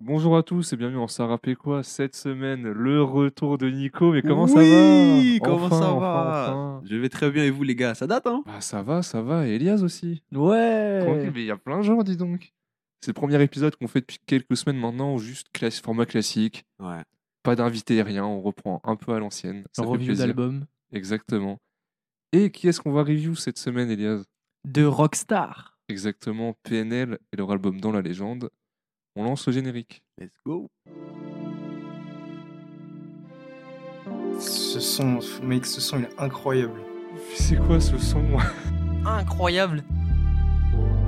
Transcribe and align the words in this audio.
Bonjour 0.00 0.36
à 0.36 0.42
tous 0.42 0.72
et 0.72 0.76
bienvenue 0.76 0.98
en 0.98 1.08
Sarapé 1.08 1.54
quoi 1.54 1.82
cette 1.82 2.16
semaine 2.16 2.62
le 2.72 3.02
retour 3.02 3.58
de 3.58 3.68
Nico 3.68 4.12
mais 4.12 4.22
comment 4.22 4.46
ça 4.46 4.54
va? 4.54 4.60
Oui, 4.62 5.38
comment 5.44 5.66
Enfin, 5.66 5.78
ça 5.78 5.92
va? 5.92 6.46
enfin. 6.48 6.82
Je 6.86 6.96
vais 6.96 7.10
très 7.10 7.30
bien 7.30 7.44
et 7.44 7.50
vous 7.50 7.62
les 7.64 7.74
gars, 7.76 7.94
ça 7.94 8.06
date 8.06 8.26
hein? 8.26 8.42
Bah 8.46 8.60
ça 8.62 8.82
va 8.82 9.02
ça 9.02 9.20
va 9.20 9.46
et 9.46 9.56
Elias 9.56 9.82
aussi. 9.82 10.22
Tranquille, 10.32 10.48
Ouais 10.48 11.30
mais 11.34 11.40
il 11.42 11.46
y 11.46 11.50
a 11.50 11.56
plein 11.58 11.78
de 11.78 11.82
jours 11.82 12.02
dis 12.02 12.16
donc. 12.16 12.52
C'est 13.02 13.10
le 13.10 13.14
premier 13.14 13.42
épisode 13.42 13.76
qu'on 13.76 13.88
fait 13.88 14.00
depuis 14.00 14.18
quelques 14.26 14.56
semaines 14.56 14.78
maintenant 14.80 15.18
juste 15.18 15.48
classe, 15.52 15.80
format 15.80 16.06
classique. 16.06 16.64
Ouais. 16.78 17.02
pas 17.42 17.54
d'invité 17.54 18.02
rien 18.02 18.24
on 18.24 18.40
reprend 18.40 18.80
un 18.84 18.96
peu 18.96 19.12
à 19.12 19.18
l'ancienne 19.18 19.64
ça 19.72 19.82
fait 19.82 19.88
review 19.88 20.06
plaisir. 20.06 20.26
d'album. 20.26 20.64
Exactement. 20.92 21.58
Et 22.32 22.50
qui 22.50 22.68
est-ce 22.68 22.80
qu'on 22.80 22.92
va 22.92 23.02
review 23.02 23.34
cette 23.34 23.58
semaine 23.58 23.90
Elias? 23.90 24.22
De 24.66 24.84
Rockstar. 24.84 25.78
exactement 25.90 26.54
PNL 26.62 27.18
et 27.32 27.36
leur 27.36 27.50
album 27.52 27.80
Dans 27.80 27.92
la 27.92 28.00
légende 28.02 28.50
on 29.16 29.24
lance 29.24 29.46
le 29.46 29.52
générique 29.52 30.02
Let's 30.18 30.36
go 30.44 30.68
Ce 34.38 34.80
son, 34.80 35.18
mec, 35.42 35.66
ce 35.66 35.80
son 35.80 35.98
il 35.98 36.04
est 36.04 36.20
incroyable. 36.20 36.80
c'est 37.34 37.56
quoi 37.56 37.80
ce 37.80 37.98
son 37.98 38.24
Incroyable. 39.04 39.82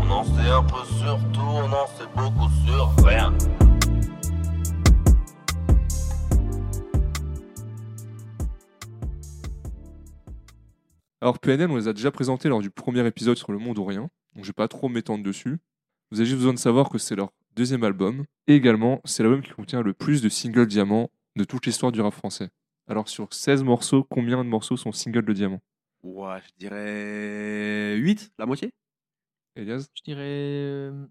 On 0.00 0.10
en 0.10 0.24
sait 0.24 0.48
un 0.50 0.62
peu 0.64 0.84
sur 0.98 1.18
tout, 1.32 1.40
on 1.40 1.72
en 1.72 1.86
sait 1.86 2.08
beaucoup 2.14 2.50
sur 2.66 3.04
rien. 3.04 3.32
Alors 11.20 11.38
PNL, 11.38 11.70
on 11.70 11.76
les 11.76 11.86
a 11.86 11.92
déjà 11.92 12.10
présentés 12.10 12.48
lors 12.48 12.60
du 12.60 12.70
premier 12.70 13.06
épisode 13.06 13.38
sur 13.38 13.52
le 13.52 13.58
monde 13.58 13.78
ou 13.78 13.84
rien, 13.84 14.10
donc 14.34 14.44
je 14.44 14.48
vais 14.48 14.52
pas 14.54 14.66
trop 14.66 14.88
m'étendre 14.88 15.22
dessus. 15.22 15.58
Vous 16.10 16.18
avez 16.18 16.26
juste 16.26 16.38
besoin 16.38 16.52
de 16.52 16.58
savoir 16.58 16.88
que 16.88 16.98
c'est 16.98 17.14
leur 17.14 17.30
deuxième 17.54 17.84
album, 17.84 18.24
et 18.46 18.54
également 18.54 19.00
c'est 19.04 19.22
l'album 19.22 19.42
qui 19.42 19.50
contient 19.50 19.82
le 19.82 19.94
plus 19.94 20.22
de 20.22 20.28
singles 20.28 20.66
diamants 20.66 21.10
de 21.36 21.44
toute 21.44 21.66
l'histoire 21.66 21.92
du 21.92 22.00
rap 22.00 22.14
français. 22.14 22.50
Alors 22.88 23.08
sur 23.08 23.32
16 23.32 23.62
morceaux, 23.62 24.04
combien 24.04 24.42
de 24.44 24.48
morceaux 24.48 24.76
sont 24.76 24.92
singles 24.92 25.24
de 25.24 25.32
diamant 25.32 25.60
Ouais, 26.02 26.40
je 26.44 26.50
dirais 26.58 27.96
8, 27.96 28.32
la 28.38 28.46
moitié 28.46 28.72
Elias? 29.54 29.86
Je 29.94 30.02
dirais 30.02 30.20
euh, 30.22 31.06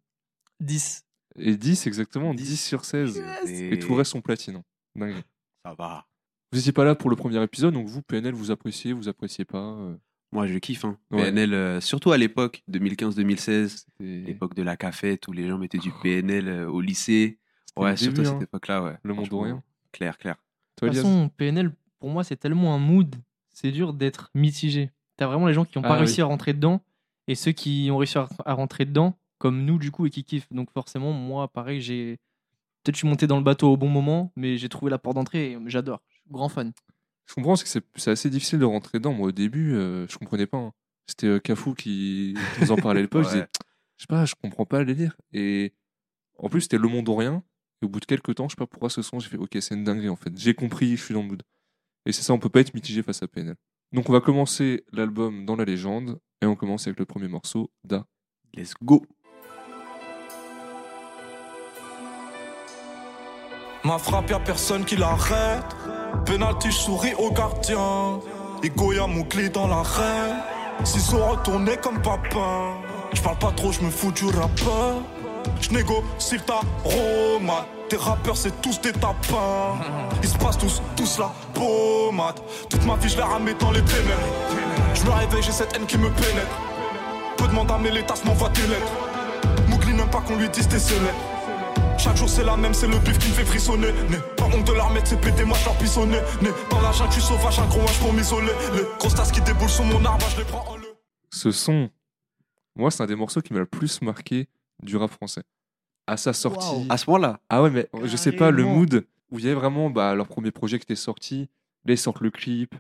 10. 0.60 1.04
Et 1.38 1.56
10 1.56 1.88
exactement, 1.88 2.34
10, 2.34 2.44
10 2.44 2.58
sur 2.58 2.84
16. 2.86 3.24
Et 3.46 3.74
Et 3.74 3.80
tout 3.80 3.90
le 3.90 3.96
reste 3.96 4.12
sont 4.12 4.22
platine. 4.22 4.62
Dingue. 4.96 5.22
Ça 5.66 5.74
va. 5.76 6.06
Vous 6.52 6.58
n'étiez 6.58 6.74
pas 6.74 6.84
là 6.84 6.96
pour 6.96 7.10
le 7.10 7.16
premier 7.16 7.42
épisode, 7.42 7.74
donc 7.74 7.88
vous, 7.88 8.02
PNL, 8.02 8.34
vous 8.34 8.52
appréciez, 8.52 8.92
vous 8.92 9.08
appréciez 9.08 9.46
pas. 9.46 9.60
euh, 9.78 9.96
Moi 10.32 10.48
je 10.48 10.58
kiffe 10.58 10.86
hein. 10.86 10.98
Ouais. 11.12 11.24
PNL, 11.24 11.54
euh, 11.54 11.82
surtout 11.82 12.12
à 12.12 12.18
l'époque, 12.18 12.64
2015-2016, 12.72 13.68
c'était 13.68 13.88
l'époque 14.00 14.56
de 14.56 14.64
la 14.64 14.78
café, 14.78 15.18
tous 15.18 15.34
les 15.34 15.48
gens 15.48 15.58
mettaient 15.58 15.78
du 15.78 15.92
PNL 16.02 16.48
euh, 16.48 16.70
au 16.70 16.80
lycée. 16.82 17.38
Ouais, 17.78 17.96
surtout 17.98 18.16
début, 18.18 18.28
à 18.28 18.32
hein. 18.32 18.34
cette 18.40 18.44
époque-là, 18.50 18.84
ouais. 18.84 18.98
Le 19.04 19.14
monde 19.14 19.28
rien. 19.32 19.64
Clair, 19.92 20.18
clair. 20.18 20.36
Toi, 20.78 20.90
De 20.90 20.94
toute 20.94 21.04
façon, 21.04 21.30
PNL, 21.38 21.74
pour 22.00 22.10
moi, 22.10 22.24
c'est 22.24 22.36
tellement 22.38 22.74
un 22.76 22.80
mood. 22.80 23.16
C'est 23.54 23.72
dur 23.72 23.94
d'être 23.94 24.30
mitigé. 24.34 24.92
T'as 25.18 25.28
vraiment 25.28 25.48
les 25.48 25.54
gens 25.54 25.66
qui 25.66 25.78
n'ont 25.78 25.84
Ah 25.86 25.90
pas 25.90 25.94
oui. 25.96 26.00
réussi 26.00 26.22
à 26.22 26.26
rentrer 26.26 26.54
dedans 26.54 26.82
et 27.28 27.36
ceux 27.36 27.52
qui 27.52 27.90
ont 27.92 27.98
réussi 27.98 28.18
à 28.18 28.54
rentrer 28.54 28.86
dedans, 28.86 29.18
comme 29.38 29.64
nous, 29.66 29.78
du 29.78 29.92
coup, 29.92 30.06
et 30.06 30.10
qui 30.10 30.24
kiffent. 30.24 30.52
Donc, 30.52 30.72
forcément, 30.72 31.12
moi, 31.14 31.48
pareil, 31.48 31.82
j'ai. 31.82 32.18
Peut-être 32.84 32.96
je 32.96 33.00
suis 33.00 33.08
monté 33.08 33.28
dans 33.28 33.38
le 33.38 33.44
bateau 33.44 33.72
au 33.72 33.78
bon 33.78 33.90
moment, 33.90 34.32
mais 34.36 34.58
j'ai 34.58 34.68
trouvé 34.68 34.90
la 34.90 34.98
porte 34.98 35.16
d'entrée 35.16 35.52
et 35.52 35.58
j'adore. 35.68 36.02
Je 36.10 36.16
suis 36.16 36.24
grand 36.32 36.50
fan. 36.50 36.72
Je 37.32 37.36
comprends, 37.36 37.52
parce 37.54 37.64
que 37.64 37.70
c'est- 37.70 37.86
c'est 37.96 38.12
assez 38.12 38.30
difficile 38.30 38.60
de 38.60 38.66
rentrer 38.66 38.98
dedans. 39.00 39.14
Moi, 39.14 39.30
au 39.30 39.32
début, 39.32 39.74
euh, 39.74 40.06
je 40.10 40.18
comprenais 40.18 40.48
pas. 40.48 40.58
hein. 40.58 40.74
C'était 41.08 41.28
euh, 41.28 41.40
Cafou 41.40 41.74
qui 41.74 42.36
nous 42.60 42.72
en 42.72 42.76
parlait 42.76 43.00
à 43.00 43.04
l'époque. 43.04 43.24
Je 43.30 43.30
disais, 43.36 43.48
je 43.98 44.04
sais 44.04 44.08
pas, 44.08 44.26
je 44.26 44.36
comprends 44.36 44.66
pas 44.66 44.80
le 44.80 44.86
délire. 44.86 45.16
Et 45.32 45.74
en 46.38 46.50
plus, 46.50 46.62
c'était 46.62 46.78
Le 46.78 46.90
Monde 46.90 47.08
ou 47.08 47.16
Rien. 47.16 47.42
Et 47.82 47.86
au 47.86 47.90
bout 47.90 48.00
de 48.02 48.06
quelques 48.06 48.36
temps, 48.36 48.50
je 48.50 48.56
sais 48.56 48.58
pas 48.60 48.68
pourquoi 48.68 48.90
ce 48.90 49.02
son, 49.02 49.20
j'ai 49.20 49.30
fait, 49.30 49.38
ok, 49.38 49.58
c'est 49.62 49.76
une 49.76 49.84
dinguerie 49.86 50.10
en 50.10 50.16
fait. 50.18 50.38
J'ai 50.38 50.54
compris, 50.54 50.98
je 50.98 51.04
suis 51.06 51.14
dans 51.14 51.22
le 51.22 51.28
mood. 51.30 51.42
Et 52.06 52.12
c'est 52.12 52.22
ça, 52.22 52.34
on 52.34 52.40
peut 52.40 52.50
pas 52.50 52.60
être 52.60 52.74
mitigé 52.74 53.02
face 53.02 53.24
à 53.24 53.28
PNL. 53.30 53.56
Donc, 53.94 54.10
on 54.10 54.14
va 54.14 54.20
commencer 54.22 54.84
l'album 54.92 55.46
dans 55.46 55.56
la 55.56 55.64
légende. 55.66 56.20
Et 56.42 56.46
on 56.48 56.56
commence 56.56 56.88
avec 56.88 57.00
le 57.00 57.06
premier 57.06 57.28
morceau, 57.30 57.72
Da. 57.84 58.06
Let's 58.56 58.74
go 58.84 59.06
Ma 63.84 63.98
frappe, 63.98 64.30
y'a 64.30 64.40
personne 64.40 64.86
qui 64.86 64.96
l'arrête. 64.96 65.66
Penalty, 66.26 66.72
souris 66.72 67.16
au 67.16 67.32
gardien. 67.32 68.20
Igoya, 68.62 69.08
mon 69.08 69.24
clé 69.24 69.50
dans 69.50 69.68
l'arène. 69.68 70.36
Ciseaux 70.84 71.24
retournés 71.24 71.78
comme 71.78 72.00
papin. 72.00 72.76
Je 73.14 73.22
parle 73.22 73.38
pas 73.40 73.52
trop, 73.52 73.72
je 73.72 73.82
me 73.82 73.90
fous 73.90 74.12
du 74.12 74.26
rappeur. 74.26 75.02
Je 75.60 75.72
négocie 75.72 76.40
ta 76.46 76.62
romade. 76.84 77.66
Tes 77.90 77.98
rappeurs, 77.98 78.38
c'est 78.38 78.62
tous 78.62 78.80
des 78.82 78.94
tapins. 78.94 79.80
Ils 80.22 80.30
se 80.30 80.38
passent 80.38 80.60
tous, 80.60 80.82
tous 80.96 81.18
la 81.18 81.32
pommade. 81.56 82.40
Toute 82.70 82.86
ma 82.86 82.96
vie, 82.98 83.10
je 83.10 83.18
l'ai 83.18 83.24
ramé 83.24 83.56
dans 83.56 83.72
les 83.72 83.82
ténèbres. 83.82 84.22
Je 84.94 85.04
me 85.04 85.10
réveille, 85.10 85.42
j'ai 85.42 85.52
cette 85.52 85.76
haine 85.76 85.88
qui 85.88 85.98
me 85.98 86.10
pénètre. 86.12 86.56
Peu 87.36 87.48
demande 87.48 87.72
à 87.72 87.80
mes 87.80 88.04
tasses 88.04 88.24
m'envoie 88.26 88.50
des 88.50 88.68
lettres. 88.68 88.94
Mougli 89.68 89.94
n'aime 89.94 90.10
pas 90.10 90.22
qu'on 90.22 90.36
lui 90.36 90.50
dise 90.50 90.68
des 90.68 90.80
célèbres. 90.80 91.18
Chaque 92.04 92.18
jour 92.18 92.28
c'est 92.30 92.44
la 92.44 92.58
même, 92.58 92.74
c'est 92.74 92.88
le 92.88 92.98
bif 93.00 93.18
qui 93.20 93.30
me 93.30 93.34
fait 93.34 93.46
frissonner. 93.46 93.92
Né, 94.10 94.18
pas 94.36 94.46
honte 94.46 94.66
de 94.66 94.74
leur 94.74 94.90
mettre, 94.92 95.08
c'est 95.08 95.22
pété, 95.22 95.44
moi 95.46 95.56
je 95.60 95.66
leur 95.66 95.78
pissonner. 95.78 96.18
Né, 96.42 96.50
dans 96.72 96.82
la 96.82 96.92
jungle, 96.92 97.12
je 97.12 97.20
suis 97.20 97.28
sauvage, 97.28 97.60
un 97.60 97.68
gros 97.68 97.86
pour 98.00 98.14
m'isoler. 98.14 98.52
Les 98.76 98.84
grosses 98.98 99.14
tasses 99.16 99.32
qui 99.32 99.42
déboulent 99.42 99.70
sur 99.70 99.84
mon 99.84 100.04
arbre, 100.04 100.26
je 100.32 100.38
les 100.40 100.46
prends 100.46 100.68
en 100.68 100.78
le. 100.78 100.88
Ce 101.30 101.52
son, 101.52 101.90
moi, 102.76 102.90
c'est 102.92 103.04
un 103.04 103.06
des 103.06 103.16
morceaux 103.16 103.42
qui 103.42 103.54
m'a 103.54 103.60
le 103.60 103.66
plus 103.68 104.02
marqué 104.02 104.48
du 104.82 104.98
rap 104.98 105.12
français. 105.12 105.44
À 106.08 106.18
sa 106.18 106.34
sortie. 106.34 106.68
Waouh. 106.68 106.86
À 106.90 106.98
ce 106.98 107.08
moment-là 107.10 107.40
Ah 107.50 107.62
ouais, 107.62 107.70
mais 107.70 107.88
je 108.04 108.18
sais 108.18 108.32
pas, 108.32 108.50
le 108.50 108.64
Carrément. 108.64 108.80
mood 108.80 109.06
où 109.32 109.38
il 109.40 109.46
y 109.46 109.48
avait 109.48 109.56
vraiment 109.60 109.90
bah, 109.92 110.14
leur 110.16 110.28
premier 110.28 110.52
projet 110.52 110.78
qui 110.80 110.84
était 110.84 110.96
sorti, 110.96 111.50
là 111.86 111.94
ils 111.94 111.98
sortent 111.98 112.20
le 112.22 112.32
clip, 112.32 112.74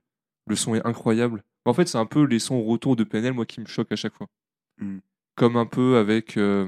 le 0.48 0.56
son 0.56 0.74
est 0.76 0.86
incroyable. 0.86 1.44
En 1.66 1.74
fait, 1.74 1.88
c'est 1.88 2.00
un 2.00 2.08
peu 2.08 2.24
les 2.24 2.40
sons 2.40 2.62
retour 2.64 2.96
de 2.96 3.04
PNL, 3.04 3.34
moi, 3.34 3.46
qui 3.46 3.62
me 3.62 3.68
choquent 3.68 3.92
à 3.92 3.96
chaque 3.96 4.16
fois. 4.16 4.28
Mm. 4.80 4.98
Comme 5.36 5.58
un 5.58 5.68
peu 5.68 5.98
avec. 5.98 6.38
euh, 6.38 6.68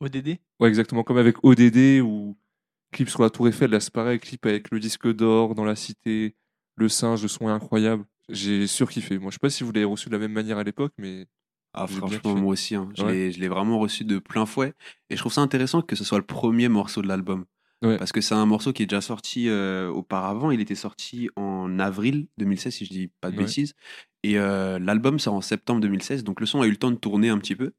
ODD 0.00 0.38
Ouais, 0.60 0.68
exactement, 0.68 1.02
comme 1.04 1.18
avec 1.18 1.36
ODD 1.44 2.00
ou 2.02 2.36
clip 2.92 3.08
sur 3.08 3.22
la 3.22 3.30
Tour 3.30 3.48
Eiffel, 3.48 3.70
là 3.70 3.80
c'est 3.80 3.92
pareil, 3.92 4.18
clip 4.20 4.44
avec 4.46 4.70
le 4.70 4.78
disque 4.78 5.12
d'or 5.12 5.54
dans 5.54 5.64
la 5.64 5.74
cité, 5.76 6.36
le 6.76 6.88
singe, 6.88 7.22
le 7.22 7.28
son 7.28 7.48
est 7.48 7.52
incroyable. 7.52 8.04
J'ai 8.28 8.66
surkiffé. 8.66 9.18
Moi, 9.18 9.30
je 9.30 9.34
sais 9.34 9.40
pas 9.40 9.50
si 9.50 9.64
vous 9.64 9.72
l'avez 9.72 9.84
reçu 9.84 10.08
de 10.08 10.14
la 10.14 10.18
même 10.20 10.32
manière 10.32 10.58
à 10.58 10.62
l'époque, 10.64 10.92
mais 10.98 11.26
Ah, 11.74 11.86
franchement, 11.86 12.36
moi 12.36 12.52
aussi. 12.52 12.74
hein. 12.76 12.88
Je 12.96 13.04
Ouais. 13.04 13.12
l'ai- 13.12 13.32
je 13.32 13.40
l'ai 13.40 13.48
vraiment 13.48 13.78
reçu 13.80 14.04
de 14.04 14.18
plein 14.18 14.46
fouet. 14.46 14.72
Et 15.10 15.16
je 15.16 15.20
trouve 15.20 15.32
ça 15.32 15.40
intéressant 15.40 15.82
que 15.82 15.96
ce 15.96 16.04
soit 16.04 16.18
le 16.18 16.24
premier 16.24 16.68
morceau 16.68 17.02
de 17.02 17.08
l'album. 17.08 17.44
Ouais. 17.82 17.98
Parce 17.98 18.12
que 18.12 18.20
c'est 18.22 18.34
un 18.34 18.46
morceau 18.46 18.72
qui 18.72 18.84
est 18.84 18.86
déjà 18.86 19.00
sorti 19.02 19.48
euh, 19.48 19.88
auparavant. 19.90 20.50
Il 20.52 20.60
était 20.60 20.74
sorti 20.76 21.28
en 21.36 21.78
avril 21.80 22.28
2016, 22.38 22.74
si 22.74 22.84
je 22.86 22.90
dis 22.90 23.08
pas 23.20 23.30
de 23.30 23.36
Ouais. 23.36 23.42
bêtises. 23.44 23.74
Et 24.22 24.38
euh, 24.38 24.78
l'album 24.78 25.18
sort 25.18 25.34
en 25.34 25.40
septembre 25.42 25.80
2016. 25.80 26.22
Donc 26.24 26.40
le 26.40 26.46
son 26.46 26.62
a 26.62 26.66
eu 26.66 26.70
le 26.70 26.76
temps 26.76 26.92
de 26.92 26.96
tourner 26.96 27.28
un 27.28 27.38
petit 27.38 27.56
peu. 27.56 27.72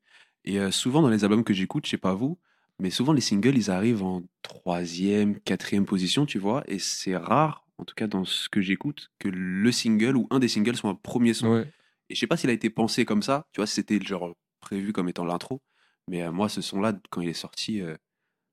Et 0.46 0.60
euh, 0.60 0.72
souvent, 0.72 1.02
dans 1.02 1.10
les 1.10 1.24
albums 1.24 1.44
que 1.44 1.54
j'écoute, 1.54 1.86
je 1.86 1.92
sais 1.92 1.98
pas 1.98 2.14
vous, 2.14 2.38
mais 2.80 2.90
souvent 2.90 3.14
les 3.14 3.22
singles, 3.22 3.56
ils 3.58 3.72
arrivent 3.72 4.04
en 4.04 4.22
troisième, 4.42 5.40
quatrième 5.40 5.86
position, 5.86 6.26
tu 6.26 6.40
vois. 6.40 6.64
Et 6.68 6.80
c'est 6.80 7.18
rare, 7.18 7.66
en 7.78 7.86
tout 7.86 7.96
cas 7.96 8.08
dans 8.08 8.26
ce 8.26 8.48
que 8.50 8.62
j'écoute, 8.62 9.12
que 9.20 9.28
le 9.28 9.72
single 9.72 10.16
ou 10.16 10.28
un 10.30 10.40
des 10.40 10.48
singles 10.48 10.76
soit 10.76 10.90
un 10.90 10.96
premier 10.96 11.34
son. 11.34 11.52
ouais. 11.52 11.72
Et 12.10 12.14
je 12.16 12.20
sais 12.20 12.28
pas 12.28 12.38
s'il 12.38 12.52
a 12.52 12.54
été 12.54 12.70
pensé 12.70 13.04
comme 13.04 13.24
ça, 13.24 13.48
tu 13.52 13.60
vois, 13.60 13.66
si 13.66 13.74
c'était 13.76 14.00
genre 14.00 14.36
prévu 14.60 14.94
comme 14.94 15.10
étant 15.10 15.26
l'intro. 15.26 15.62
Mais 16.08 16.22
euh, 16.22 16.32
moi, 16.32 16.50
ce 16.50 16.62
son-là, 16.62 16.94
quand 17.10 17.22
il 17.22 17.30
est 17.30 17.34
sorti, 17.34 17.82
euh, 17.82 17.96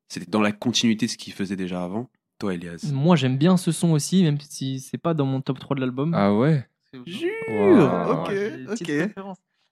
c'était 0.09 0.31
dans 0.31 0.41
la 0.41 0.53
continuité 0.53 1.05
de 1.05 1.11
ce 1.11 1.19
qu'il 1.19 1.35
faisait 1.35 1.57
déjà 1.57 1.85
avant. 1.85 2.11
Toi, 2.39 2.55
Elias. 2.55 2.89
Moi, 2.93 3.15
j'aime 3.17 3.37
bien 3.37 3.59
ce 3.59 3.71
son 3.71 3.91
aussi, 3.91 4.23
même 4.23 4.41
si 4.41 4.81
c'est 4.81 4.97
pas 4.97 5.13
dans 5.13 5.27
mon 5.27 5.43
top 5.43 5.59
3 5.59 5.77
de 5.77 5.81
l'album. 5.81 6.15
Ah 6.15 6.35
ouais? 6.35 6.67
Jure 7.05 7.31
Wow. 7.49 8.23
Ok, 8.23 8.33
ok. 8.69 8.93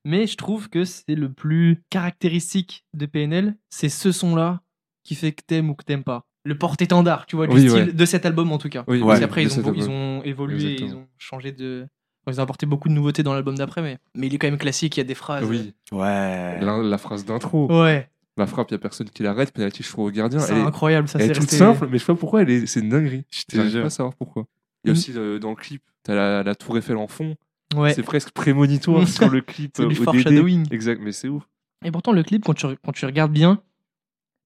Mais 0.05 0.27
je 0.27 0.37
trouve 0.37 0.69
que 0.69 0.84
c'est 0.84 1.15
le 1.15 1.31
plus 1.33 1.83
caractéristique 1.91 2.84
de 2.94 3.06
PNL. 3.06 3.56
C'est 3.71 3.88
ce 3.88 4.12
son-là 4.12 4.61
qui 5.05 5.15
fait 5.15 5.33
que 5.33 5.43
t'aimes 5.47 5.71
ou 5.71 5.75
que 5.75 5.84
t'aimes 5.84 6.05
pas. 6.05 6.25
Le 6.44 6.56
porte-étendard, 6.56 7.27
tu 7.27 7.37
vois, 7.37 7.47
du 7.47 7.55
Oui, 7.55 7.69
style 7.69 7.73
ouais. 7.85 7.93
de 7.93 8.05
cet 8.06 8.25
album 8.25 8.50
en 8.52 8.58
tout 8.58 8.70
cas. 8.70 8.85
Oui. 8.88 9.00
Parce 9.00 9.20
qu'après, 9.20 9.43
ils, 9.43 9.52
ont, 9.61 9.73
ils 9.75 9.82
album. 9.82 9.91
ont 9.94 10.23
évolué, 10.23 10.73
Exactement. 10.73 10.91
ils 10.91 10.97
ont 10.97 11.06
changé 11.19 11.52
de. 11.52 11.87
Ils 12.26 12.38
ont 12.41 12.43
apporté 12.43 12.64
beaucoup 12.67 12.88
de 12.88 12.94
nouveautés 12.94 13.23
dans 13.23 13.35
l'album 13.35 13.56
d'après, 13.56 13.82
mais... 13.82 13.99
mais 14.14 14.26
il 14.29 14.35
est 14.35 14.38
quand 14.38 14.47
même 14.47 14.58
classique, 14.58 14.97
il 14.97 15.00
y 15.00 15.02
a 15.02 15.05
des 15.05 15.14
phrases. 15.14 15.44
Oui, 15.44 15.75
Ouais. 15.91 16.61
la, 16.61 16.79
la 16.79 16.99
phrase 16.99 17.25
d'intro. 17.25 17.67
Ouais, 17.82 18.08
La 18.37 18.47
frappe, 18.47 18.70
il 18.70 18.75
y 18.75 18.76
a 18.76 18.79
personne 18.79 19.08
qui 19.11 19.23
l'arrête, 19.23 19.52
penalty, 19.52 19.82
je 19.82 19.88
trouve 19.88 20.06
au 20.06 20.11
gardien. 20.11 20.38
c'est 20.38 20.52
incroyable, 20.52 21.08
ça 21.08 21.19
elle 21.19 21.25
c'est 21.26 21.31
est 21.32 21.35
toute 21.35 21.44
resté- 21.50 21.56
simple, 21.58 21.88
mais 21.91 21.99
je 21.99 22.05
sais 22.05 22.12
pas 22.12 22.19
pourquoi, 22.19 22.43
elle 22.43 22.50
est, 22.50 22.67
c'est 22.67 22.81
une 22.81 22.91
dinguerie. 22.91 23.25
Je 23.52 23.62
jure. 23.69 23.82
pas 23.82 23.91
savoir 23.91 24.14
pourquoi. 24.14 24.44
Il 24.85 24.88
y 24.88 24.91
a 24.91 24.93
Mm. 24.93 24.97
aussi 24.97 25.12
euh, 25.17 25.38
dans 25.38 25.50
le 25.50 25.56
clip, 25.56 25.82
t'as 26.05 26.14
la, 26.14 26.43
la 26.43 26.55
tour 26.55 26.76
Eiffel 26.79 26.97
en 26.99 27.08
fond. 27.08 27.35
Ouais. 27.76 27.94
C'est 27.94 28.02
presque 28.02 28.31
prémonitoire 28.32 29.06
sur 29.08 29.28
le 29.28 29.40
clip. 29.40 29.72
C'est 29.76 29.87
du 29.87 29.99
euh, 30.00 30.05
foreshadowing. 30.05 30.67
Exact, 30.72 31.00
mais 31.00 31.12
c'est 31.12 31.28
ouf. 31.28 31.44
Et 31.84 31.90
pourtant, 31.90 32.12
le 32.12 32.22
clip, 32.22 32.44
quand 32.44 32.55
tu, 32.55 32.67
quand 32.84 32.93
tu 32.93 33.06
regardes 33.06 33.32
bien, 33.32 33.62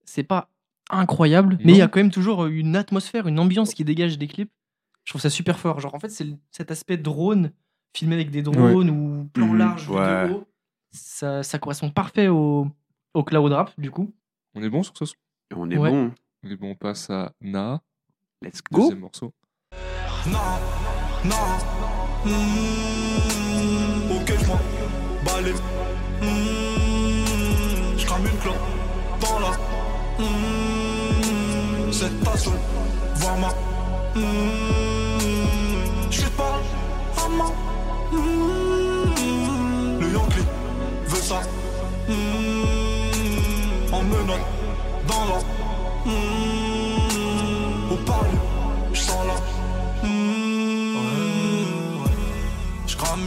c'est 0.04 0.22
pas 0.22 0.50
incroyable, 0.90 1.58
mais 1.64 1.72
il 1.72 1.78
y 1.78 1.82
a 1.82 1.88
quand 1.88 1.98
même 2.00 2.10
toujours 2.10 2.44
une 2.46 2.76
atmosphère, 2.76 3.26
une 3.26 3.38
ambiance 3.40 3.72
qui 3.74 3.84
dégage 3.84 4.18
des 4.18 4.26
clips. 4.28 4.50
Je 5.04 5.12
trouve 5.12 5.20
ça 5.22 5.30
super 5.30 5.58
fort. 5.58 5.80
Genre, 5.80 5.94
en 5.94 5.98
fait, 5.98 6.10
c'est 6.10 6.26
cet 6.50 6.70
aspect 6.70 6.96
drone, 6.98 7.50
filmé 7.96 8.14
avec 8.14 8.30
des 8.30 8.42
drones 8.42 8.90
ou 8.90 9.24
plan 9.32 9.46
Mhm, 9.48 9.56
large 9.58 9.88
ouais. 9.90 10.22
vidéo. 10.24 10.46
Ça, 10.92 11.42
ça 11.42 11.58
correspond 11.58 11.90
parfait 11.90 12.28
au, 12.28 12.68
au 13.14 13.24
cloud 13.24 13.52
rap, 13.52 13.72
du 13.78 13.90
coup. 13.90 14.12
On 14.54 14.62
est 14.62 14.68
bon 14.70 14.82
sur 14.82 14.96
ce 14.96 15.06
son 15.06 15.14
On 15.56 15.70
est 15.70 15.76
Ouais. 15.78 15.90
bon. 15.90 16.12
Et 16.44 16.56
bon, 16.56 16.70
on 16.70 16.74
passe 16.74 17.08
à 17.10 17.32
Na, 17.40 17.80
Let's 18.42 18.62
go. 18.70 18.82
deuxième 18.82 19.00
morceau. 19.00 19.32
Non, 20.26 20.38
non. 21.24 21.34
Mmh, 22.26 23.13
les. 25.44 25.52
Mmh, 25.52 25.56
je 27.98 28.06
crame 28.06 28.26
une 28.26 28.38
clope 28.38 28.56
dans 29.20 29.38
la. 29.40 29.50
Mmh, 30.18 31.92
cette 31.92 32.24
tasse, 32.24 32.48
voir 33.16 33.36
ma. 33.38 33.48
Mmh, 34.18 34.22
je 36.10 36.26
pas 36.28 36.60
à 37.16 37.28
ma. 37.28 37.48
Mmh, 38.12 40.00
le 40.00 40.12
Yankee 40.12 40.46
veut 41.06 41.22
ça. 41.22 41.40
En 43.92 44.02
menotte 44.02 44.46
dans 45.06 45.24
la. 45.30 45.38
Au 47.92 47.96
parler, 47.96 48.38
je 48.92 49.00
sens 49.00 49.26
la. 49.26 49.36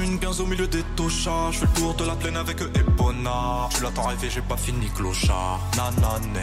Une 0.07 0.19
15 0.19 0.42
au 0.42 0.45
milieu 0.45 0.68
des 0.68 0.83
tochards. 0.95 1.51
Je 1.51 1.59
fais 1.59 1.65
le 1.65 1.74
tour 1.80 1.94
de 1.95 2.06
la 2.06 2.15
plaine 2.15 2.38
avec 2.38 2.62
eux 2.62 2.71
Epona. 2.75 3.69
Tu 3.75 3.83
l'attends 3.83 4.07
rêver, 4.07 4.30
j'ai 4.30 4.42
pas 4.42 4.57
fini 4.57 4.88
clochard. 4.95 5.59
Nanané. 5.75 6.39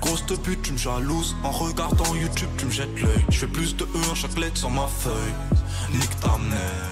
Grosse 0.00 0.26
de 0.26 0.36
pute, 0.36 0.62
tu 0.62 0.72
me 0.72 0.78
jalouses. 0.78 1.36
En 1.44 1.50
regardant 1.50 2.14
YouTube, 2.14 2.48
tu 2.58 2.66
me 2.66 2.70
jettes 2.70 3.00
l'œil. 3.00 3.24
Je 3.30 3.38
fais 3.38 3.46
plus 3.46 3.76
de 3.76 3.84
E 3.84 4.10
en 4.10 4.14
chaque 4.14 4.36
lettre 4.38 4.56
sur 4.56 4.70
ma 4.70 4.86
feuille. 4.86 5.34
Nique 5.94 6.20
ta 6.20 6.36
mère. 6.38 6.90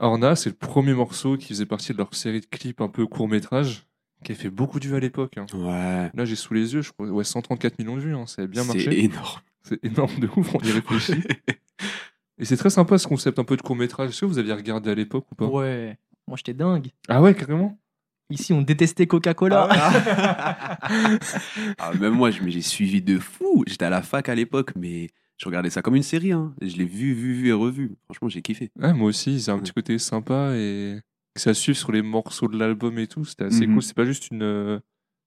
Alors 0.00 0.18
Na, 0.18 0.34
c'est 0.34 0.50
le 0.50 0.56
premier 0.56 0.94
morceau 0.94 1.36
qui 1.36 1.48
faisait 1.48 1.66
partie 1.66 1.92
de 1.92 1.98
leur 1.98 2.12
série 2.14 2.40
de 2.40 2.46
clips 2.46 2.80
un 2.80 2.88
peu 2.88 3.06
court-métrage, 3.06 3.86
qui 4.24 4.32
a 4.32 4.34
fait 4.34 4.50
beaucoup 4.50 4.80
de 4.80 4.88
vues 4.88 4.96
à 4.96 5.00
l'époque. 5.00 5.38
hein. 5.38 5.46
Ouais. 5.54 6.10
Là, 6.12 6.24
j'ai 6.24 6.34
sous 6.36 6.52
les 6.52 6.74
yeux, 6.74 6.82
je 6.82 6.90
crois, 6.90 7.06
ouais, 7.06 7.24
134 7.24 7.78
millions 7.78 7.94
de 7.96 8.00
vues, 8.00 8.16
hein, 8.16 8.26
ça 8.26 8.42
a 8.42 8.46
bien 8.46 8.62
C'est 8.62 8.68
marché. 8.74 9.04
énorme. 9.04 9.40
C'est 9.62 9.82
énorme 9.84 10.18
de 10.18 10.28
ouf, 10.36 10.54
on 10.54 10.58
y 10.66 10.72
réfléchit. 10.72 11.22
Et 12.38 12.44
c'est 12.44 12.56
très 12.56 12.70
sympa 12.70 12.98
ce 12.98 13.06
concept 13.06 13.38
un 13.38 13.44
peu 13.44 13.56
de 13.56 13.62
court-métrage. 13.62 14.10
Est-ce 14.10 14.20
que 14.22 14.26
vous 14.26 14.38
aviez 14.38 14.52
regardé 14.52 14.90
à 14.90 14.94
l'époque 14.94 15.26
ou 15.30 15.34
pas? 15.34 15.46
Ouais. 15.46 15.96
Moi, 16.26 16.36
j'étais 16.36 16.54
dingue. 16.54 16.88
Ah 17.08 17.22
ouais, 17.22 17.34
carrément? 17.34 17.78
Ici, 18.30 18.52
on 18.52 18.62
détestait 18.62 19.06
Coca-Cola. 19.06 19.68
Ah, 21.78 21.92
même 22.00 22.14
moi, 22.14 22.30
j'ai 22.30 22.60
suivi 22.62 23.02
de 23.02 23.18
fou. 23.18 23.64
J'étais 23.66 23.84
à 23.84 23.90
la 23.90 24.02
fac 24.02 24.28
à 24.28 24.34
l'époque, 24.34 24.72
mais 24.76 25.08
je 25.36 25.44
regardais 25.46 25.70
ça 25.70 25.82
comme 25.82 25.94
une 25.94 26.02
série. 26.02 26.32
Hein. 26.32 26.54
Je 26.60 26.76
l'ai 26.76 26.86
vu, 26.86 27.12
vu, 27.12 27.34
vu 27.34 27.48
et 27.48 27.52
revu. 27.52 27.96
Franchement, 28.06 28.28
j'ai 28.28 28.42
kiffé. 28.42 28.70
Ouais, 28.80 28.92
moi 28.94 29.08
aussi, 29.08 29.40
c'est 29.40 29.50
un 29.50 29.58
petit 29.58 29.72
côté 29.72 29.98
sympa 29.98 30.52
et 30.56 30.98
ça 31.36 31.52
suit 31.54 31.74
sur 31.74 31.92
les 31.92 32.02
morceaux 32.02 32.48
de 32.48 32.58
l'album 32.58 32.98
et 32.98 33.06
tout. 33.06 33.24
C'était 33.24 33.44
assez 33.44 33.66
Mhm. 33.66 33.74
cool. 33.74 33.82
C'est 33.82 33.94
pas 33.96 34.04
juste 34.06 34.30
une, 34.30 34.42
euh, 34.42 34.80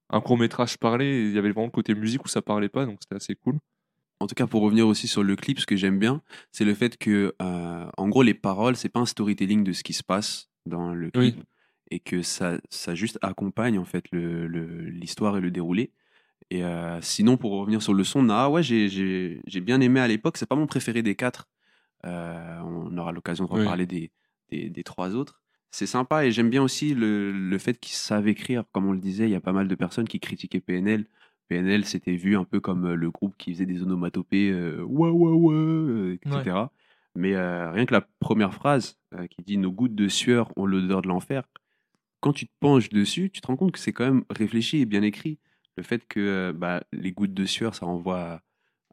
un 0.10 0.20
court-métrage 0.22 0.78
parlé. 0.78 1.28
Il 1.30 1.36
y 1.36 1.38
avait 1.38 1.52
vraiment 1.52 1.66
le 1.68 1.72
côté 1.72 1.94
musique 1.94 2.26
où 2.26 2.28
ça 2.28 2.42
parlait 2.42 2.70
pas, 2.70 2.86
donc 2.86 2.98
c'était 3.02 3.16
assez 3.16 3.36
cool. 3.36 3.60
En 4.20 4.28
tout 4.28 4.36
cas, 4.36 4.48
pour 4.48 4.62
revenir 4.62 4.88
aussi 4.88 5.08
sur 5.08 5.22
le 5.24 5.36
clip, 5.36 5.60
ce 5.60 5.66
que 5.66 5.76
j'aime 5.76 6.00
bien, 6.00 6.22
c'est 6.52 6.66
le 6.66 6.74
fait 6.74 6.98
que, 6.98 7.36
euh, 7.42 7.86
en 7.98 8.08
gros, 8.10 8.24
les 8.24 8.34
paroles, 8.34 8.76
c'est 8.76 8.90
pas 8.90 9.00
un 9.00 9.06
storytelling 9.06 9.64
de 9.64 9.74
ce 9.74 9.84
qui 9.84 9.94
se 9.94 10.04
passe 10.04 10.50
dans 10.66 10.94
le 10.94 11.12
clip, 11.12 11.36
Oui. 11.38 11.44
et 11.92 12.00
que 12.00 12.22
ça, 12.24 12.58
ça 12.70 12.96
juste 12.96 13.20
accompagne 13.22 13.78
en 13.78 13.86
fait 13.86 14.06
le- 14.12 14.48
le- 14.48 14.90
l'histoire 14.90 15.38
et 15.38 15.42
le 15.42 15.52
déroulé. 15.52 15.92
Et 16.50 16.64
euh, 16.64 17.00
sinon, 17.02 17.38
pour 17.38 17.52
revenir 17.52 17.82
sur 17.82 17.94
le 17.94 18.04
son, 18.04 18.28
ah 18.30 18.50
ouais, 18.50 18.64
j'ai- 18.64 19.42
bien 19.62 19.82
aimé 19.82 20.00
à 20.00 20.08
l'époque. 20.08 20.38
C'est 20.38 20.48
pas 20.48 20.56
mon 20.56 20.66
préféré 20.68 21.04
des 21.04 21.16
quatre. 21.16 21.48
Euh, 22.06 22.60
on 22.62 22.98
aura 22.98 23.12
l'occasion 23.12 23.46
de 23.46 23.52
Oui. 23.54 23.60
reparler 23.60 23.86
des, 23.86 24.12
des, 24.50 24.70
des 24.70 24.84
trois 24.84 25.14
autres. 25.16 25.42
C'est 25.72 25.86
sympa 25.88 26.26
et 26.26 26.32
j'aime 26.32 26.50
bien 26.50 26.64
aussi 26.64 26.94
le, 26.96 27.32
le 27.32 27.58
fait 27.58 27.80
qu'ils 27.80 27.96
savent 27.96 28.28
écrire. 28.28 28.64
Comme 28.72 28.86
on 28.88 28.94
le 28.94 29.00
disait, 29.00 29.26
il 29.26 29.32
y 29.32 29.36
a 29.36 29.42
pas 29.42 29.52
mal 29.52 29.68
de 29.68 29.76
personnes 29.76 30.08
qui 30.08 30.20
critiquaient 30.20 30.62
PNL. 30.62 31.06
PNL, 31.50 31.86
c'était 31.86 32.16
vu 32.16 32.36
un 32.38 32.44
peu 32.44 32.60
comme 32.60 32.86
euh, 32.86 32.96
le 32.96 33.10
groupe 33.12 33.36
qui 33.38 33.54
faisait 33.54 33.66
des 33.66 33.82
onomatopées, 33.84 34.52
euh, 34.52 34.82
ouais, 34.84 35.10
ouais, 35.10 35.32
ouais, 35.32 35.56
euh, 35.56 36.14
etc. 36.22 36.58
Mais 37.16 37.36
euh, 37.36 37.72
rien 37.72 37.86
que 37.86 37.94
la 37.94 38.02
première 38.20 38.54
phrase 38.54 38.98
euh, 39.16 39.26
qui 39.28 39.42
dit 39.44 39.58
Nos 39.58 39.72
gouttes 39.72 39.96
de 39.96 40.08
sueur 40.08 40.52
ont 40.58 40.66
l'odeur 40.66 41.02
de 41.02 41.08
l'enfer, 41.08 41.44
quand 42.20 42.34
tu 42.34 42.46
te 42.48 42.52
penches 42.60 42.90
dessus, 42.90 43.30
tu 43.32 43.42
te 43.42 43.48
rends 43.48 43.56
compte 43.56 43.72
que 43.72 43.80
c'est 43.80 43.94
quand 43.94 44.06
même 44.06 44.24
réfléchi 44.30 44.80
et 44.80 44.86
bien 44.86 45.02
écrit. 45.04 45.40
Le 45.78 45.84
fait 45.84 46.06
que 46.08 46.20
euh, 46.20 46.54
bah, 46.54 46.84
les 46.92 47.12
gouttes 47.12 47.34
de 47.34 47.46
sueur, 47.46 47.76
ça 47.76 47.86
renvoie 47.86 48.20
à, 48.20 48.42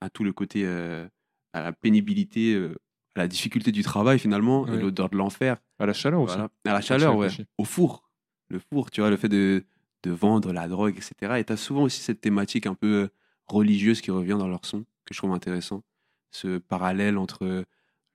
à 0.03 0.11
tout 0.11 0.25
le 0.25 0.33
côté, 0.33 0.62
euh, 0.65 1.07
à 1.55 1.62
la 1.62 1.73
pénibilité, 1.73 2.55
euh, 2.55 2.75
à 3.17 3.21
la 3.21 3.29
difficulté 3.29 3.73
du 3.73 3.83
travail 3.83 4.19
finalement, 4.19 4.62
Ouais. 4.62 4.79
l'odeur 4.79 5.09
de 5.09 5.17
l'enfer. 5.17 5.57
À 5.79 5.87
la 5.87 5.93
chaleur 5.95 6.21
aussi. 6.21 6.35
Voilà. 6.35 6.50
À 6.67 6.73
la 6.75 6.81
chaleur, 6.83 7.17
ouais. 7.17 7.29
Au 7.59 7.65
four. 7.65 8.11
Le 8.49 8.59
four, 8.59 8.91
tu 8.91 9.00
vois, 9.00 9.09
le 9.11 9.17
fait 9.17 9.29
de, 9.31 9.65
de 10.05 10.11
vendre 10.11 10.53
la 10.53 10.69
drogue, 10.69 10.97
etc. 10.97 11.39
Et 11.39 11.45
tu 11.45 11.53
as 11.53 11.56
souvent 11.56 11.83
aussi 11.85 12.01
cette 12.01 12.21
thématique 12.21 12.67
un 12.67 12.75
peu 12.75 13.05
euh, 13.05 13.09
religieuse 13.47 14.01
qui 14.01 14.11
revient 14.11 14.37
dans 14.39 14.49
leur 14.49 14.65
son, 14.65 14.83
que 15.05 15.15
je 15.15 15.19
trouve 15.19 15.33
intéressant. 15.33 15.83
Ce 16.31 16.59
parallèle 16.59 17.19
entre 17.19 17.65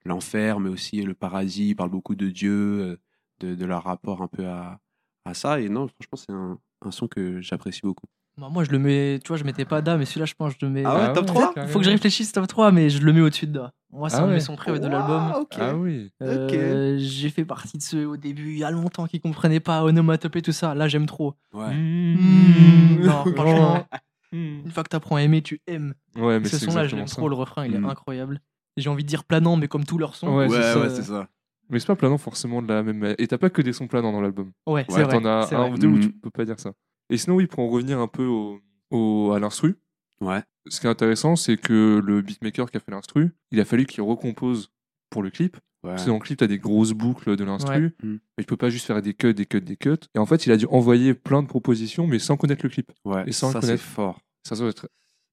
l'enfer, 0.04 0.60
mais 0.60 0.70
aussi 0.70 1.02
le 1.02 1.14
paradis. 1.14 1.70
Ils 1.70 1.74
parlent 1.76 1.90
beaucoup 1.90 2.14
de 2.14 2.28
Dieu, 2.30 2.98
euh, 3.42 3.54
de, 3.54 3.64
leur 3.64 3.84
rapport 3.84 4.22
un 4.22 4.28
peu 4.28 4.46
à, 4.46 4.80
à 5.24 5.34
ça. 5.34 5.60
Et 5.60 5.68
non, 5.68 5.88
franchement, 5.88 6.16
c'est 6.16 6.86
un 6.86 6.90
son 6.90 7.08
que 7.08 7.40
j'apprécie 7.40 7.82
beaucoup. 7.82 8.06
Bah, 8.38 8.48
moi, 8.50 8.64
je 8.64 8.70
le 8.70 8.78
mets. 8.78 9.18
Tu 9.22 9.28
vois, 9.28 9.36
je 9.36 9.44
mettais 9.44 9.64
pas 9.64 9.82
Da, 9.82 9.96
mais 9.96 10.04
celui-là, 10.06 10.24
je 10.26 10.34
pense 10.34 10.54
que 10.54 10.60
je 10.60 10.66
le 10.66 10.72
mets. 10.72 10.82
Ah 10.86 11.08
ouais, 11.08 11.12
top 11.12 11.26
3? 11.26 11.54
Faut 11.66 11.78
que 11.78 11.84
je 11.84 11.90
réfléchisse 11.90 12.32
top 12.32 12.46
3, 12.46 12.72
mais 12.72 12.88
je 12.88 13.02
le 13.02 13.12
mets 13.12 13.20
au-dessus 13.20 13.46
de 13.46 13.52
Da. 13.52 13.72
Moi, 13.92 14.08
c'est 14.08 14.16
Ah 14.16 14.22
un 14.22 14.28
de 14.28 14.32
mes 14.34 14.40
sons 14.40 14.56
préférés 14.56 14.78
de 14.80 14.88
l'album. 14.88 15.32
Ah 15.58 15.76
oui. 15.76 16.10
Euh, 16.22 16.96
J'ai 16.98 17.28
fait 17.30 17.44
partie 17.44 17.76
de 17.76 17.82
ceux 17.82 18.06
au 18.06 18.16
début, 18.16 18.52
il 18.52 18.58
y 18.58 18.64
a 18.64 18.70
longtemps, 18.70 19.06
qui 19.06 19.20
comprenaient 19.20 19.60
pas 19.60 19.82
onomatopée, 19.84 20.42
tout 20.42 20.52
ça. 20.52 20.74
Là, 20.74 20.86
j'aime 20.88 21.06
trop. 21.06 21.34
Ouais. 21.52 21.74
Mmh, 21.74 23.04
non, 23.04 23.24
franchement, 23.34 23.86
Mmh. 24.32 24.60
une 24.64 24.70
fois 24.70 24.84
que 24.84 24.88
t'apprends 24.90 25.16
à 25.16 25.22
aimer, 25.22 25.42
tu 25.42 25.60
aimes. 25.66 25.92
Ouais, 26.14 26.38
mais 26.38 26.46
Ce 26.48 26.56
c'est 26.56 26.66
son-là, 26.66 26.86
je 26.86 26.94
l'aime 26.94 27.06
trop. 27.06 27.28
Le 27.28 27.34
refrain, 27.34 27.66
il 27.66 27.74
est 27.74 27.84
incroyable. 27.84 28.40
J'ai 28.76 28.88
envie 28.88 29.02
de 29.02 29.08
dire 29.08 29.24
planant, 29.24 29.56
mais 29.56 29.66
comme 29.66 29.84
tous 29.84 29.98
leurs 29.98 30.14
sons. 30.14 30.28
Ouais, 30.28 30.46
Ouais, 30.46 30.62
c'est 30.62 30.78
ouais, 30.78 30.88
ça. 30.88 30.94
c'est 30.94 31.02
ça. 31.02 31.28
Mais 31.68 31.80
c'est 31.80 31.86
pas 31.88 31.96
planant 31.96 32.16
forcément 32.16 32.62
de 32.62 32.68
la 32.72 32.84
même. 32.84 33.14
Et 33.18 33.26
t'as 33.26 33.38
pas 33.38 33.50
que 33.50 33.60
des 33.60 33.72
sons 33.72 33.88
planants 33.88 34.12
dans 34.12 34.20
l'album. 34.20 34.52
Ouais, 34.68 34.84
c'est 34.88 34.94
Ouais, 34.94 35.02
vrai. 35.02 35.20
T'en 35.20 35.24
as 35.24 35.46
c'est 35.48 35.56
un 35.56 35.62
vrai. 35.62 35.70
ou 35.72 35.78
deux 35.78 35.88
où 35.88 35.98
tu 35.98 36.12
peux 36.12 36.30
pas 36.30 36.44
dire 36.44 36.60
ça. 36.60 36.72
Et 37.10 37.18
sinon, 37.18 37.36
oui, 37.36 37.46
pour 37.46 37.60
en 37.60 37.68
revenir 37.68 37.98
un 37.98 38.08
peu 38.08 38.24
au, 38.26 38.60
au- 38.90 39.32
à 39.32 39.38
l'instru, 39.40 39.76
Ouais. 40.20 40.42
ce 40.68 40.80
qui 40.80 40.86
est 40.86 40.90
intéressant, 40.90 41.36
c'est 41.36 41.56
que 41.56 42.00
le 42.04 42.22
beatmaker 42.22 42.70
qui 42.70 42.76
a 42.76 42.80
fait 42.80 42.90
l'instru, 42.92 43.30
il 43.50 43.60
a 43.60 43.64
fallu 43.64 43.86
qu'il 43.86 44.02
recompose 44.02 44.70
pour 45.10 45.22
le 45.22 45.30
clip. 45.30 45.56
ouais. 45.82 45.90
Parce 45.90 46.04
que 46.04 46.08
dans 46.10 46.14
le 46.16 46.20
clip, 46.20 46.38
t'as 46.38 46.46
des 46.46 46.58
grosses 46.58 46.92
boucles 46.92 47.36
de 47.36 47.44
l'instru, 47.44 47.94
Ouais. 48.02 48.06
Mm. 48.08 48.18
mais 48.36 48.44
tu 48.44 48.46
peux 48.46 48.56
pas 48.56 48.68
juste 48.70 48.86
faire 48.86 49.00
des 49.02 49.14
cuts, 49.14 49.32
des 49.34 49.46
cuts, 49.46 49.60
des 49.62 49.76
cuts. 49.76 49.96
Et 50.14 50.18
en 50.18 50.26
fait, 50.26 50.44
il 50.46 50.52
a 50.52 50.56
dû 50.58 50.66
envoyer 50.66 51.14
plein 51.14 51.42
de 51.42 51.48
propositions, 51.48 52.06
mais 52.06 52.18
sans 52.18 52.36
connaître 52.36 52.64
le 52.64 52.68
clip. 52.70 52.92
Ouais, 53.04 53.24
Et 53.26 53.32
sans 53.32 53.48
le 53.48 53.52
ça, 53.54 53.60
c'est 53.62 53.66
connaître. 53.68 53.82
fort. 53.84 54.20
Ça 54.46 54.54
doit 54.56 54.68
être 54.68 54.88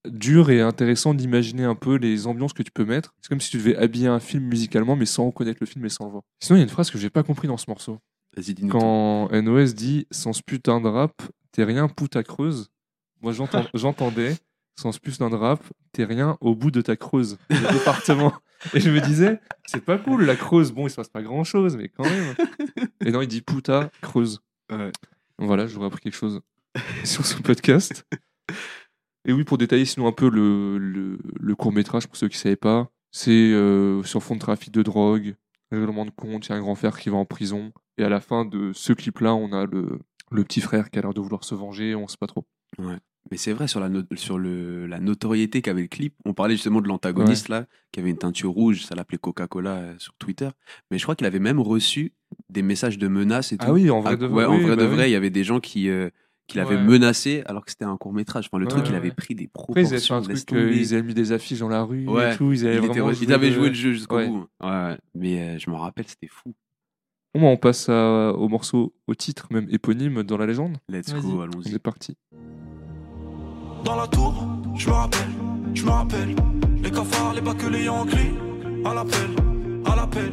dur 0.10 0.50
et 0.50 0.62
intéressant 0.62 1.14
d'imaginer 1.14 1.66
un 1.66 1.76
peu 1.76 1.96
les 1.96 2.28
ambiances 2.28 2.54
que 2.54 2.64
tu 2.64 2.72
peux 2.72 2.86
mettre. 2.86 3.14
C'est 3.22 3.28
comme 3.28 3.42
si 3.42 3.50
tu 3.52 3.58
devais 3.58 3.76
habiller 3.76 4.08
un 4.08 4.20
film 4.22 4.46
musicalement, 4.46 4.96
mais 4.96 5.06
sans 5.06 5.30
connaître 5.32 5.58
le 5.60 5.66
film 5.68 5.84
et 5.86 5.90
sans 5.90 6.06
le 6.06 6.12
voir. 6.12 6.24
Sinon, 6.42 6.56
il 6.56 6.60
y 6.60 6.62
a 6.62 6.64
une 6.64 6.70
phrase 6.70 6.90
que 6.90 6.98
j'ai 6.98 7.10
pas 7.10 7.24
compris 7.24 7.48
dans 7.50 7.58
ce 7.58 7.66
morceau. 7.68 8.00
Vas-y, 8.38 8.54
dis-nous 8.54 8.72
tout. 8.72 8.78
Quand 8.80 9.30
NOS 9.34 9.74
dit 9.74 10.08
sans 10.12 10.32
ce 10.32 10.42
putain 10.46 10.80
de 10.80 10.88
rap, 10.88 11.22
t'es 11.58 11.64
rien 11.64 11.88
puta 11.90 12.24
creuse. 12.24 12.70
Moi 13.22 13.34
j'entendais 13.74 14.36
sans 14.80 14.92
ce 14.92 15.00
putain 15.00 15.32
de 15.32 15.36
rap, 15.36 15.64
t'es 15.92 16.06
rien 16.06 16.38
au 16.40 16.54
bout 16.54 16.70
de 16.70 16.82
ta 16.82 16.96
creuse, 16.96 17.40
le 17.50 17.74
département. 17.74 18.32
Et 18.76 18.80
je 18.80 18.92
me 18.92 19.02
disais, 19.02 19.40
c'est 19.66 19.84
pas 19.84 19.98
cool 19.98 20.24
la 20.26 20.36
creuse. 20.36 20.72
Bon, 20.72 20.86
il 20.86 20.92
se 20.92 20.96
passe 20.96 21.10
pas 21.10 21.24
grand 21.24 21.44
chose, 21.44 21.76
mais 21.76 21.90
quand 21.90 22.04
même. 22.04 22.36
Et 23.04 23.12
non, 23.12 23.22
il 23.22 23.28
dit 23.28 23.42
puta 23.42 23.90
creuse. 24.02 24.40
Ouais. 24.72 24.92
Voilà, 25.40 25.66
j'aurais 25.66 25.88
appris 25.88 26.02
quelque 26.02 26.16
chose 26.16 26.42
sur 27.04 27.26
ce 27.26 27.42
podcast. 27.42 28.06
Et 29.26 29.34
oui, 29.34 29.44
pour 29.44 29.58
détailler 29.58 29.86
sinon 29.86 30.08
un 30.08 30.12
peu 30.12 30.30
le, 30.30 30.78
le, 30.78 31.18
le 31.40 31.56
court 31.56 31.72
métrage, 31.72 32.06
pour 32.06 32.16
ceux 32.16 32.28
qui 32.28 32.38
ne 32.38 32.42
savaient 32.42 32.56
pas, 32.56 32.92
c'est 33.12 33.32
euh, 33.32 34.04
sur 34.04 34.22
fond 34.22 34.36
de 34.36 34.40
trafic 34.40 34.72
de 34.72 34.84
drogue, 34.84 35.36
règlement 35.72 36.06
de 36.06 36.12
compte, 36.12 36.48
il 36.48 36.50
y 36.52 36.54
a 36.54 36.56
un 36.56 36.62
grand 36.62 36.76
frère 36.76 37.00
qui 37.00 37.10
va 37.10 37.18
en 37.18 37.26
prison. 37.26 37.72
Et 37.98 38.04
à 38.04 38.10
la 38.10 38.22
fin 38.22 38.46
de 38.46 38.72
ce 38.74 38.94
clip-là, 38.94 39.34
on 39.34 39.54
a 39.54 39.66
le, 39.66 40.00
le 40.32 40.44
petit 40.44 40.62
frère 40.62 40.90
qui 40.90 41.00
a 41.00 41.02
l'air 41.02 41.14
de 41.14 41.22
vouloir 41.22 41.44
se 41.44 41.56
venger, 41.56 41.96
on 41.96 42.08
sait 42.08 42.18
pas 42.20 42.28
trop. 42.28 42.46
Mais 43.30 43.36
c'est 43.38 43.52
vrai, 43.52 43.68
sur, 43.68 43.80
la, 43.82 43.90
no- 43.90 44.04
sur 44.16 44.38
le, 44.38 44.88
la 44.88 45.00
notoriété 45.00 45.62
qu'avait 45.62 45.82
le 45.82 45.88
clip, 45.90 46.14
on 46.24 46.34
parlait 46.34 46.56
justement 46.56 46.80
de 46.80 46.88
l'antagoniste 46.88 47.50
là, 47.50 47.66
qui 47.92 48.00
avait 48.00 48.10
une 48.10 48.18
teinture 48.18 48.52
rouge, 48.52 48.84
ça 48.86 48.96
l'appelait 48.96 49.18
Coca-Cola 49.18 49.72
euh, 49.76 49.96
sur 49.98 50.14
Twitter. 50.16 50.48
Mais 50.92 50.98
je 50.98 51.04
crois 51.04 51.16
qu'il 51.16 51.28
avait 51.28 51.40
même 51.40 51.60
reçu 51.60 52.14
des 52.50 52.62
messages 52.62 52.98
de 52.98 53.08
menaces 53.10 53.52
et 53.52 53.58
tout. 53.58 53.66
Ah 53.68 53.74
oui, 53.74 53.90
en 53.90 54.00
vrai 54.00 54.14
Ah, 54.14 54.16
de 54.16 54.28
ouais, 54.28 54.46
vrai. 54.46 54.46
en 54.46 54.60
vrai 54.60 54.76
bah 54.78 54.84
de 54.84 54.88
oui. 54.88 54.96
vrai, 54.96 55.10
il 55.10 55.14
y 55.14 55.16
avait 55.16 55.30
des 55.30 55.44
gens 55.44 55.60
qui, 55.60 55.90
euh, 55.90 56.10
qui 56.48 56.58
l'avaient 56.58 56.76
Ouais. 56.76 56.84
menacé 56.84 57.44
alors 57.48 57.66
que 57.66 57.72
c'était 57.72 57.84
un 57.86 57.98
court 57.98 58.14
métrage. 58.14 58.46
Enfin, 58.48 58.60
le 58.60 58.66
Ouais, 58.66 58.72
truc, 58.72 58.86
il 58.88 58.92
ouais. 58.92 58.98
avait 58.98 59.12
pris 59.12 59.36
des 59.36 59.50
Après, 59.54 59.82
ils 59.82 59.88
avaient 59.88 59.98
fait 60.00 60.08
proportions. 60.08 60.22
truc, 60.22 60.54
euh, 60.54 60.72
ils 60.74 60.94
avaient 60.94 61.04
mis 61.04 61.14
des 61.14 61.32
affiches 61.34 61.60
dans 61.60 61.68
la 61.70 61.84
rue 61.84 62.08
Ouais. 62.08 62.34
et 62.34 62.38
tout. 62.38 62.54
Ils 62.54 62.66
avaient 62.66 62.78
ils 63.48 63.54
joué 63.54 63.68
le 63.70 63.74
jeu 63.74 63.92
jusqu'au 63.92 64.16
Ouais. 64.18 64.28
bout. 64.30 64.48
Ouais, 64.62 64.70
ouais. 64.70 64.98
Mais 65.16 65.42
euh, 65.42 65.60
je 65.60 65.70
me 65.70 65.76
rappelle, 65.76 66.08
c'était 66.08 66.28
fou. 66.28 66.54
Bon, 67.36 67.42
bah, 67.42 67.48
on 67.48 67.58
passe 67.58 67.90
à- 67.90 68.32
au 68.34 68.48
morceau, 68.48 68.94
au 69.08 69.16
titre 69.16 69.48
même 69.52 69.68
éponyme 69.70 70.24
dans 70.24 70.38
la 70.38 70.46
légende. 70.46 70.78
Let's 70.90 71.14
go, 71.14 71.38
On 71.38 71.42
allons-y. 71.42 71.76
est 71.76 71.80
parti. 71.80 72.16
Dans 73.84 73.96
la 73.96 74.08
tour, 74.08 74.34
je 74.76 74.88
me 74.90 74.94
rappelle, 74.94 75.30
je 75.74 75.84
me 75.86 75.90
rappelle. 75.92 76.36
Les 76.84 76.92
cafards, 76.92 77.34
les 77.34 77.42
bacs, 77.42 77.70
les 77.70 77.84
Yankees. 77.86 78.34
À 78.86 78.94
l'appel, 78.94 79.30
à 79.86 79.96
l'appel. 79.96 80.32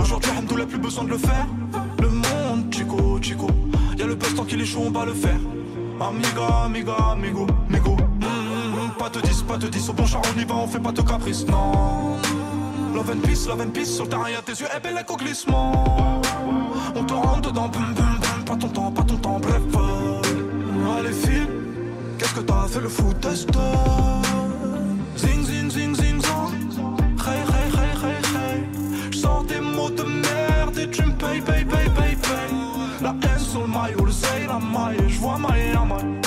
Aujourd'hui, 0.00 0.30
Hamdoullah, 0.38 0.66
plus 0.66 0.78
besoin 0.78 1.04
de 1.04 1.10
le 1.10 1.18
faire. 1.18 1.46
Le 2.00 2.08
monde, 2.08 2.72
Chico, 2.72 3.18
Chico. 3.20 3.46
Y'a 3.98 4.06
le 4.06 4.14
best 4.14 4.36
tant 4.36 4.44
qu'il 4.44 4.60
est 4.60 4.64
chaud, 4.64 4.82
on 4.86 4.90
va 4.90 5.04
le 5.04 5.12
faire. 5.14 5.38
Amiga, 6.00 6.46
amiga, 6.64 6.94
amigo, 7.12 7.46
amigo. 7.68 7.96
Mhm. 8.20 8.90
pas 8.98 9.10
de 9.10 9.20
10, 9.20 9.42
pas 9.42 9.56
de 9.58 9.68
10. 9.68 9.88
Au 9.88 9.92
bon 9.92 10.06
char, 10.06 10.22
on 10.34 10.40
y 10.40 10.44
va, 10.44 10.54
on 10.56 10.66
fait 10.66 10.80
pas 10.80 10.92
de 10.92 11.02
caprice, 11.02 11.46
non. 11.46 12.16
Love 12.94 13.10
and 13.10 13.20
peace, 13.22 13.46
love 13.46 13.60
and 13.60 13.70
peace. 13.70 13.94
Sur 13.94 14.04
le 14.04 14.10
terrain, 14.10 14.28
y'a 14.30 14.42
tes 14.42 14.52
yeux, 14.52 14.66
et 14.76 14.80
belle 14.80 15.04
glissement. 15.18 16.20
On 16.94 17.04
te 17.04 17.12
rentre 17.14 17.50
dedans, 17.50 17.68
bum 17.68 17.94
bum 17.94 18.18
bum. 18.20 18.44
Pas 18.44 18.56
ton 18.56 18.68
temps, 18.68 18.90
pas 18.90 19.02
ton 19.02 19.16
temps, 19.16 19.38
bref. 19.38 19.62
euh, 19.76 20.98
Allez, 20.98 21.12
file. 21.12 21.48
Qu'est-ce 22.18 22.34
que 22.34 22.40
t'as 22.40 22.66
fait 22.66 22.80
le 22.80 22.88
foot 22.88 23.20
test 23.20 23.48
Zing, 25.16 25.44
zing, 25.44 25.70
zing, 25.70 25.94
zing, 25.94 26.20
zang. 26.22 26.52
Hey, 27.26 27.40
hey, 27.40 27.70
hey, 27.76 27.94
hey, 28.02 28.22
hey. 28.34 29.12
J'sors 29.12 29.44
des 29.44 29.60
mots 29.60 29.90
de 29.90 30.02
merde 30.02 30.78
et 30.78 30.90
tu 30.90 31.02
me 31.04 31.12
payes, 31.12 31.40
payes, 31.40 31.64
payes, 31.64 31.90
payes, 31.90 32.16
payes. 32.16 32.56
La 33.02 33.10
haine 33.10 33.38
sur 33.38 33.60
le 33.60 33.66
maillot, 33.68 34.04
le 34.04 34.10
zay, 34.10 34.46
la 34.46 34.58
maille. 34.58 35.08
J'vois 35.08 35.38
maille 35.38 35.70
à 35.76 35.84
maille. 35.84 36.20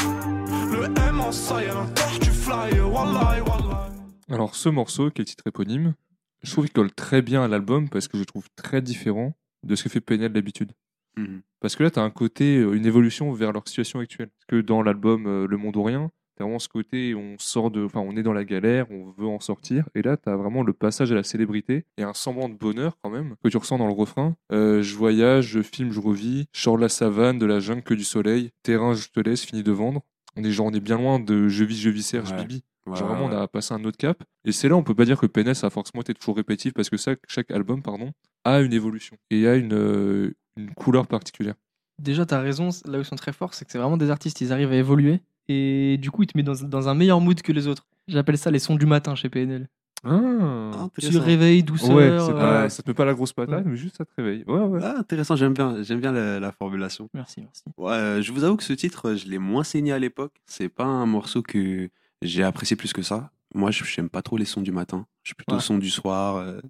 Le 0.72 0.86
M 1.10 1.20
en 1.22 1.32
saille, 1.32 1.68
l'intérieur 1.68 2.20
tu 2.22 2.30
fly. 2.32 2.80
Wallahi, 2.80 3.42
wallahi. 3.42 3.92
Alors, 4.30 4.56
ce 4.56 4.70
morceau, 4.70 5.10
qui 5.10 5.22
est 5.22 5.26
titre 5.26 5.44
éponyme, 5.48 5.94
je 6.44 6.52
trouve 6.52 6.66
qu'il 6.66 6.74
colle 6.74 6.92
très 6.92 7.22
bien 7.22 7.44
à 7.44 7.48
l'album 7.48 7.90
parce 7.90 8.08
que 8.08 8.18
je 8.18 8.22
le 8.22 8.26
trouve 8.26 8.48
très 8.56 8.82
différent 8.82 9.34
de 9.64 9.76
ce 9.76 9.84
que 9.84 9.90
fait 9.90 10.02
PNL 10.02 10.32
d'habitude. 10.34 10.72
Mhm. 11.18 11.42
Parce 11.60 11.76
que 11.76 11.84
là, 11.84 11.92
tu 11.92 12.00
as 12.00 12.04
un 12.04 12.10
côté, 12.10 12.58
euh, 12.58 12.74
une 12.74 12.86
évolution 12.86 13.32
vers 13.34 13.52
leur 13.52 13.68
situation 13.68 14.00
actuelle. 14.00 14.30
Parce 14.30 14.46
que 14.48 14.66
dans 14.66 14.82
l'album 14.82 15.28
euh, 15.28 15.46
Le 15.48 15.58
Monde 15.58 15.76
ou 15.78 15.84
Rien, 15.84 16.10
tu 16.38 16.42
as 16.42 16.46
vraiment 16.46 16.58
ce 16.60 16.70
côté, 16.70 17.14
on 17.14 17.36
sort 17.38 17.70
de, 17.70 17.84
enfin, 17.84 18.00
on 18.00 18.16
est 18.16 18.24
dans 18.24 18.34
la 18.34 18.46
galère, 18.46 18.90
on 18.90 19.12
veut 19.12 19.28
en 19.28 19.40
sortir. 19.40 19.88
Et 19.94 20.02
là, 20.02 20.18
tu 20.18 20.30
as 20.30 20.36
vraiment 20.36 20.64
le 20.64 20.74
passage 20.74 21.12
à 21.12 21.16
la 21.16 21.24
célébrité 21.24 21.86
et 21.98 22.04
un 22.04 22.14
semblant 22.14 22.50
de 22.50 22.56
bonheur 22.56 22.98
quand 23.04 23.10
même 23.10 23.36
que 23.44 23.50
tu 23.50 23.58
ressens 23.58 23.78
dans 23.78 23.88
le 23.88 23.94
refrain. 23.94 24.36
Euh, 24.52 24.82
je 24.82 24.96
voyage, 24.96 25.48
je 25.48 25.62
filme, 25.62 25.92
je 25.92 26.00
revis. 26.00 26.46
Je 26.54 26.62
sors 26.62 26.78
de 26.78 26.82
la 26.82 26.90
savane, 26.90 27.38
de 27.38 27.46
la 27.46 27.60
jungle 27.60 27.84
que 27.84 27.94
du 27.94 28.06
soleil. 28.06 28.52
Terrain, 28.64 28.94
je 28.94 29.10
te 29.10 29.20
laisse, 29.20 29.44
fini 29.44 29.62
de 29.62 29.72
vendre. 29.72 30.02
On 30.38 30.44
est 30.44 30.52
genre, 30.52 30.68
on 30.68 30.74
est 30.74 30.80
bien 30.80 30.98
loin 30.98 31.20
de 31.20 31.50
je 31.50 31.66
vis, 31.66 31.80
je 31.80 31.90
vis, 31.90 32.04
Serge, 32.04 32.32
Ouais. 32.32 32.38
Bibi. 32.38 32.64
Ouais, 32.88 32.96
Genre 32.98 33.08
vraiment, 33.10 33.28
ouais, 33.28 33.36
on 33.36 33.42
a 33.42 33.48
passé 33.48 33.74
un 33.74 33.84
autre 33.84 33.98
cap. 33.98 34.24
Et 34.44 34.52
c'est 34.52 34.68
là, 34.68 34.76
on 34.76 34.84
peut 34.84 34.96
pas 34.96 35.06
dire 35.06 35.20
que 35.20 35.28
PNS 35.28 35.64
a 35.64 35.70
forcément 35.70 36.02
été 36.02 36.14
toujours 36.14 36.36
répétitif 36.36 36.74
parce 36.74 36.90
que 36.90 36.98
ça, 36.98 37.12
chaque 37.28 37.52
album, 37.52 37.82
pardon, 37.84 38.12
a 38.44 38.60
une 38.62 38.74
évolution 38.74 39.18
et 39.30 39.48
a 39.48 39.56
une, 39.56 39.74
euh, 39.74 40.34
une 40.58 40.74
couleur 40.74 41.06
particulière. 41.08 41.56
Déjà, 42.00 42.26
t'as 42.26 42.40
raison, 42.40 42.70
là 42.86 42.98
où 42.98 43.02
ils 43.02 43.06
sont 43.06 43.16
très 43.16 43.34
forts, 43.34 43.54
c'est 43.54 43.66
que 43.66 43.72
c'est 43.72 43.78
vraiment 43.78 43.98
des 43.98 44.10
artistes, 44.10 44.42
ils 44.42 44.52
arrivent 44.52 44.72
à 44.72 44.76
évoluer. 44.78 45.20
Et 45.48 45.98
du 46.00 46.10
coup, 46.10 46.24
ils 46.24 46.28
te 46.28 46.36
mettent 46.36 46.48
dans, 46.48 46.68
dans 46.68 46.90
un 46.90 46.96
meilleur 46.96 47.22
mood 47.22 47.40
que 47.42 47.52
les 47.52 47.68
autres. 47.68 47.86
J'appelle 48.08 48.38
ça 48.40 48.50
les 48.50 48.58
sons 48.60 48.76
du 48.76 48.86
matin 48.88 49.14
chez 49.14 49.30
PNL. 49.30 49.68
Ah, 50.04 50.88
Tu 51.00 51.16
réveilles 51.18 51.62
douceur. 51.64 51.92
Ouais, 51.96 52.18
c'est 52.20 52.32
euh, 52.32 52.34
pas- 52.34 52.70
ça 52.70 52.82
te 52.82 52.90
met 52.90 52.94
pas 52.96 53.06
la 53.06 53.14
grosse 53.14 53.34
patate, 53.34 53.64
Ouais. 53.64 53.72
mais 53.72 53.78
juste 53.78 53.98
ça 53.98 54.06
te 54.06 54.12
réveille. 54.18 54.44
Ouais, 54.48 54.60
ouais. 54.60 54.80
Ah, 54.82 54.96
intéressant, 54.98 55.36
j'aime 55.36 55.54
bien, 55.54 55.84
j'aime 55.84 56.00
bien 56.00 56.12
la, 56.12 56.40
la 56.40 56.52
formulation. 56.52 57.08
Merci, 57.14 57.42
merci. 57.42 57.64
Ouais, 57.78 57.92
euh, 57.94 58.22
je 58.24 58.32
vous 58.32 58.44
avoue 58.44 58.58
que 58.58 58.64
ce 58.64 58.74
titre, 58.74 59.14
je 59.14 59.28
l'ai 59.28 59.38
moins 59.38 59.64
saigné 59.64 59.92
à 59.92 60.00
l'époque. 60.00 60.34
C'est 60.48 60.70
pas 60.70 60.86
un 60.86 61.06
morceau 61.06 61.44
que 61.44 61.90
j'ai 62.22 62.44
apprécié 62.44 62.76
plus 62.76 62.94
que 62.94 63.02
ça. 63.02 63.32
Moi, 63.54 63.72
je 63.72 63.84
j'aime 63.84 64.10
pas 64.10 64.22
trop 64.22 64.38
les 64.38 64.46
sons 64.46 64.62
du 64.62 64.72
matin. 64.72 65.06
Je 65.24 65.30
suis 65.30 65.36
plutôt 65.36 65.56
Ouais. 65.58 65.62
son 65.62 65.78
du 65.78 65.90
soir, 65.90 66.38
euh, 66.38 66.62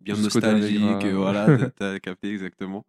bien 0.00 0.14
Jusqu'au 0.16 0.40
nostalgique. 0.40 1.04
euh, 1.04 1.16
voilà, 1.16 1.46
t'as- 1.78 2.00
capté 2.00 2.32
exactement. 2.32 2.84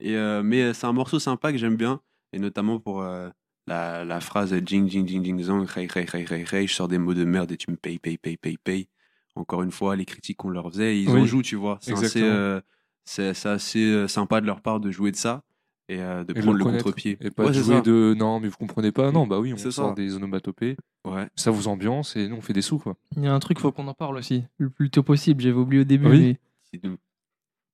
Et, 0.00 0.16
euh, 0.16 0.42
mais 0.42 0.74
c'est 0.74 0.86
un 0.86 0.92
morceau 0.92 1.18
sympa 1.18 1.52
que 1.52 1.58
j'aime 1.58 1.76
bien, 1.76 2.00
et 2.32 2.38
notamment 2.38 2.80
pour 2.80 3.02
euh, 3.02 3.30
la, 3.66 4.04
la 4.04 4.20
phrase 4.20 4.54
jing 4.66 4.88
jing 4.90 5.06
jing 5.08 5.24
jing 5.24 5.40
zang, 5.42 5.66
hey 5.76 5.88
hey 5.94 6.06
hey 6.12 6.44
hey 6.52 6.66
je 6.66 6.74
sors 6.74 6.88
des 6.88 6.98
mots 6.98 7.14
de 7.14 7.24
merde 7.24 7.52
et 7.52 7.56
tu 7.56 7.70
me 7.70 7.76
payes, 7.76 7.98
payes, 7.98 8.18
payes, 8.18 8.36
payes, 8.36 8.58
payes. 8.58 8.88
Encore 9.36 9.62
une 9.62 9.72
fois, 9.72 9.96
les 9.96 10.04
critiques 10.04 10.36
qu'on 10.36 10.50
leur 10.50 10.70
faisait, 10.70 10.98
ils 11.00 11.10
Oui, 11.10 11.22
en 11.22 11.26
jouent, 11.26 11.42
tu 11.42 11.56
vois. 11.56 11.78
C'est 11.80 11.92
assez, 11.92 12.22
euh, 12.22 12.60
assez 13.04 14.08
sympa 14.08 14.40
de 14.40 14.46
leur 14.46 14.60
part 14.60 14.80
de 14.80 14.90
jouer 14.90 15.10
de 15.10 15.16
ça 15.16 15.42
et 15.88 16.00
euh, 16.00 16.24
de 16.24 16.32
Et 16.32 16.40
prendre 16.40 16.52
le 16.56 16.62
reconnaître. 16.64 16.84
contre-pied. 16.84 17.18
Et 17.20 17.30
pas 17.30 17.44
Ouais, 17.44 17.48
de 17.50 17.54
jouer 17.54 17.76
ça. 17.76 17.80
de 17.82 18.14
non, 18.18 18.40
mais 18.40 18.48
vous 18.48 18.56
comprenez 18.56 18.90
pas. 18.92 19.12
Non, 19.12 19.26
bah 19.26 19.38
oui, 19.40 19.52
on 19.52 19.56
sort 19.56 19.72
ça. 19.72 19.92
des 19.94 20.14
onomatopées. 20.16 20.76
Ouais. 21.06 21.28
Ça 21.36 21.50
vous 21.50 21.68
ambiance 21.68 22.16
et 22.16 22.28
nous 22.28 22.36
on 22.36 22.40
fait 22.40 22.52
des 22.54 22.62
sous 22.62 22.78
quoi. 22.78 22.96
Il 23.16 23.22
y 23.24 23.26
a 23.26 23.34
un 23.34 23.38
truc, 23.40 23.58
faut 23.58 23.70
qu'on 23.72 23.86
en 23.88 23.94
parle 23.94 24.16
aussi. 24.16 24.44
Le 24.58 24.70
plus 24.70 24.90
tôt 24.90 25.02
possible, 25.02 25.42
j'avais 25.42 25.56
oublié 25.58 25.82
au 25.82 25.84
début. 25.84 26.08
Oui. 26.08 26.36
Mais 26.82 26.90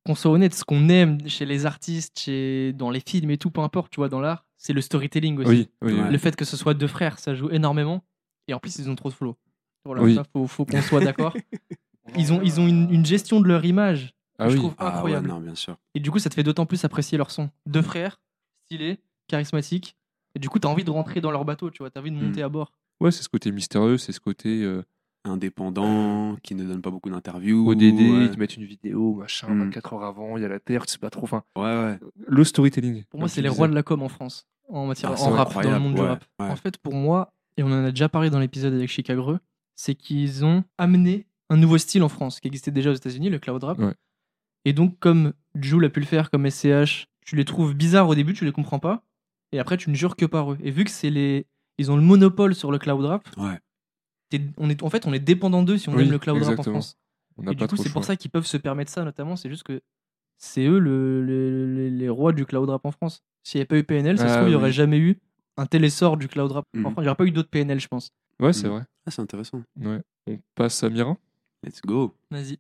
qu'on 0.06 0.14
soit 0.14 0.30
honnête, 0.30 0.54
ce 0.54 0.64
qu'on 0.64 0.88
aime 0.88 1.18
chez 1.28 1.44
les 1.46 1.66
artistes, 1.66 2.18
chez... 2.18 2.72
dans 2.72 2.90
les 2.90 3.00
films 3.06 3.30
et 3.30 3.38
tout, 3.38 3.50
peu 3.50 3.60
importe, 3.60 3.92
tu 3.92 4.00
vois, 4.00 4.08
dans 4.08 4.20
l'art, 4.20 4.44
c'est 4.56 4.72
le 4.72 4.80
storytelling 4.80 5.38
aussi. 5.38 5.48
Oui, 5.50 5.68
oui. 5.82 5.92
Ouais. 5.92 6.02
oui. 6.04 6.10
Le 6.12 6.18
fait 6.18 6.34
que 6.36 6.44
ce 6.44 6.56
soit 6.56 6.74
deux 6.74 6.86
frères, 6.86 7.18
ça 7.18 7.34
joue 7.34 7.50
énormément. 7.50 8.02
Et 8.48 8.54
en 8.54 8.58
plus, 8.58 8.78
ils 8.78 8.88
ont 8.90 8.96
trop 8.96 9.10
de 9.10 9.14
flow. 9.14 9.36
Voilà, 9.84 10.02
Oui. 10.02 10.14
ça, 10.16 10.24
faut, 10.32 10.46
faut 10.46 10.64
qu'on 10.64 10.82
soit 10.82 11.00
d'accord. 11.04 11.36
Ils 12.16 12.32
ont, 12.32 12.40
ils 12.42 12.58
ont 12.58 12.66
une, 12.66 12.90
une 12.92 13.06
gestion 13.06 13.40
de 13.40 13.46
leur 13.46 13.64
image 13.64 14.14
Ah 14.40 14.49
je 14.49 14.54
oui. 14.54 14.59
trouve 14.61 14.75
Ah 14.78 14.87
ouais, 14.87 14.92
incroyable. 14.94 15.28
non, 15.28 15.40
bien 15.40 15.54
sûr. 15.54 15.76
Et 15.94 16.00
du 16.00 16.11
coup, 16.11 16.18
ça 16.18 16.28
te 16.30 16.35
fait 16.35 16.42
d'autant 16.42 16.66
plus 16.66 16.85
apprécier 16.85 17.16
leur 17.18 17.30
son. 17.30 17.50
Deux 17.66 17.82
frères, 17.82 18.20
stylés, 18.66 18.99
charismatiques. 19.28 19.97
Et 20.35 20.38
du 20.38 20.49
coup, 20.49 20.59
t'as 20.59 20.68
envie 20.68 20.85
de 20.85 20.90
rentrer 20.90 21.20
dans 21.20 21.30
leur 21.30 21.44
bateau, 21.44 21.70
tu 21.70 21.78
vois, 21.78 21.90
t'as 21.90 22.00
envie 22.00 22.11
de 22.11 22.16
Mm. 22.16 22.23
monter 22.26 22.42
à 22.42 22.49
bord. 22.49 22.73
Ouais, 23.00 23.11
c'est 23.11 23.23
ce 23.23 23.28
côté 23.28 23.50
mystérieux, 23.52 23.99
c'est 23.99 24.12
ce 24.12 24.20
côté 24.20 24.62
euh, 24.62 24.82
Indépendant, 25.35 26.37
qui 26.42 26.54
ne 26.54 26.64
donne 26.64 26.82
pas 26.82 26.90
beaucoup 26.90 27.11
d'interviews. 27.11 27.68
ODD, 27.68 27.82
ouais. 27.82 28.25
ils 28.25 28.30
te 28.30 28.38
mettent 28.38 28.56
une 28.56 28.64
vidéo, 28.64 29.14
machin, 29.14 29.49
Mm. 29.49 29.64
24 29.64 29.92
heures 29.94 30.04
avant, 30.04 30.37
il 30.37 30.42
y 30.42 30.47
a 30.47 30.49
la 30.49 30.61
Terre, 30.61 30.87
tu 30.87 30.92
sais 30.92 30.99
pas 30.99 31.11
trop. 31.11 31.25
Enfin, 31.25 31.42
Ouais, 31.56 31.62
ouais. 31.64 31.99
le 32.26 32.44
storytelling. 32.44 33.04
Pour 33.11 33.20
moi, 33.20 33.28
c'est 33.28 33.42
les 33.42 33.49
rois 33.49 33.68
de 33.68 33.75
la 33.75 33.82
com 33.82 34.02
en 34.02 34.09
France, 34.09 34.47
en 34.68 34.87
matière 34.87 35.12
Ah, 35.16 35.23
en 35.23 35.30
rap, 35.30 35.52
dans 35.62 35.70
le 35.70 35.78
monde 35.78 35.94
du 35.94 36.00
rap. 36.00 36.25
ouais. 36.38 36.47
En 36.49 36.56
fait, 36.56 36.78
pour 36.78 36.94
moi, 36.94 37.32
et 37.56 37.62
on 37.62 37.66
en 37.68 37.85
a 37.85 37.90
déjà 37.90 38.09
parlé 38.09 38.30
dans 38.30 38.38
l'épisode 38.38 38.73
avec 38.75 38.88
Chicagreux, 38.88 39.40
c'est 39.76 39.94
qu'ils 39.94 40.44
ont 40.44 40.62
amené 40.78 41.26
un 41.49 41.56
nouveau 41.56 41.78
style 41.78 42.02
en 42.02 42.09
France 42.09 42.38
qui 42.40 42.49
existait 42.49 42.70
déjà 42.70 42.90
aux 42.90 42.94
États-Unis, 42.94 43.30
le 43.30 43.38
cloud 43.38 43.62
rap. 43.64 43.78
Et 44.64 44.72
donc, 44.72 44.98
comme 44.98 45.32
Jules 45.54 45.84
a 45.84 45.88
pu 45.90 46.00
le 46.00 46.06
faire, 46.06 46.30
comme 46.30 46.48
SCH, 46.48 47.06
tu 47.24 47.36
les 47.36 47.44
trouves 47.44 47.74
bizarres 47.74 48.08
au 48.08 48.14
début, 48.14 48.34
tu 48.34 48.44
les 48.44 48.52
comprends 48.52 48.78
pas, 48.78 49.02
et 49.52 49.58
après 49.58 49.76
tu 49.76 49.90
ne 49.90 49.94
jures 49.94 50.16
que 50.16 50.26
par 50.26 50.52
eux. 50.52 50.58
Et 50.62 50.70
vu 50.70 50.84
que 50.84 50.90
c'est 50.90 51.10
les, 51.10 51.46
ils 51.78 51.90
ont 51.90 51.96
le 51.96 52.02
monopole 52.02 52.54
sur 52.54 52.70
le 52.70 52.78
cloud 52.78 53.04
rap, 53.04 53.28
Ouais. 53.36 53.58
on 54.58 54.68
est, 54.70 54.82
en 54.82 54.90
fait, 54.90 55.06
on 55.06 55.12
est 55.12 55.18
dépendant 55.20 55.62
d'eux 55.62 55.78
si 55.78 55.88
on 55.88 55.94
Oui, 55.94 56.04
aime 56.04 56.10
le 56.10 56.18
cloud 56.18 56.42
rap 56.42 56.58
en. 56.58 56.62
France. 56.62 56.96
On 57.36 57.42
n'a 57.42 57.52
Et 57.52 57.54
du 57.54 57.60
pas 57.60 57.68
coup, 57.68 57.76
c'est 57.76 57.92
pour 57.92 58.04
ça 58.04 58.16
qu'ils 58.16 58.30
peuvent 58.30 58.46
se 58.46 58.56
permettre 58.56 58.90
ça, 58.90 59.02
notamment. 59.04 59.36
C'est 59.36 59.48
juste 59.48 59.62
que 59.62 59.80
c'est 60.36 60.64
eux 60.66 60.78
le- 60.78 61.24
le- 61.24 61.66
le- 61.74 61.88
les 61.88 62.08
rois 62.08 62.32
du 62.32 62.44
cloud 62.44 62.68
rap 62.68 62.84
en 62.84 62.90
France. 62.92 63.22
S'il 63.42 63.58
n'y 63.58 63.62
avait 63.62 63.66
pas 63.68 63.78
eu 63.78 63.84
PNL, 63.84 64.18
ça 64.18 64.26
se 64.26 64.32
Ah 64.32 64.36
trouve, 64.36 64.48
il 64.48 64.50
n'y 64.50 64.56
aurait 64.56 64.72
jamais 64.72 64.98
eu 64.98 65.18
un 65.56 65.64
tel 65.66 65.84
essor 65.84 66.16
du 66.18 66.28
cloud 66.28 66.52
rap. 66.52 66.66
En 66.76 66.80
France, 66.90 66.94
il 66.98 67.02
n'y 67.02 67.06
aurait 67.08 67.16
pas 67.16 67.24
eu 67.24 67.30
d'autres 67.30 67.48
PNL, 67.48 67.80
je 67.80 67.88
pense. 67.88 68.10
Ouais, 68.40 68.52
c'est 68.52 68.66
Mm. 68.68 68.72
vrai. 68.72 68.82
Ah, 69.06 69.10
c'est 69.10 69.22
intéressant. 69.22 69.62
Ouais. 69.80 70.00
On 70.28 70.38
passe 70.54 70.82
à 70.84 70.90
Mira. 70.90 71.16
Let's 71.62 71.80
go. 71.82 72.14
Vas-y. 72.30 72.58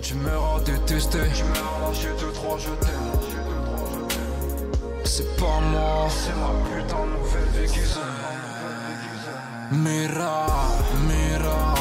Tu 0.00 0.14
m'auras 0.14 0.60
détesté. 0.60 1.18
Tu 1.34 1.44
m'auras 1.44 1.88
lâché 1.88 2.08
deux, 2.18 2.32
trois, 2.32 2.56
je 2.58 2.70
t'aime. 2.80 4.08
C'est 5.04 5.36
pas 5.36 5.60
moi. 5.70 6.08
C'est 6.08 6.32
ma 6.32 6.52
putain 6.64 7.04
de 7.04 7.10
nouvelle 7.18 7.52
déguisée. 7.52 8.00
Mira, 9.70 10.46
Mira, 11.06 11.74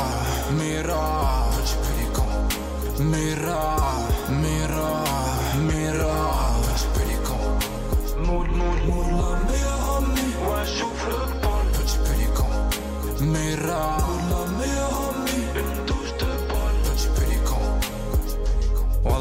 Mira. 0.58 1.50
Petit 1.56 1.76
pélican. 1.84 2.28
Mira, 3.00 3.16
Mira, 3.16 3.87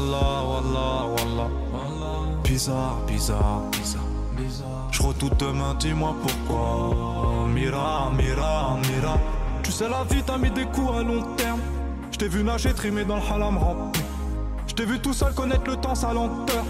Wallah, 0.07 0.43
wallah, 0.47 1.05
wallah. 1.17 2.41
Bizarre, 2.43 3.05
bizarre, 3.05 3.69
bizarre. 3.71 4.89
Je 4.89 5.03
redoute 5.03 5.37
demain, 5.37 5.75
dis-moi 5.75 6.15
pourquoi. 6.21 7.45
Mira, 7.53 8.09
mira, 8.15 8.77
mira. 8.89 9.19
Tu 9.63 9.71
sais, 9.71 9.89
la 9.89 10.05
vie 10.05 10.23
t'a 10.23 10.37
mis 10.37 10.49
des 10.49 10.63
coups 10.63 10.93
à 10.93 11.03
long 11.03 11.35
terme. 11.35 11.59
Je 12.11 12.17
t'ai 12.17 12.29
vu 12.29 12.41
nager, 12.41 12.73
trimer 12.73 13.03
dans 13.03 13.17
le 13.17 13.21
halam 13.21 13.57
rampé. 13.57 13.99
Je 14.65 14.73
t'ai 14.75 14.85
vu 14.85 14.97
tout 14.99 15.11
seul 15.11 15.33
connaître 15.33 15.69
le 15.69 15.75
temps, 15.75 15.93
sa 15.93 16.13
lenteur. 16.13 16.63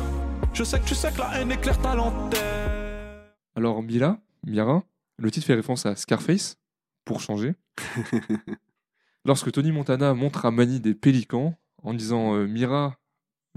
Je 0.51 0.63
sais 0.63 0.79
que 0.79 0.86
tu 0.86 0.96
sais 0.96 1.12
que 1.12 1.20
la 1.20 1.39
haine 1.39 1.51
éclaire 1.51 1.79
ta 1.79 1.94
lanterne. 1.94 3.22
Alors, 3.56 3.84
Mila, 3.84 4.17
Mira, 4.48 4.82
le 5.20 5.29
titre 5.29 5.46
fait 5.46 5.53
référence 5.53 5.86
à 5.86 5.96
Scarface, 5.96 6.58
pour 7.06 7.22
changer. 7.22 7.53
Lorsque 9.25 9.51
Tony 9.51 9.72
Montana 9.72 10.15
montre 10.15 10.48
à 10.48 10.51
Manny 10.51 10.79
des 10.79 10.96
pélicans 10.96 11.53
en 11.84 11.94
disant 11.94 12.34
euh, 12.34 12.48
Mira, 12.48 12.96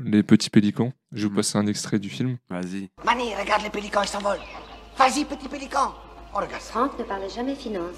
les 0.05 0.23
petits 0.23 0.51
pélicans, 0.51 0.93
je 1.13 1.23
vais 1.23 1.25
vous 1.25 1.31
Mhm. 1.31 1.37
passer 1.37 1.59
un 1.59 1.67
extrait 1.67 1.99
du 1.99 2.09
film. 2.09 2.39
Vas-y. 2.49 2.91
Manny, 3.05 3.35
regarde 3.35 3.63
les 3.63 3.71
pélicans, 3.71 4.03
ils 4.03 4.09
s'envolent. 4.09 4.39
Vas-y, 4.99 5.25
petit 5.25 5.49
pélican. 5.49 5.95
On 6.33 6.37
regarde 6.39 6.63
ça. 6.63 6.73
Franck 6.73 6.99
ne 6.99 7.05
parle 7.05 7.29
jamais 7.31 7.55
finance. 7.55 7.97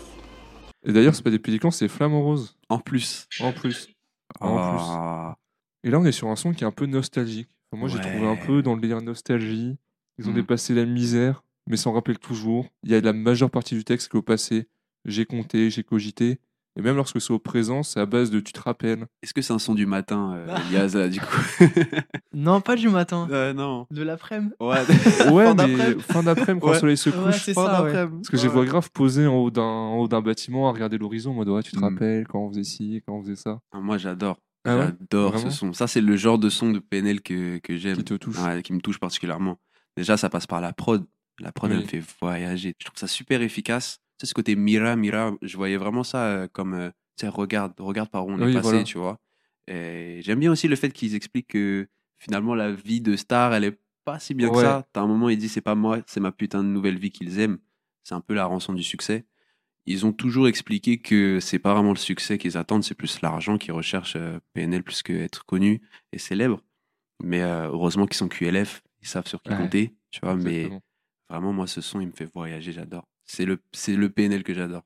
Et 0.85 0.92
d'ailleurs, 0.92 1.14
c'est 1.14 1.23
pas 1.23 1.30
des 1.30 1.38
pélicans, 1.38 1.71
c'est 1.71 1.88
Flamant 1.88 2.23
Rose, 2.23 2.56
En 2.68 2.78
plus. 2.78 3.28
en 3.40 3.52
plus. 3.52 3.88
En 4.40 4.49
plus. 4.73 4.85
Ah. 4.88 5.37
Et 5.85 5.90
là, 5.90 5.99
on 6.00 6.04
est 6.04 6.12
sur 6.12 6.28
un 6.28 6.37
son 6.37 6.52
qui 6.52 6.64
est 6.64 6.66
un 6.66 6.71
peu 6.73 6.87
nostalgique. 6.87 7.49
Enfin, 7.71 7.80
moi, 7.80 7.88
j'ai 7.88 8.00
trouvé 8.00 8.26
un 8.26 8.37
peu 8.37 8.62
dans 8.62 8.75
le 8.75 8.80
délire 8.80 9.00
nostalgie. 9.02 9.76
Ils 10.18 10.26
ont 10.26 10.30
Mhm. 10.30 10.37
dépassé 10.37 10.75
la 10.75 10.85
misère, 10.85 11.42
mais 11.68 11.76
s'en 11.76 11.92
rappellent 11.92 12.18
toujours. 12.18 12.66
Il 12.82 12.90
y 12.90 12.94
a 12.94 13.00
la 13.00 13.12
majeure 13.12 13.50
partie 13.50 13.75
du 13.75 13.85
texte 13.85 14.11
qui 14.11 14.16
est 14.16 14.18
au 14.18 14.23
passé. 14.23 14.68
J'ai 15.04 15.25
compté, 15.26 15.71
j'ai 15.71 15.82
cogité. 15.82 16.38
Et 16.78 16.80
même 16.82 16.96
lorsque 16.96 17.20
c'est 17.20 17.32
au 17.32 17.38
présent, 17.38 17.82
c'est 17.82 18.00
à 18.00 18.06
base 18.06 18.30
de 18.30 18.40
tu 18.40 18.52
te 18.54 18.60
rappelles. 18.60 19.06
Est-ce 19.22 19.34
que 19.34 19.42
c'est 19.42 19.52
un 19.52 19.58
son 19.58 19.74
du 19.74 19.84
matin, 19.84 20.32
euh, 20.34 20.56
Elias, 20.70 20.92
là, 20.94 21.08
du 21.08 21.20
coup 21.20 21.26
Non, 22.32 22.60
pas 22.60 22.76
du 22.76 22.88
matin. 22.88 23.28
Euh, 23.32 23.52
Non. 23.52 23.86
De 23.90 24.02
l'après-midi. 24.02 24.52
Ouais. 24.60 24.76
Ouais, 25.30 25.44
Fin 25.44 25.54
mais 25.54 25.54
d'après-midi. 25.54 26.00
fin 26.02 26.22
d'après-midi 26.22 26.60
quand 26.62 26.68
Ouais. 26.68 26.74
le 26.74 26.80
soleil 26.80 26.96
se 26.96 27.10
Ouais, 27.10 27.16
couche. 27.26 27.42
c'est 27.44 27.54
Fin 27.54 27.66
ça, 27.66 27.82
ouais. 27.82 27.92
d'après-midi. 27.92 28.16
Parce 28.22 28.28
que 28.30 28.36
je 28.36 28.42
les 28.42 28.48
Ouais. 28.48 28.54
vois 28.54 28.64
grave 28.64 28.90
posés 28.92 29.26
en 29.26 29.36
haut 29.36 29.50
d'un 29.50 29.62
en 29.62 29.96
haut 29.98 30.08
d'un 30.08 30.22
bâtiment 30.22 30.68
à 30.68 30.72
regarder 30.72 30.96
l'horizon 30.98 31.32
en 31.32 31.34
mode 31.34 31.48
ouais, 31.50 31.62
tu 31.62 31.72
te 31.72 31.78
Mm. 31.78 31.84
rappelles 31.84 32.26
quand 32.26 32.40
on 32.40 32.48
faisait 32.50 32.64
ci, 32.64 33.02
quand 33.06 33.14
on 33.16 33.22
faisait 33.22 33.36
ça. 33.36 33.60
Ah, 33.72 33.80
Moi, 33.80 33.98
j'adore. 33.98 34.38
Ah 34.64 34.76
ouais? 34.78 34.86
J'adore 35.10 35.38
ce 35.38 35.50
son. 35.50 35.72
Ça, 35.72 35.86
c'est 35.86 36.00
le 36.00 36.16
genre 36.16 36.38
de 36.38 36.48
son 36.48 36.70
de 36.70 36.78
PNL 36.78 37.20
que, 37.20 37.58
que 37.58 37.76
j'aime. 37.76 37.96
Qui 37.98 38.04
te 38.04 38.14
touche. 38.14 38.38
Ouais, 38.38 38.62
qui 38.62 38.72
me 38.72 38.80
touche 38.80 38.98
particulièrement. 38.98 39.58
Déjà, 39.96 40.16
ça 40.16 40.30
passe 40.30 40.46
par 40.46 40.60
la 40.60 40.72
prod. 40.72 41.04
La 41.40 41.50
prod, 41.52 41.70
elle 41.70 41.78
me 41.78 41.82
fait 41.84 42.02
voyager. 42.20 42.74
Je 42.78 42.84
trouve 42.86 42.98
ça 42.98 43.06
super 43.08 43.42
efficace. 43.42 43.98
Sais, 44.22 44.28
ce 44.28 44.34
côté 44.34 44.54
Mira, 44.54 44.94
Mira, 44.94 45.32
je 45.42 45.56
voyais 45.56 45.76
vraiment 45.76 46.04
ça 46.04 46.26
euh, 46.26 46.46
comme, 46.46 46.74
euh, 46.74 46.90
tu 47.16 47.26
sais, 47.26 47.28
regarde, 47.28 47.72
regarde 47.80 48.08
par 48.08 48.24
où 48.24 48.30
on 48.30 48.38
est 48.38 48.54
passé, 48.54 48.68
voilà. 48.68 48.84
tu 48.84 48.96
vois. 48.96 49.18
Et 49.66 50.20
j'aime 50.22 50.38
bien 50.38 50.52
aussi 50.52 50.68
le 50.68 50.76
fait 50.76 50.90
qu'ils 50.90 51.16
expliquent 51.16 51.48
que 51.48 51.88
finalement, 52.18 52.54
la 52.54 52.70
vie 52.70 53.00
de 53.00 53.16
star, 53.16 53.52
elle 53.52 53.64
est 53.64 53.80
pas 54.04 54.20
si 54.20 54.34
bien 54.34 54.48
que 54.48 54.60
ça. 54.60 54.86
T'as 54.92 55.00
un 55.00 55.08
moment, 55.08 55.28
il 55.28 55.38
dit, 55.38 55.48
c'est 55.48 55.60
pas 55.60 55.74
moi, 55.74 55.98
c'est 56.06 56.20
ma 56.20 56.30
putain 56.30 56.62
de 56.62 56.68
nouvelle 56.68 57.00
vie 57.00 57.10
qu'ils 57.10 57.40
aiment. 57.40 57.58
C'est 58.04 58.14
un 58.14 58.20
peu 58.20 58.32
la 58.32 58.44
rançon 58.44 58.72
du 58.72 58.84
succès. 58.84 59.26
Ils 59.86 60.06
ont 60.06 60.12
toujours 60.12 60.46
expliqué 60.46 60.98
que 60.98 61.40
c'est 61.40 61.58
pas 61.58 61.74
vraiment 61.74 61.90
le 61.90 61.96
succès 61.96 62.38
qu'ils 62.38 62.56
attendent, 62.56 62.84
c'est 62.84 62.94
plus 62.94 63.22
l'argent 63.22 63.58
qu'ils 63.58 63.72
recherchent 63.72 64.14
euh, 64.14 64.38
PNL 64.54 64.84
plus 64.84 65.02
que 65.02 65.12
être 65.12 65.44
connu 65.46 65.82
et 66.12 66.18
célèbre. 66.18 66.62
Mais 67.20 67.42
euh, 67.42 67.66
heureusement 67.66 68.06
qu'ils 68.06 68.18
sont 68.18 68.28
QLF, 68.28 68.84
ils 69.00 69.08
savent 69.08 69.26
sur 69.26 69.42
qui 69.42 69.50
Ouais. 69.50 69.56
compter, 69.56 69.96
tu 70.12 70.20
vois. 70.22 70.36
Mais 70.36 70.70
vraiment, 71.28 71.52
moi, 71.52 71.66
ce 71.66 71.80
son, 71.80 72.00
il 72.00 72.06
me 72.06 72.12
fait 72.12 72.30
voyager, 72.32 72.70
j'adore. 72.70 73.08
C'est 73.34 73.46
le, 73.46 73.58
c'est 73.72 73.96
le 73.96 74.10
PNL 74.10 74.42
que 74.42 74.52
j'adore. 74.52 74.82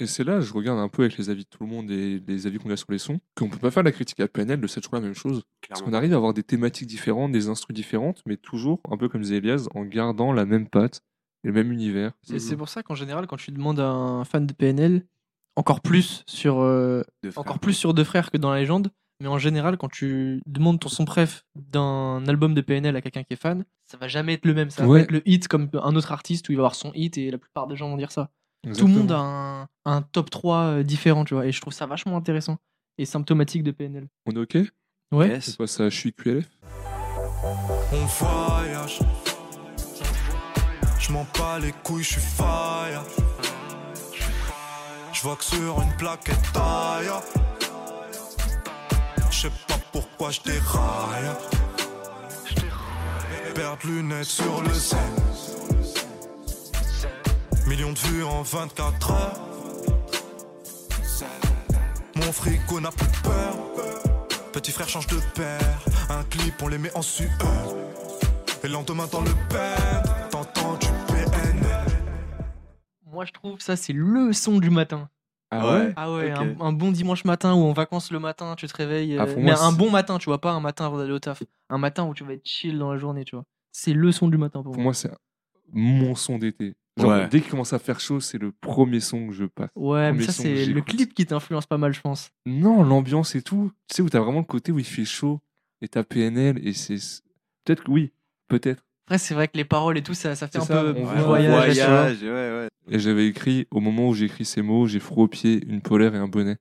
Et 0.00 0.06
c'est 0.06 0.24
là, 0.24 0.40
je 0.40 0.52
regarde 0.52 0.80
un 0.80 0.88
peu 0.88 1.02
avec 1.02 1.16
les 1.16 1.30
avis 1.30 1.44
de 1.44 1.48
tout 1.48 1.62
le 1.62 1.68
monde 1.68 1.88
et 1.92 2.20
les 2.26 2.46
avis 2.48 2.58
qu'on 2.58 2.70
a 2.70 2.76
sur 2.76 2.90
les 2.90 2.98
sons, 2.98 3.20
qu'on 3.36 3.48
peut 3.48 3.58
pas 3.58 3.70
faire 3.70 3.84
la 3.84 3.92
critique 3.92 4.18
à 4.18 4.26
PNL 4.26 4.60
de 4.60 4.66
cette 4.66 4.82
toujours 4.82 4.96
la 4.96 5.00
même 5.00 5.14
chose. 5.14 5.44
Parce 5.68 5.82
qu'on 5.82 5.92
arrive 5.92 6.12
à 6.12 6.16
avoir 6.16 6.34
des 6.34 6.42
thématiques 6.42 6.88
différentes, 6.88 7.30
des 7.30 7.48
instrus 7.48 7.74
différentes, 7.74 8.22
mais 8.26 8.36
toujours, 8.36 8.80
un 8.90 8.96
peu 8.96 9.08
comme 9.08 9.20
disait 9.20 9.36
Elias, 9.36 9.68
en 9.76 9.84
gardant 9.84 10.32
la 10.32 10.44
même 10.44 10.68
patte 10.68 11.02
et 11.44 11.48
le 11.48 11.52
même 11.52 11.70
univers. 11.70 12.12
C'est 12.22 12.40
c'est 12.40 12.56
pour 12.56 12.68
ça 12.68 12.82
qu'en 12.82 12.96
général, 12.96 13.28
quand 13.28 13.36
tu 13.36 13.52
demandes 13.52 13.78
à 13.78 13.88
un 13.88 14.24
fan 14.24 14.44
de 14.44 14.52
PNL, 14.52 15.06
encore 15.54 15.80
plus 15.80 16.24
sur, 16.26 16.58
euh, 16.60 17.04
encore 17.36 17.60
plus 17.60 17.74
sur 17.74 17.94
deux 17.94 18.04
frères 18.04 18.32
que 18.32 18.38
dans 18.38 18.50
la 18.50 18.58
légende, 18.58 18.90
mais 19.20 19.28
en 19.28 19.38
général, 19.38 19.76
quand 19.78 19.90
tu 19.90 20.40
demandes 20.46 20.78
ton 20.80 20.88
son 20.88 21.04
préf 21.04 21.44
d'un 21.56 22.24
album 22.28 22.54
de 22.54 22.60
PNL 22.60 22.94
à 22.96 23.00
quelqu'un 23.00 23.22
qui 23.24 23.32
est 23.34 23.40
fan, 23.40 23.64
ça 23.86 23.96
va 23.96 24.06
jamais 24.08 24.34
être 24.34 24.44
le 24.46 24.54
même. 24.54 24.70
Ça 24.70 24.82
va 24.82 24.88
Ouais. 24.88 25.00
être 25.02 25.10
le 25.10 25.22
hit 25.28 25.48
comme 25.48 25.68
un 25.74 25.96
autre 25.96 26.12
artiste 26.12 26.48
où 26.48 26.52
il 26.52 26.56
va 26.56 26.60
avoir 26.62 26.74
son 26.74 26.92
hit 26.94 27.18
et 27.18 27.30
la 27.30 27.38
plupart 27.38 27.66
des 27.66 27.76
gens 27.76 27.88
vont 27.88 27.96
dire 27.96 28.12
ça. 28.12 28.30
Tout 28.76 28.86
le 28.86 28.92
monde 28.92 29.12
a 29.12 29.18
un, 29.18 29.68
un 29.84 30.02
top 30.02 30.30
3 30.30 30.56
euh, 30.58 30.82
différent, 30.82 31.24
tu 31.24 31.34
vois, 31.34 31.46
et 31.46 31.52
je 31.52 31.60
trouve 31.60 31.72
ça 31.72 31.86
vachement 31.86 32.16
intéressant 32.16 32.58
et 32.98 33.04
symptomatique 33.04 33.62
de 33.62 33.70
PNL. 33.70 34.08
On 34.26 34.32
est 34.32 34.38
OK? 34.38 34.56
Ouais. 35.12 35.28
Yes. 35.28 35.44
C'est 35.46 35.56
quoi 35.56 35.66
ça 35.66 35.88
Je 35.88 35.96
suis 35.96 36.12
QLF 36.12 36.46
On 37.92 38.04
voyage. 38.06 38.98
Je 40.98 41.12
m'en 41.12 41.26
bats 41.38 41.58
les 41.60 41.72
couilles, 41.84 42.02
je 42.02 42.12
suis 42.14 42.20
fire. 42.20 43.02
Je 45.12 45.22
vois 45.22 45.36
que 45.36 45.44
sur 45.44 45.80
une 45.80 45.96
plaquette 45.96 46.52
taille. 46.52 47.08
Je 49.38 49.42
sais 49.42 49.54
pas 49.68 49.78
pourquoi 49.92 50.32
je 50.32 50.40
déraille. 50.40 51.30
Perdre 53.54 53.86
lunettes 53.86 54.24
sur 54.24 54.60
le 54.62 54.74
zen. 54.74 54.98
Millions 57.68 57.92
de 57.92 57.98
vues 58.00 58.24
en 58.24 58.42
24 58.42 59.10
heures. 59.12 59.40
Mon 62.16 62.32
frigo 62.32 62.80
n'a 62.80 62.90
plus 62.90 63.06
peur. 63.22 63.54
Petit 64.52 64.72
frère 64.72 64.88
change 64.88 65.06
de 65.06 65.20
père. 65.36 65.78
Un 66.10 66.24
clip, 66.24 66.60
on 66.60 66.66
les 66.66 66.78
met 66.78 66.92
en 66.96 67.02
sueur. 67.02 67.28
Et 68.64 68.66
le 68.66 68.72
lendemain 68.72 69.06
dans 69.06 69.20
le 69.20 69.30
bed, 69.50 70.30
t'entends 70.32 70.74
du 70.78 70.88
PNL. 71.06 71.86
Moi, 73.06 73.24
je 73.24 73.30
trouve 73.30 73.60
ça, 73.60 73.76
c'est 73.76 73.92
le 73.92 74.32
son 74.32 74.58
du 74.58 74.70
matin. 74.70 75.08
Ah 75.50 75.72
ouais 75.72 75.92
Ah 75.96 76.12
ouais, 76.12 76.30
un, 76.30 76.60
un 76.60 76.72
bon 76.72 76.90
dimanche 76.92 77.24
matin 77.24 77.54
ou 77.54 77.64
en 77.64 77.72
vacances 77.72 78.10
le 78.12 78.18
matin, 78.18 78.54
tu 78.56 78.66
te 78.66 78.76
réveilles. 78.76 79.16
Ah, 79.18 79.24
euh, 79.24 79.34
mais 79.36 79.44
moi, 79.44 79.62
un 79.62 79.72
bon 79.72 79.90
matin, 79.90 80.18
tu 80.18 80.26
vois, 80.26 80.40
pas 80.40 80.52
un 80.52 80.60
matin 80.60 80.86
avant 80.86 80.98
d'aller 80.98 81.12
au 81.12 81.18
taf. 81.18 81.42
Un 81.70 81.78
matin 81.78 82.04
où 82.06 82.14
tu 82.14 82.24
vas 82.24 82.34
être 82.34 82.46
chill 82.46 82.78
dans 82.78 82.92
la 82.92 82.98
journée, 82.98 83.24
tu 83.24 83.34
vois. 83.36 83.44
C'est 83.72 83.94
le 83.94 84.12
son 84.12 84.28
du 84.28 84.36
matin 84.36 84.62
pour, 84.62 84.72
Pour 84.72 84.82
moi, 84.82 84.92
c'est 84.94 85.10
mon 85.72 86.14
son 86.14 86.38
d'été. 86.38 86.74
Ouais. 86.98 87.28
dès 87.28 87.40
qu'il 87.40 87.50
commence 87.50 87.72
à 87.72 87.78
faire 87.78 88.00
chaud, 88.00 88.18
c'est 88.20 88.38
le 88.38 88.50
premier 88.50 88.98
son 89.00 89.28
que 89.28 89.32
je 89.32 89.44
passe. 89.44 89.70
Ouais, 89.76 90.12
mais 90.12 90.24
ça, 90.24 90.32
c'est 90.32 90.66
le 90.66 90.80
clip 90.80 91.14
qui 91.14 91.24
t'influence 91.26 91.66
pas 91.66 91.78
mal, 91.78 91.92
je 91.94 92.00
pense. 92.00 92.30
Non, 92.44 92.82
l'ambiance 92.82 93.34
et 93.36 93.42
tout. 93.42 93.70
Tu 93.88 93.96
sais, 93.96 94.02
où 94.02 94.08
t'as 94.08 94.20
vraiment 94.20 94.40
le 94.40 94.44
côté 94.44 94.72
où 94.72 94.78
il 94.78 94.84
fait 94.84 95.04
chaud 95.04 95.40
et 95.80 95.88
t'as 95.88 96.02
PNL 96.02 96.58
et 96.66 96.72
c'est. 96.72 96.96
Peut-être 97.64 97.84
que 97.84 97.90
oui, 97.90 98.12
peut-être. 98.48 98.84
Après, 99.08 99.16
c'est 99.16 99.32
vrai 99.32 99.48
que 99.48 99.56
les 99.56 99.64
paroles 99.64 99.96
et 99.96 100.02
tout, 100.02 100.12
ça, 100.12 100.36
ça 100.36 100.48
fait 100.48 100.58
un 100.58 100.60
ça, 100.60 100.82
peu 100.82 100.90
voit- 101.00 101.14
voyage. 101.14 101.76
tu 101.76 101.80
vois. 101.80 101.88
voyage, 102.02 102.22
ouais, 102.22 102.28
ouais. 102.28 102.68
Et 102.90 102.98
j'avais 102.98 103.26
écrit, 103.26 103.66
au 103.70 103.80
moment 103.80 104.10
où 104.10 104.12
j'ai 104.14 104.26
écrit 104.26 104.44
ces 104.44 104.60
mots, 104.60 104.86
j'ai 104.86 105.00
froid 105.00 105.24
aux 105.24 105.28
pieds, 105.28 105.64
une 105.66 105.80
polaire 105.80 106.14
et 106.14 106.18
un 106.18 106.28
bonnet. 106.28 106.58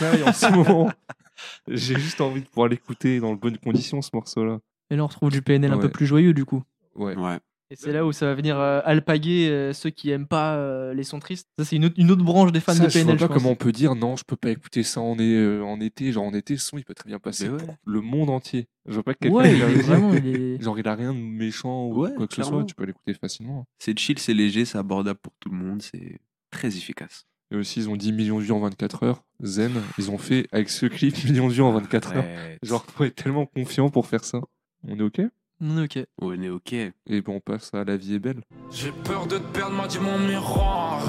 Et 0.00 0.22
en 0.22 0.32
ce 0.32 0.50
moment, 0.50 0.90
j'ai 1.68 2.00
juste 2.00 2.22
envie 2.22 2.40
de 2.40 2.46
pouvoir 2.46 2.68
l'écouter 2.68 3.20
dans 3.20 3.34
de 3.34 3.38
bonnes 3.38 3.58
conditions, 3.58 4.00
ce 4.00 4.08
morceau-là. 4.14 4.60
Et 4.88 4.96
là, 4.96 5.04
on 5.04 5.08
retrouve 5.08 5.30
du 5.30 5.42
PNL 5.42 5.72
un 5.72 5.78
peu 5.78 5.90
plus 5.90 6.06
joyeux, 6.06 6.32
du 6.32 6.46
coup. 6.46 6.62
Ouais. 6.94 7.14
Ouais. 7.16 7.38
Et 7.70 7.76
c'est 7.76 7.92
là 7.92 8.04
où 8.06 8.12
ça 8.12 8.26
va 8.26 8.34
venir 8.34 8.58
euh, 8.58 8.80
alpaguer 8.84 9.48
euh, 9.48 9.72
ceux 9.72 9.90
qui 9.90 10.10
aiment 10.10 10.26
pas 10.26 10.54
euh, 10.56 10.92
les 10.94 11.02
sons 11.02 11.18
tristes. 11.18 11.48
Ça, 11.58 11.64
c'est 11.64 11.76
une 11.76 11.86
autre, 11.86 11.94
une 11.98 12.10
autre 12.10 12.22
branche 12.22 12.52
des 12.52 12.60
fans 12.60 12.72
Ça, 12.74 12.84
de 12.84 12.88
je 12.90 12.98
vois 12.98 13.04
PNL, 13.06 13.18
pas 13.18 13.34
je 13.34 13.38
comment 13.38 13.50
on 13.50 13.56
peut 13.56 13.72
dire 13.72 13.94
non, 13.94 14.16
je 14.16 14.24
peux 14.24 14.36
pas 14.36 14.50
écouter 14.50 14.82
ça 14.82 15.00
en, 15.00 15.16
euh, 15.18 15.62
en 15.62 15.80
été. 15.80 16.12
Genre 16.12 16.24
en 16.24 16.34
été, 16.34 16.56
ce 16.56 16.66
son, 16.66 16.78
il 16.78 16.84
peut 16.84 16.94
très 16.94 17.08
bien 17.08 17.18
passer 17.18 17.48
Mais 17.48 17.54
ouais. 17.54 17.64
pour 17.64 17.76
le 17.86 18.00
monde 18.00 18.30
entier. 18.30 18.68
Je 18.86 18.94
vois 18.94 19.02
pas 19.02 19.14
que 19.14 19.20
quelqu'un 19.20 19.36
Ouais, 19.36 19.54
il 19.54 19.62
est 19.62 19.82
vraiment. 19.82 20.12
il 20.14 20.26
est- 20.26 20.60
Genre, 20.62 20.78
il 20.78 20.86
a 20.86 20.94
rien 20.94 21.12
de 21.14 21.18
méchant 21.18 21.86
ou 21.86 22.02
Ouais, 22.02 22.14
quoi 22.14 22.26
que 22.28 22.34
ce 22.34 22.42
soit, 22.42 22.64
tu 22.64 22.74
peux 22.74 22.84
l'écouter 22.84 23.14
facilement. 23.14 23.66
C'est 23.78 23.98
chill, 23.98 24.18
c'est 24.18 24.34
léger, 24.34 24.64
c'est 24.66 24.78
abordable 24.78 25.18
pour 25.22 25.32
tout 25.40 25.48
le 25.50 25.56
monde, 25.56 25.80
c'est 25.82 26.20
très 26.50 26.68
efficace. 26.68 27.26
Et 27.50 27.56
aussi, 27.56 27.80
ils 27.80 27.88
ont 27.88 27.96
10 27.96 28.12
millions 28.12 28.38
de 28.38 28.44
vues 28.44 28.52
en 28.52 28.60
24 28.60 29.02
heures. 29.04 29.22
Zen, 29.42 29.72
ils 29.98 30.10
ont 30.10 30.18
fait 30.18 30.46
avec 30.52 30.68
ce 30.70 30.86
clip 30.86 31.14
millions 31.24 31.48
de 31.48 31.52
vues 31.52 31.62
en 31.62 31.72
24 31.72 32.16
heures. 32.16 32.24
Genre, 32.62 32.84
faut 32.94 33.04
être 33.04 33.16
tellement 33.16 33.46
confiant 33.46 33.88
pour 33.90 34.06
faire 34.06 34.24
ça. 34.24 34.40
On 34.86 34.98
est 34.98 35.02
OK? 35.02 35.20
Ok. 35.62 35.98
On 36.20 36.42
est 36.42 36.48
ok. 36.48 36.72
Et 36.72 37.20
bon, 37.22 37.36
on 37.36 37.40
passe 37.40 37.72
à 37.74 37.84
La 37.84 37.96
vie 37.96 38.14
est 38.14 38.18
belle. 38.18 38.42
J'ai 38.70 38.92
peur 38.92 39.26
de 39.26 39.38
te 39.38 39.46
perdre, 39.52 39.76
m'a 39.76 39.86
dit 39.86 39.98
mon 39.98 40.18
miroir. 40.18 41.00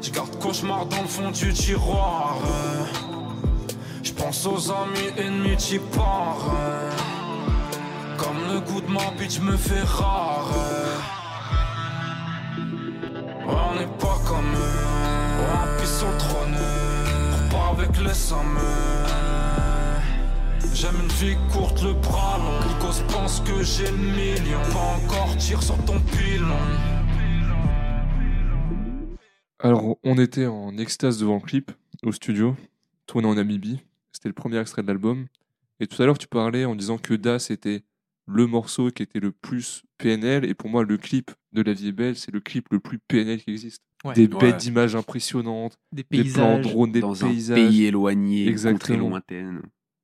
Je 0.00 0.10
garde 0.10 0.38
cauchemar 0.38 0.86
dans 0.86 1.02
le 1.02 1.08
fond 1.08 1.30
du 1.30 1.52
tiroir. 1.52 2.38
Je 4.02 4.12
pense 4.12 4.46
aux 4.46 4.70
amis 4.70 5.10
ennemis, 5.18 5.56
t'y 5.56 5.78
pars. 5.78 6.54
Comme 8.16 8.52
le 8.52 8.60
goût 8.60 8.80
de 8.80 8.90
ma 8.90 9.10
bitch 9.18 9.40
me 9.40 9.56
fait 9.56 9.82
rare. 9.82 10.48
Ouais, 13.46 13.54
on 13.70 13.74
n'est 13.78 13.98
pas 13.98 14.18
comme 14.26 14.52
eux. 14.54 14.78
Ouais, 15.38 15.58
on 15.62 15.80
pisse 15.80 15.98
sur 15.98 16.10
le 16.10 16.18
trône. 16.18 16.56
Pour 17.50 17.58
pas 17.58 17.82
avec 17.82 18.00
les 18.00 18.14
sommes. 18.14 18.58
J'aime 20.74 20.94
une 21.02 21.08
vie 21.08 21.36
courte, 21.52 21.82
le 21.82 21.92
bras 21.94 22.38
long. 22.38 22.68
Nikos 22.68 23.02
pense 23.12 23.40
que 23.40 23.62
j'ai 23.62 23.90
le 23.90 23.96
million. 23.96 24.60
Pas 24.72 24.96
encore 25.04 25.36
tire 25.36 25.62
sur 25.62 25.76
ton 25.84 25.98
pilon. 26.00 26.56
Alors, 29.60 29.98
on 30.04 30.18
était 30.18 30.46
en 30.46 30.76
extase 30.78 31.18
devant 31.18 31.34
le 31.36 31.40
clip, 31.40 31.72
au 32.04 32.12
studio, 32.12 32.54
tourné 33.06 33.26
en 33.26 33.34
Namibie. 33.34 33.80
C'était 34.12 34.28
le 34.28 34.34
premier 34.34 34.58
extrait 34.60 34.82
de 34.82 34.86
l'album. 34.88 35.26
Et 35.80 35.86
tout 35.86 36.00
à 36.00 36.06
l'heure, 36.06 36.18
tu 36.18 36.28
parlais 36.28 36.64
en 36.64 36.74
disant 36.76 36.98
que 36.98 37.14
Das 37.14 37.50
était 37.50 37.82
le 38.26 38.46
morceau 38.46 38.90
qui 38.90 39.02
était 39.02 39.20
le 39.20 39.32
plus 39.32 39.82
PNL. 39.98 40.44
Et 40.44 40.54
pour 40.54 40.70
moi, 40.70 40.84
le 40.84 40.96
clip 40.96 41.30
de 41.52 41.62
La 41.62 41.72
vie 41.72 41.88
est 41.88 41.92
belle, 41.92 42.16
c'est 42.16 42.30
le 42.32 42.40
clip 42.40 42.66
le 42.70 42.78
plus 42.78 42.98
PNL 42.98 43.42
qui 43.42 43.50
existe. 43.50 43.82
Ouais. 44.04 44.14
Des 44.14 44.28
Ouais. 44.28 44.38
bêtes 44.38 44.58
d'images 44.58 44.94
impressionnantes, 44.94 45.76
Des 45.92 46.04
des 46.08 46.22
plans 46.22 46.22
paysages. 46.58 46.60
drones, 46.72 46.92
des 46.92 47.00
Dans 47.00 47.14
paysages. 47.14 47.58
un 47.58 47.68
pays 47.68 47.84
éloigné, 47.86 48.42
une 48.44 48.44
contrée 48.46 48.50
Exactement. 48.52 49.08
lointaine. 49.08 49.62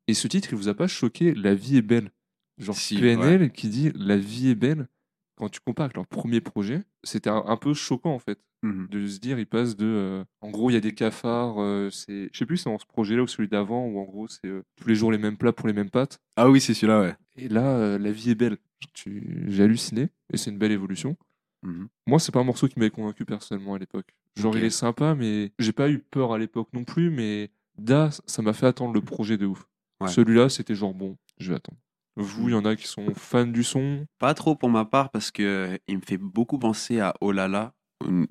Et 0.08 0.14
ce 0.14 0.28
titre, 0.28 0.48
il 0.52 0.56
vous 0.56 0.68
a 0.68 0.74
pas 0.74 0.86
choqué 0.86 1.34
La 1.34 1.54
vie 1.54 1.76
est 1.78 1.82
belle? 1.82 2.10
Genre 2.58 2.76
Si, 2.76 2.98
PNL 2.98 3.50
qui 3.52 3.68
dit 3.68 3.90
La 3.94 4.16
vie 4.16 4.48
est 4.50 4.54
belle. 4.54 4.88
Quand 5.36 5.48
tu 5.48 5.60
compares 5.60 5.86
avec 5.86 5.96
leur 5.96 6.06
premier 6.06 6.40
projet, 6.40 6.82
c'était 7.02 7.30
un, 7.30 7.42
un 7.46 7.56
peu 7.56 7.74
choquant 7.74 8.14
en 8.14 8.18
fait. 8.18 8.38
Mhm. 8.62 8.88
de 8.90 9.06
se 9.06 9.18
dire, 9.18 9.38
ils 9.38 9.46
passent 9.46 9.76
de. 9.76 9.84
euh, 9.84 10.24
en 10.40 10.50
gros, 10.50 10.70
il 10.70 10.74
y 10.74 10.76
a 10.76 10.80
des 10.80 10.94
cafards. 10.94 11.60
euh, 11.60 11.90
c'est, 11.90 12.30
je 12.32 12.38
sais 12.38 12.46
plus, 12.46 12.56
c'est 12.56 12.70
dans 12.70 12.78
ce 12.78 12.86
projet-là 12.86 13.22
ou 13.22 13.26
celui 13.26 13.46
d'avant, 13.48 13.84
où 13.86 13.98
en 13.98 14.04
gros, 14.04 14.26
c'est 14.26 14.46
euh, 14.46 14.62
tous 14.76 14.88
les 14.88 14.94
jours 14.94 15.12
les 15.12 15.18
mêmes 15.18 15.36
plats 15.36 15.52
pour 15.52 15.66
les 15.68 15.74
mêmes 15.74 15.90
pâtes. 15.90 16.18
Ah 16.36 16.48
oui, 16.48 16.62
c'est 16.62 16.72
celui-là, 16.72 17.00
ouais. 17.02 17.14
Et 17.36 17.48
là, 17.48 17.98
la 17.98 18.10
vie 18.10 18.30
est 18.30 18.34
belle. 18.34 18.56
Tu- 18.94 19.44
J'ai 19.48 19.64
halluciné, 19.64 20.08
et 20.32 20.38
c'est 20.38 20.50
une 20.50 20.56
belle 20.58 20.72
évolution. 20.72 21.16
Mhm. 21.62 21.88
Moi, 22.06 22.18
c'est 22.20 22.32
pas 22.32 22.40
un 22.40 22.44
morceau 22.44 22.68
qui 22.68 22.78
m'avait 22.78 22.90
convaincu 22.90 23.26
personnellement 23.26 23.74
à 23.74 23.78
l'époque. 23.78 24.14
Genre, 24.36 24.56
il 24.56 24.64
est 24.64 24.70
sympa, 24.70 25.14
mais 25.14 25.52
j'ai 25.58 25.72
pas 25.72 25.90
eu 25.90 25.98
peur 25.98 26.32
à 26.32 26.38
l'époque 26.38 26.68
non 26.72 26.84
plus. 26.84 27.10
Mais 27.10 27.50
Da, 27.76 28.08
ça 28.26 28.40
m'a 28.40 28.52
fait 28.54 28.66
attendre 28.66 28.94
le 28.94 29.00
projet 29.02 29.36
de 29.36 29.44
ouf. 29.46 29.66
Ouais. 30.00 30.09
Celui-là, 30.09 30.48
c'était 30.48 30.74
genre 30.74 30.94
bon, 30.94 31.16
je 31.38 31.50
vais 31.50 31.57
attendre. 31.57 31.78
Vous, 32.16 32.48
il 32.48 32.52
y 32.52 32.54
en 32.54 32.64
a 32.64 32.76
qui 32.76 32.87
sont 32.87 33.07
fans 33.16 33.46
du 33.46 33.64
son. 33.64 34.07
Pas 34.18 34.35
trop 34.35 34.54
pour 34.54 34.68
ma 34.68 34.85
part 34.85 35.11
parce 35.11 35.30
que 35.30 35.78
il 35.88 35.96
me 35.96 36.02
fait 36.02 36.16
beaucoup 36.18 36.59
penser 36.59 37.00
à 37.00 37.14
Oh 37.20 37.33
là 37.33 37.48
là 37.48 37.72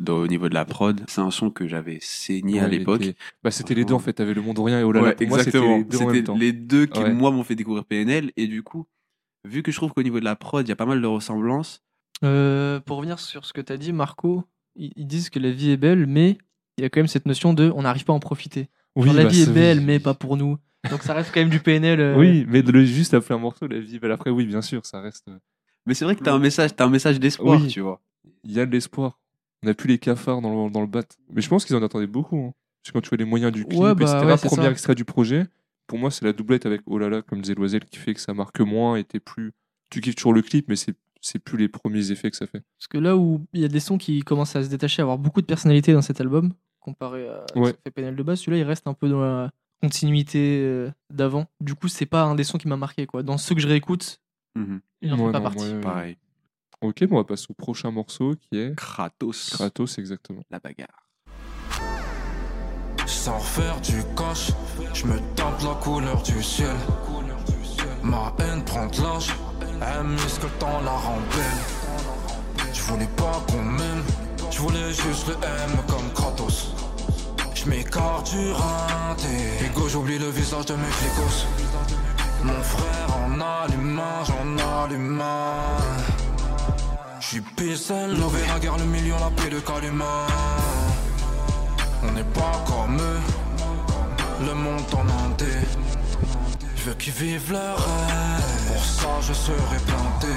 au- 0.07 0.27
niveau 0.27 0.47
de 0.49 0.53
la 0.53 0.63
prod. 0.65 1.03
C'est 1.09 1.19
un 1.21 1.31
son 1.31 1.49
que 1.49 1.67
j'avais 1.67 1.97
saigné 2.01 2.59
à 2.59 2.63
Ouais, 2.63 2.69
l'époque. 2.69 3.01
était- 3.01 3.17
Bah, 3.43 3.51
c'était 3.51 3.73
les 3.75 3.83
deux 3.85 3.93
en 3.93 3.99
fait. 3.99 4.13
T'avais 4.13 4.33
le 4.33 4.41
monde 4.41 4.59
rien 4.59 4.79
et 4.79 4.83
oh 4.83 4.91
là 4.91 5.01
là. 5.01 5.07
Ouais, 5.07 5.15
Pour 5.15 5.27
moi, 5.27 5.39
c'était 5.39 5.57
exactement. 5.57 5.77
les 5.77 5.83
deux 5.83 5.97
en 5.97 5.99
C'était 5.99 6.13
même 6.13 6.23
temps. 6.23 6.35
les 6.37 6.53
deux 6.53 6.85
qui, 6.85 6.99
Ouais. 7.01 7.11
moi, 7.13 7.31
m'ont 7.31 7.43
fait 7.43 7.55
découvrir 7.55 7.83
PNL. 7.85 8.31
Et 8.37 8.47
du 8.47 8.63
coup, 8.63 8.85
vu 9.45 9.63
que 9.63 9.71
je 9.71 9.77
trouve 9.77 9.91
qu'au 9.93 10.03
niveau 10.03 10.19
de 10.19 10.25
la 10.25 10.35
prod, 10.37 10.65
il 10.65 10.69
y 10.69 10.71
a 10.71 10.75
pas 10.77 10.85
mal 10.85 11.01
de 11.01 11.07
ressemblances. 11.07 11.81
Euh, 12.23 12.79
pour 12.79 12.97
revenir 12.97 13.19
sur 13.19 13.45
ce 13.45 13.51
que 13.51 13.59
tu 13.61 13.73
as 13.73 13.77
dit, 13.77 13.91
Marco, 13.91 14.43
ils, 14.75 15.07
disent 15.07 15.29
que 15.29 15.39
la 15.39 15.51
vie 15.51 15.71
est 15.71 15.77
belle, 15.77 16.05
mais 16.07 16.37
il 16.77 16.83
y 16.83 16.85
a 16.85 16.89
quand 16.89 16.99
même 17.01 17.07
cette 17.07 17.25
notion 17.25 17.53
de 17.53 17.69
on 17.75 17.81
n'arrive 17.81 18.05
pas 18.05 18.13
à 18.13 18.15
en 18.15 18.19
profiter. 18.21 18.69
Oui, 18.95 19.07
Genre, 19.07 19.15
la 19.15 19.23
bah, 19.23 19.29
vie 19.29 19.41
est 19.41 19.51
belle, 19.53 19.81
mais 19.81 19.99
pas 19.99 20.13
pour 20.13 20.37
nous. 20.37 20.57
Donc 20.89 21.01
ça 21.03 21.13
reste 21.13 21.31
quand 21.33 21.39
même 21.39 21.49
du 21.49 21.59
PNL. 21.59 21.99
euh, 21.99 22.17
Oui, 22.17 22.45
mais 22.47 22.61
de 22.61 22.71
le 22.71 22.83
juste 22.83 23.13
appeler 23.13 23.35
un 23.35 23.39
morceau, 23.39 23.67
la 23.67 23.79
vie. 23.79 23.99
belle 23.99 24.11
après, 24.11 24.29
oui, 24.29 24.45
bien 24.45 24.61
sûr, 24.61 24.85
ça 24.85 24.99
reste. 25.01 25.27
euh, 25.29 25.37
Mais 25.85 25.93
c'est 25.93 26.05
vrai 26.05 26.15
que 26.15 26.23
t'as 26.23 26.33
un 26.33 26.39
message, 26.39 26.75
t'as 26.75 26.85
un 26.85 26.89
message 26.89 27.19
d'espoir, 27.19 27.61
Oui. 27.61 27.67
tu 27.67 27.79
vois. 27.81 28.01
Il 28.43 28.51
y 28.51 28.59
a 28.59 28.65
de 28.65 28.71
l'espoir. 28.71 29.19
On 29.63 29.67
n'a 29.67 29.73
plus 29.73 29.87
les 29.87 29.97
cafards 29.97 30.41
dans 30.41 30.65
le, 30.65 30.69
dans 30.71 30.81
le 30.81 30.87
bat. 30.87 31.03
Mais 31.31 31.41
je 31.41 31.47
pense 31.49 31.63
qu'ils 31.65 31.75
en 31.75 31.83
attendaient 31.83 32.07
beaucoup. 32.07 32.37
hein. 32.37 32.53
Parce 32.81 32.91
que 32.91 32.97
quand 32.97 33.01
tu 33.01 33.09
vois 33.09 33.17
les 33.17 33.23
moyens 33.25 33.51
du 33.53 33.63
clip, 33.65 33.79
Ouais, 33.79 33.95
bah, 33.95 34.03
etc., 34.03 34.25
ouais, 34.25 34.37
premier 34.49 34.65
ça. 34.65 34.71
extrait 34.71 34.95
du 34.95 35.05
projet, 35.05 35.45
pour 35.87 35.97
moi, 35.99 36.11
c'est 36.11 36.25
la 36.25 36.33
doublette 36.33 36.65
avec 36.65 36.81
Oh 36.85 36.97
là 36.97 37.07
là, 37.07 37.21
comme 37.21 37.39
disait 37.41 37.55
Loisel, 37.55 37.85
qui 37.85 37.97
fait 37.97 38.13
que 38.13 38.19
ça 38.19 38.33
marque 38.33 38.59
moins 38.59 38.97
et 38.97 39.05
t'es 39.05 39.21
plus. 39.21 39.53
Tu 39.89 40.01
kiffes 40.01 40.15
toujours 40.15 40.33
le 40.33 40.41
clip, 40.41 40.65
mais 40.67 40.75
c'est 40.75 40.95
c'est 41.25 41.39
plus 41.39 41.57
les 41.57 41.69
premiers 41.69 42.11
effets 42.11 42.29
que 42.29 42.35
ça 42.35 42.45
fait. 42.45 42.61
Parce 42.77 42.87
que 42.89 42.97
là 42.97 43.15
où 43.15 43.45
il 43.53 43.61
y 43.61 43.63
a 43.65 43.69
des 43.69 43.79
sons 43.79 43.97
qui 43.97 44.19
commencent 44.23 44.57
à 44.57 44.63
se 44.63 44.67
détacher, 44.67 45.01
à 45.01 45.03
avoir 45.03 45.17
beaucoup 45.17 45.39
de 45.39 45.45
personnalité 45.45 45.93
dans 45.93 46.01
cet 46.01 46.19
album, 46.19 46.51
comparé 46.81 47.29
à 47.29 47.45
ce 47.53 47.57
Ouais. 47.59 47.71
que 47.71 47.77
fait 47.85 47.91
PNL 47.91 48.17
de 48.17 48.23
base, 48.23 48.39
celui-là 48.41 48.57
il 48.57 48.63
reste 48.67 48.85
un 48.87 48.93
peu 48.93 49.07
dans 49.07 49.21
la 49.21 49.49
continuité 49.87 50.61
euh, 50.63 50.89
d'avant. 51.09 51.45
Du 51.59 51.75
coup, 51.75 51.89
c'est 51.89 52.05
pas 52.05 52.23
un 52.23 52.35
des 52.35 52.45
sons 52.45 52.57
qui 52.57 52.69
m'a 52.69 52.77
marqué. 52.77 53.05
quoi. 53.05 53.21
Dans 53.21 53.37
ceux 53.37 53.53
que 53.53 53.59
je 53.61 53.67
réécoute, 53.67 54.21
Mhm. 54.55 54.79
il 55.01 55.09
n'en 55.09 55.17
Ouais, 55.19 55.25
fait 55.25 55.31
pas 55.33 55.39
non, 55.39 55.43
partie. 55.43 55.73
ouais. 55.73 55.81
Pareil. 55.81 56.17
Ok, 56.81 57.03
bon, 57.05 57.15
on 57.15 57.19
va 57.19 57.23
passer 57.25 57.47
au 57.49 57.53
prochain 57.53 57.91
morceau 57.91 58.35
qui 58.35 58.57
est 58.57 58.75
Kratos. 58.77 59.49
Kratos, 59.51 59.97
exactement. 59.97 60.41
La 60.49 60.59
bagarre. 60.59 61.09
Sans 63.05 63.39
faire 63.39 63.79
du 63.81 64.01
cash, 64.17 64.51
je 64.93 65.05
me 65.05 65.17
tente 65.35 65.61
la 65.63 65.75
couleur 65.81 66.21
du 66.23 66.41
ciel. 66.41 66.75
Ma 68.03 68.33
haine 68.39 68.63
prend 68.63 68.87
de 68.87 69.01
l'âge, 69.01 69.27
elle 69.81 70.07
muscle 70.07 70.45
le 70.45 70.59
temps 70.59 70.81
la 70.81 70.91
rend 70.91 71.19
belle. 71.31 72.67
Je 72.73 72.81
voulais 72.83 73.09
pas 73.17 73.43
qu'on 73.49 73.61
m'aime, 73.63 74.03
je 74.51 74.59
voulais 74.59 74.93
juste 74.93 75.27
le 75.27 75.33
M 75.35 75.71
comme 75.87 76.09
Kratos. 76.13 76.73
Je 77.63 77.69
m'écarte 77.69 78.29
du 78.31 78.51
rinté, 78.51 79.65
Ego, 79.65 79.87
j'oublie 79.87 80.17
le 80.19 80.29
visage 80.29 80.65
de 80.65 80.73
mes 80.73 80.83
flicos. 80.83 81.47
Mon 82.43 82.61
frère 82.61 83.15
en 83.15 83.39
allume 83.39 83.99
un, 83.99 84.23
j'en 84.25 84.83
allume 84.83 85.21
un. 85.21 85.77
J'suis 87.21 87.39
pissel, 87.39 88.19
lové 88.19 88.45
la 88.47 88.59
guerre, 88.59 88.77
le 88.77 88.83
million, 88.83 89.15
la 89.17 89.31
paix 89.31 89.49
de 89.49 89.59
Kalima. 89.61 90.27
On 92.03 92.11
n'est 92.11 92.23
pas 92.25 92.63
comme 92.67 92.97
eux, 92.97 94.45
le 94.45 94.53
monde 94.53 94.81
en 94.93 95.25
indé. 95.25 95.45
Je 96.75 96.89
veux 96.89 96.95
qu'ils 96.95 97.13
vivent 97.13 97.53
leur 97.53 97.77
rêve, 97.77 98.67
pour 98.67 98.83
ça 98.83 99.21
je 99.21 99.31
serai 99.31 99.77
planté. 99.87 100.33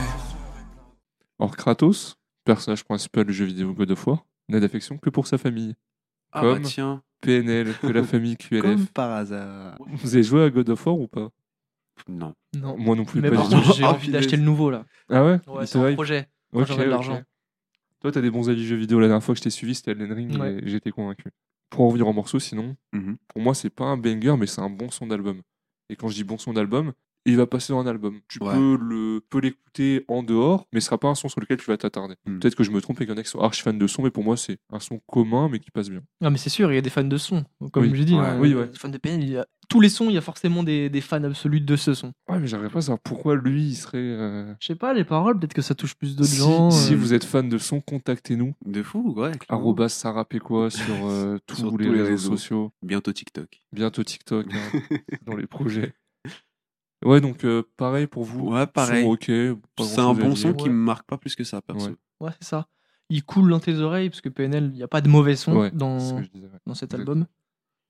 Or, 1.40 1.56
Kratos, 1.56 2.14
personnage 2.44 2.84
principal 2.84 3.24
du 3.24 3.32
jeu 3.32 3.46
vidéo 3.46 3.72
God 3.72 3.90
of 3.90 4.06
War, 4.06 4.24
n'a 4.48 4.60
d'affection 4.60 4.96
que 4.96 5.10
pour 5.10 5.26
sa 5.26 5.38
famille. 5.38 5.74
Ah 6.30 6.42
Comme 6.42 6.62
bah 6.62 6.68
tiens, 6.68 7.02
PNL, 7.26 7.74
que 7.80 7.86
la 7.88 8.02
famille 8.02 8.36
QLF. 8.36 8.62
comme 8.62 8.86
par 8.86 9.10
hasard. 9.12 9.76
Vous 9.86 10.14
avez 10.14 10.22
joué 10.22 10.44
à 10.44 10.50
God 10.50 10.68
of 10.70 10.86
War 10.86 10.98
ou 10.98 11.08
pas? 11.08 11.28
Non. 12.08 12.34
Non. 12.54 12.76
Moi 12.78 12.94
non 12.96 13.04
plus, 13.04 13.20
Mais 13.20 13.30
pas 13.30 13.36
par 13.36 13.48
contre, 13.48 13.74
j'ai 13.74 13.84
envie 13.84 14.10
d'acheter 14.10 14.36
le 14.36 14.42
nouveau 14.42 14.70
là. 14.70 14.84
Ah 15.08 15.24
ouais, 15.24 15.40
Ouais, 15.46 15.66
c'est 15.66 15.72
C'est 15.72 15.78
un 15.78 15.82
vrai. 15.82 15.94
projet. 15.94 16.28
Quand 16.52 16.60
Ok, 16.60 16.66
j'aurai 16.68 16.84
de 16.84 16.90
l'argent. 16.90 17.22
Toi, 18.00 18.12
t'as 18.12 18.20
des 18.20 18.30
bons 18.30 18.48
avis 18.50 18.64
jeux 18.66 18.76
vidéo. 18.76 19.00
La 19.00 19.08
dernière 19.08 19.24
fois 19.24 19.34
que 19.34 19.38
je 19.38 19.42
t'ai 19.44 19.50
suivi, 19.50 19.74
c'était 19.74 19.92
Elden 19.92 20.12
Ring 20.12 20.38
Ouais. 20.38 20.58
et 20.62 20.68
j'étais 20.68 20.90
convaincu. 20.90 21.30
Pour 21.70 21.80
en 21.84 21.88
revenir 21.88 22.06
en 22.06 22.12
morceau, 22.12 22.38
sinon, 22.38 22.76
Mhm. 22.92 23.16
pour 23.28 23.42
moi, 23.42 23.54
c'est 23.54 23.70
pas 23.70 23.84
un 23.84 23.96
banger, 23.96 24.36
mais 24.38 24.46
c'est 24.46 24.60
un 24.60 24.70
bon 24.70 24.90
son 24.90 25.06
d'album. 25.06 25.40
Et 25.88 25.96
quand 25.96 26.08
je 26.08 26.14
dis 26.14 26.24
bon 26.24 26.38
son 26.38 26.52
d'album, 26.52 26.92
il 27.26 27.36
va 27.36 27.46
passer 27.46 27.72
dans 27.72 27.80
un 27.80 27.86
album. 27.86 28.20
Tu 28.28 28.38
Ouais. 28.42 28.52
peux 28.54 28.78
le 28.80 29.20
peux 29.28 29.40
l'écouter 29.40 30.04
en 30.08 30.22
dehors, 30.22 30.66
mais 30.72 30.80
ce 30.80 30.86
sera 30.86 30.98
pas 30.98 31.08
un 31.08 31.14
son 31.14 31.28
sur 31.28 31.40
lequel 31.40 31.58
tu 31.58 31.66
vas 31.66 31.76
t'attarder. 31.76 32.14
Mhm. 32.26 32.38
Peut-être 32.40 32.54
que 32.54 32.64
je 32.64 32.70
me 32.70 32.80
trompe 32.80 33.00
et 33.00 33.04
qu'il 33.04 33.12
y 33.14 33.16
en 33.16 33.20
a 33.20 33.22
qui 33.22 33.28
sont 33.30 33.40
archi 33.40 33.62
fans 33.62 33.72
de 33.74 33.86
son, 33.86 34.02
mais 34.02 34.10
pour 34.10 34.24
moi, 34.24 34.36
c'est 34.36 34.58
un 34.72 34.80
son 34.80 35.00
commun, 35.06 35.48
mais 35.50 35.58
qui 35.58 35.70
passe 35.70 35.90
bien. 35.90 36.00
Ah, 36.22 36.30
mais 36.30 36.38
c'est 36.38 36.50
sûr, 36.50 36.70
il 36.72 36.74
y 36.76 36.78
a 36.78 36.82
des 36.82 36.90
fans 36.90 37.04
de 37.04 37.16
son. 37.18 37.44
Comme 37.72 37.84
Oui. 37.84 37.92
j'ai 37.94 38.04
dit, 38.04 38.14
Ouais. 38.14 38.20
hein, 38.20 38.38
Oui, 38.40 38.54
ouais. 38.54 38.66
les 38.72 38.78
fans 38.78 38.88
de 38.88 38.98
PNL, 38.98 39.22
il 39.24 39.30
y 39.30 39.36
a... 39.36 39.46
tous 39.68 39.80
les 39.80 39.88
sons, 39.88 40.08
il 40.08 40.14
y 40.14 40.16
a 40.18 40.20
forcément 40.22 40.62
des, 40.62 40.88
des 40.88 41.00
fans 41.00 41.22
absolus 41.24 41.60
de 41.60 41.76
ce 41.76 41.92
son. 41.92 42.12
Ouais, 42.28 42.38
mais 42.38 42.46
j'arriverais 42.46 42.72
pas 42.72 42.78
à 42.78 42.82
savoir 42.82 43.00
pourquoi 43.00 43.34
lui, 43.36 43.64
il 43.68 43.74
serait. 43.74 43.98
euh, 43.98 44.54
Je 44.60 44.66
sais 44.68 44.76
pas, 44.76 44.94
les 44.94 45.04
paroles, 45.04 45.38
peut-être 45.38 45.54
que 45.54 45.62
ça 45.62 45.74
touche 45.74 45.94
plus 45.94 46.14
d'autres 46.16 46.30
Si, 46.30 46.36
gens. 46.38 46.70
si 46.70 46.94
euh. 46.94 46.96
vous 46.96 47.12
êtes 47.14 47.24
fan 47.24 47.48
de 47.48 47.58
son, 47.58 47.80
contactez-nous. 47.80 48.54
De 48.64 48.82
fou, 48.82 49.12
ouais. 49.16 49.32
Arrobas 49.48 49.88
sur 50.70 51.06
euh, 51.06 51.38
tous, 51.46 51.56
Sur 51.56 51.76
les, 51.76 51.86
tous 51.86 51.92
les 51.92 51.98
réseaux, 52.02 52.10
réseaux. 52.10 52.30
sociaux. 52.36 52.72
Bientôt 52.82 53.12
TikTok. 53.12 53.62
Bientôt 53.72 54.04
TikTok 54.04 54.46
hein, 54.52 54.80
dans 55.26 55.36
les 55.36 55.46
projets. 55.46 55.94
Ouais, 57.04 57.20
donc 57.20 57.44
euh, 57.44 57.62
pareil 57.76 58.06
pour 58.06 58.24
vous. 58.24 58.52
Ouais, 58.52 58.66
pareil. 58.66 59.04
Son, 59.04 59.10
ok. 59.10 59.30
pas 59.76 59.84
C'est 59.84 60.00
un 60.00 60.14
bon 60.14 60.34
son 60.34 60.54
qui 60.54 60.68
me 60.68 60.74
marque 60.74 61.06
pas 61.06 61.18
plus 61.18 61.34
que 61.36 61.44
ça, 61.44 61.60
perso. 61.60 61.88
Ouais. 61.88 61.94
Ouais, 62.20 62.30
c'est 62.40 62.48
ça. 62.48 62.66
Il 63.10 63.22
coule 63.22 63.50
dans 63.50 63.60
tes 63.60 63.76
oreilles, 63.78 64.08
parce 64.10 64.20
que 64.20 64.28
PNL, 64.28 64.70
il 64.72 64.76
n'y 64.76 64.82
a 64.82 64.88
pas 64.88 65.00
de 65.00 65.08
mauvais 65.08 65.36
son 65.36 65.56
Ouais, 65.56 65.68
c'est 65.68 65.74
ce 65.74 65.78
dans, 65.78 66.16
que 66.16 66.22
je 66.24 66.30
disais, 66.30 66.46
ouais. 66.46 66.58
dans 66.66 66.74
cet 66.74 66.94
album. 66.94 67.26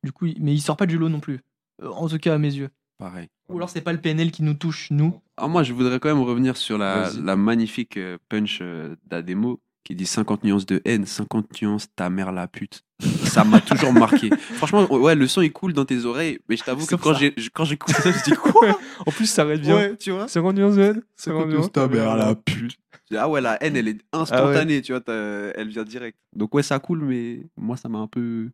Du 0.02 0.12
coup, 0.12 0.26
il- 0.26 0.42
mais 0.42 0.52
il 0.52 0.60
sort 0.60 0.76
pas 0.76 0.86
du 0.86 0.98
lot 0.98 1.08
non 1.08 1.20
plus. 1.20 1.40
Euh, 1.82 1.88
En 1.88 2.08
tout 2.08 2.18
cas, 2.18 2.34
à 2.34 2.38
mes 2.38 2.52
yeux. 2.54 2.68
Pareil. 2.98 3.28
Ou 3.48 3.56
alors, 3.56 3.70
c'est 3.70 3.80
pas 3.82 3.92
le 3.92 4.00
PNL 4.00 4.30
qui 4.30 4.42
nous 4.42 4.54
touche, 4.54 4.90
nous. 4.90 5.20
Ah, 5.36 5.48
moi, 5.48 5.62
je 5.62 5.72
voudrais 5.72 6.00
quand 6.00 6.08
même 6.08 6.22
revenir 6.22 6.56
sur 6.56 6.76
la, 6.78 7.10
la 7.12 7.36
magnifique 7.36 7.96
euh, 7.96 8.18
punch 8.28 8.58
euh, 8.62 8.96
d'Ademo 9.06 9.60
qui 9.86 9.94
dit 9.94 10.04
50 10.04 10.42
nuances 10.42 10.66
de 10.66 10.82
haine, 10.84 11.06
50 11.06 11.62
nuances 11.62 11.86
ta 11.94 12.10
mère 12.10 12.32
la 12.32 12.48
pute. 12.48 12.82
Ça 13.24 13.44
m'a 13.44 13.60
toujours 13.60 13.92
marqué. 13.92 14.30
Franchement, 14.56 14.92
ouais, 14.92 15.14
le 15.14 15.28
son 15.28 15.42
est 15.42 15.50
cool 15.50 15.72
dans 15.74 15.84
tes 15.84 16.04
oreilles, 16.04 16.40
mais 16.48 16.56
je 16.56 16.64
t'avoue 16.64 16.84
que 16.86 16.96
quand 16.96 17.12
ça. 17.14 17.20
j'ai 17.20 17.34
quand 17.54 17.64
j'écoute 17.64 17.94
ça, 17.94 18.10
je 18.10 18.24
dis 18.24 18.32
quoi? 18.36 18.76
En 19.06 19.12
plus, 19.12 19.26
ça 19.26 19.42
arrête 19.42 19.60
bien. 19.60 19.76
Ouais, 19.76 19.96
tu 19.96 20.10
vois 20.10 20.26
C'est 20.26 20.40
rendu 20.40 20.64
en 20.64 20.72
Z. 20.72 21.02
C'est 21.14 21.30
50 21.30 21.42
rendu 21.42 21.54
nuances 21.54 21.70
ta 21.72 21.86
mère 21.86 22.16
la 22.16 22.34
pute. 22.34 22.76
Ah 23.16 23.28
ouais, 23.28 23.40
la 23.40 23.62
haine, 23.62 23.76
elle 23.76 23.86
est 23.86 23.98
Ah 24.10 24.22
instantanée, 24.22 24.82
tu 24.82 24.92
vois, 24.92 25.02
elle 25.06 25.68
vient 25.68 25.84
direct. 25.84 26.18
Donc 26.34 26.52
ouais, 26.54 26.64
ça 26.64 26.80
coule, 26.80 27.02
mais 27.04 27.46
moi, 27.56 27.76
ça 27.76 27.88
m'a 27.88 27.98
un 27.98 28.08
peu 28.08 28.50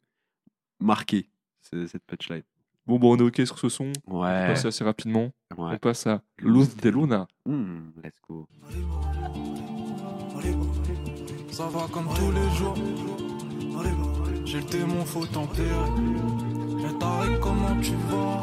marqué, 0.81 1.31
ce- 1.71 1.87
cette 1.87 2.03
punchline. 2.05 2.42
Bon, 2.87 2.99
bon, 2.99 3.14
on 3.14 3.16
est 3.16 3.23
ok 3.23 3.47
sur 3.47 3.59
ce 3.59 3.68
son. 3.71 3.90
On 4.07 4.21
Ouais. 4.23 4.49
passe 4.49 4.66
assez 4.66 4.85
rapidement. 4.85 5.31
On 5.57 5.79
passe 5.79 6.07
à 6.07 6.21
Luz 6.40 6.77
de 6.77 6.90
Luna. 6.90 7.27
Hmm, 7.47 7.90
let's 8.05 8.18
go. 8.29 8.47
Ça 11.53 11.65
va 11.65 11.87
comme 11.93 12.09
tous 12.15 12.31
les 12.33 12.51
jours. 12.57 12.75
J'ai 14.47 14.59
le 14.59 14.65
démon, 14.65 15.05
faut 15.05 15.27
tempérer. 15.27 15.69
Et 16.79 16.99
Tariq, 16.99 17.41
comment 17.41 17.77
tu 17.83 17.93
vas? 18.11 18.43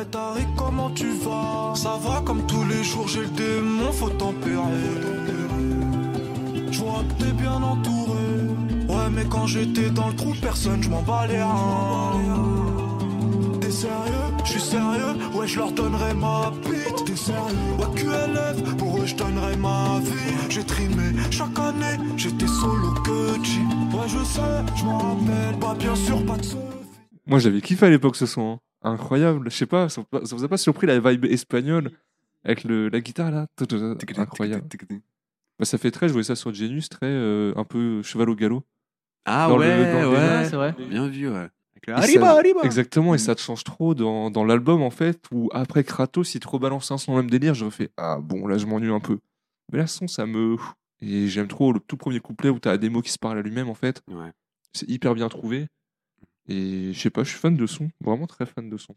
Et 0.00 0.04
Tariq, 0.04 0.48
comment 0.54 0.90
tu 0.90 1.08
vas? 1.24 1.72
Ça 1.74 1.98
va 1.98 2.20
comme 2.26 2.46
tous 2.46 2.62
les 2.64 2.84
jours, 2.84 3.08
j'ai 3.08 3.22
le 3.22 3.28
démon, 3.28 3.90
faut 3.90 4.10
tempérer. 4.10 4.62
Je 6.70 6.78
vois 6.80 7.02
que 7.08 7.24
t'es 7.24 7.32
bien 7.32 7.62
entouré. 7.62 8.28
Ouais, 8.86 9.08
mais 9.10 9.24
quand 9.24 9.46
j'étais 9.46 9.88
dans 9.88 10.08
le 10.08 10.14
trou, 10.14 10.34
personne, 10.42 10.82
je 10.82 10.90
m'en 10.90 11.00
bats 11.00 11.26
les 11.26 11.42
reins. 11.42 12.67
T'es 13.68 13.74
sérieux? 13.74 14.12
Je 14.46 14.50
suis 14.52 14.60
sérieux? 14.62 15.14
Ouais, 15.34 15.46
je 15.46 15.58
leur 15.58 15.70
donnerai 15.72 16.14
ma 16.14 16.50
bite. 16.64 17.04
T'es 17.04 17.14
sérieux? 17.14 17.54
Ouais, 17.78 18.00
QLF, 18.00 18.76
pour 18.78 19.02
eux, 19.02 19.04
je 19.04 19.14
donnerai 19.14 19.58
ma 19.58 20.00
vie. 20.00 20.36
J'ai 20.48 20.64
trimé 20.64 21.12
chaque 21.30 21.58
année, 21.58 21.98
j'étais 22.16 22.46
solo 22.46 22.94
que 23.04 23.34
G. 23.44 23.60
Ouais, 23.94 24.08
je 24.08 24.24
sais, 24.24 24.40
je 24.74 24.84
m'en 24.86 24.96
rappelle. 24.96 25.78
Bien 25.80 25.94
sûr, 25.94 26.24
pas 26.24 26.38
de 26.38 26.44
Sophie. 26.44 26.62
Moi, 27.26 27.38
j'avais 27.40 27.60
kiffé 27.60 27.84
à 27.84 27.90
l'époque 27.90 28.16
ce 28.16 28.24
son. 28.24 28.52
hein. 28.82 28.90
Incroyable. 28.90 29.50
Je 29.50 29.56
sais 29.58 29.66
pas, 29.66 29.90
ça 29.90 30.00
ça 30.24 30.34
vous 30.34 30.44
a 30.44 30.48
pas 30.48 30.56
surpris 30.56 30.86
la 30.86 30.98
vibe 30.98 31.26
espagnole 31.26 31.90
avec 32.46 32.64
le, 32.64 32.88
la 32.88 33.00
guitare 33.00 33.30
là? 33.30 33.46
Incroyable. 34.22 34.66
Bah, 35.58 35.66
ça 35.66 35.76
fait 35.76 35.90
très, 35.90 36.08
je 36.08 36.14
voyais 36.14 36.24
ça 36.24 36.36
sur 36.36 36.54
Genius, 36.54 36.88
très 36.88 37.04
euh, 37.04 37.52
un 37.56 37.64
peu 37.64 38.02
cheval 38.02 38.30
au 38.30 38.34
galop. 38.34 38.62
Ah 39.26 39.46
Dans 39.46 39.58
le- 39.58 39.66
ouais, 39.66 39.92
dans 39.92 40.00
le 40.00 40.08
ouais. 40.08 40.16
Ouais, 40.16 40.44
c'est 40.48 40.56
vrai. 40.56 40.74
Bien 40.88 41.06
vu, 41.08 41.28
ouais. 41.28 41.48
Le 41.86 41.92
Et 41.92 41.96
Arriba, 41.96 42.26
ça- 42.26 42.38
arriba. 42.38 42.60
Exactement, 42.64 43.14
et 43.14 43.16
Mm. 43.16 43.20
ça 43.20 43.34
te 43.34 43.40
change 43.40 43.64
trop 43.64 43.94
dans, 43.94 44.30
dans 44.30 44.44
l'album 44.44 44.82
en 44.82 44.90
fait, 44.90 45.20
où 45.32 45.48
après 45.52 45.84
Kratos, 45.84 46.34
il 46.34 46.40
te 46.40 46.48
rebalance 46.48 46.90
un 46.90 46.98
son 46.98 47.12
dans 47.12 47.18
le 47.18 47.22
même 47.22 47.30
délire, 47.30 47.54
je 47.54 47.64
refais 47.64 47.90
Ah 47.96 48.18
bon, 48.20 48.46
là 48.46 48.58
je 48.58 48.66
m'ennuie 48.66 48.90
un 48.92 49.00
peu. 49.00 49.18
Mais 49.72 49.78
là, 49.78 49.86
ce 49.86 49.98
son, 49.98 50.08
ça 50.08 50.26
me. 50.26 50.56
Et 51.00 51.28
j'aime 51.28 51.46
trop 51.48 51.72
le 51.72 51.78
tout 51.80 51.96
premier 51.96 52.20
couplet 52.20 52.50
où 52.50 52.58
t'as 52.58 52.76
des 52.76 52.88
mots 52.90 53.02
qui 53.02 53.12
se 53.12 53.18
parlent 53.18 53.38
à 53.38 53.42
lui-même 53.42 53.68
en 53.68 53.74
fait. 53.74 54.02
Ouais. 54.08 54.32
C'est 54.72 54.88
hyper 54.88 55.14
bien 55.14 55.28
trouvé. 55.28 55.68
Et 56.48 56.92
je 56.92 56.98
sais 56.98 57.10
pas, 57.10 57.22
je 57.24 57.30
suis 57.30 57.38
fan 57.38 57.56
de 57.56 57.66
son, 57.66 57.90
vraiment 58.00 58.26
très 58.26 58.46
fan 58.46 58.68
de 58.70 58.76
son. 58.76 58.94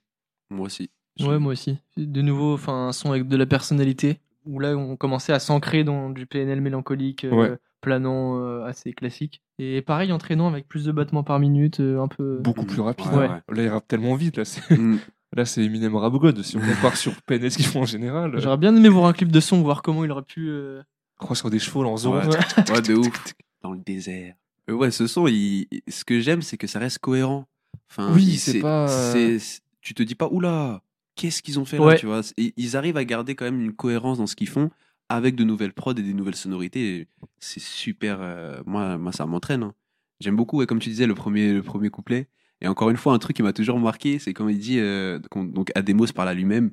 Moi 0.50 0.66
aussi. 0.68 0.90
Ouais, 1.20 1.38
moi 1.40 1.52
aussi. 1.52 1.78
De 1.98 2.22
nouveau, 2.22 2.54
enfin, 2.54 2.88
un 2.88 2.92
son 2.94 3.12
avec 3.12 3.28
de 3.28 3.36
la 3.38 3.46
personnalité. 3.46 4.20
Où 4.46 4.60
là, 4.60 4.76
on 4.76 4.96
commençait 4.96 5.34
à 5.34 5.40
s'ancrer 5.40 5.84
dans 5.84 6.10
du 6.10 6.26
PNL 6.26 6.62
mélancolique, 6.62 7.26
euh, 7.26 7.32
Ouais. 7.32 7.58
Planant, 7.82 8.40
euh, 8.40 8.64
assez 8.66 8.94
classique. 8.94 9.42
Et 9.60 9.82
pareil, 9.82 10.12
entraînant 10.12 10.48
avec 10.48 10.68
plus 10.68 10.86
de 10.86 10.92
battements 10.92 11.24
par 11.24 11.40
minute, 11.40 11.80
euh, 11.80 12.00
un 12.02 12.08
peu. 12.08 12.38
Beaucoup 12.40 12.62
Mm. 12.64 12.68
plus 12.68 12.82
rapide. 12.82 13.08
Ouais. 13.14 13.28
Là, 13.28 13.42
il 13.64 13.68
rappe 13.70 13.88
tellement 13.88 14.16
vite. 14.16 14.38
Là, 14.38 14.46
c'est, 14.46 14.78
Mm. 14.78 15.00
là, 15.36 15.46
c'est 15.46 15.64
Eminem 15.64 15.96
Rap 15.96 16.14
God. 16.14 16.42
Si 16.44 16.58
on 16.58 16.62
compare 16.62 16.96
sur 16.98 17.14
PNL 17.24 17.52
ce 17.52 17.58
qu'ils 17.58 17.66
font 17.66 17.82
en 17.82 17.86
général. 17.86 18.40
J'aurais 18.40 18.58
bien 18.58 18.76
aimé 18.76 18.90
voir 18.90 19.06
un 19.06 19.14
clip 19.14 19.32
de 19.32 19.40
son, 19.40 19.62
voir 19.62 19.82
comment 19.82 20.04
il 20.06 20.12
aurait 20.12 20.22
pu 20.24 20.48
euh, 20.50 20.82
crois 21.20 21.36
sur 21.36 21.50
des 21.50 21.60
chevaux 21.60 21.84
là, 21.84 21.90
en 21.90 21.98
zone. 21.98 22.28
Ouais. 22.28 22.72
Ouais, 22.74 22.82
de 22.82 22.96
ouf. 22.96 23.34
Dans 23.62 23.72
le 23.74 23.80
désert. 23.80 24.34
Euh, 24.70 24.74
ouais, 24.74 24.92
ce 24.92 25.06
son, 25.08 25.28
il- 25.28 25.68
ce 25.88 26.04
que 26.06 26.20
j'aime, 26.20 26.42
c'est 26.42 26.58
que 26.58 26.68
ça 26.68 26.80
reste 26.80 27.00
cohérent. 27.00 27.46
Enfin, 27.90 28.12
Oui, 28.14 28.38
c'est 28.38 28.60
pas, 28.60 28.90
euh, 29.16 29.40
Tu 29.82 29.94
te 29.94 30.04
dis 30.04 30.16
pas, 30.16 30.28
oula, 30.32 30.82
qu'est-ce 31.16 31.42
qu'ils 31.42 31.60
ont 31.60 31.66
fait 31.66 31.78
là, 31.78 31.96
tu 31.96 32.06
vois? 32.06 32.22
Et 32.38 32.54
ils 32.58 32.78
arrivent 32.78 32.98
à 32.98 33.04
garder 33.06 33.36
quand 33.36 33.46
même 33.46 33.60
une 33.62 33.74
cohérence 33.74 34.18
dans 34.20 34.28
ce 34.28 34.36
qu'ils 34.36 34.50
font 34.50 34.70
avec 35.16 35.36
de 35.36 35.44
nouvelles 35.44 35.74
prods 35.74 35.92
et 35.94 36.02
des 36.02 36.14
nouvelles 36.14 36.36
sonorités. 36.36 36.96
Et 36.98 37.08
C'est 37.40 37.60
super. 37.62 38.18
euh, 38.22 38.62
moi, 38.66 38.98
moi, 38.98 39.12
ça 39.12 39.26
m'entraîne. 39.26 39.64
hein. 39.64 39.74
J'aime 40.20 40.36
beaucoup, 40.36 40.58
ouais, 40.58 40.66
comme 40.68 40.80
tu 40.80 40.90
disais, 40.90 41.08
le 41.08 41.16
premier, 41.16 41.54
le 41.54 41.64
premier 41.64 41.90
couplet. 41.90 42.28
Et 42.62 42.68
encore 42.68 42.90
une 42.92 42.98
fois, 42.98 43.14
un 43.14 43.20
truc 43.20 43.36
qui 43.36 43.42
m'a 43.44 43.54
toujours 43.54 43.80
marqué, 43.80 44.20
c'est 44.20 44.34
quand 44.34 44.48
il 44.48 44.60
dit, 44.60 44.80
euh, 44.80 45.20
qu'on- 45.32 45.44
donc 45.44 45.72
Ademos 45.76 46.06
parle 46.14 46.30
à 46.30 46.34
lui-même, 46.36 46.72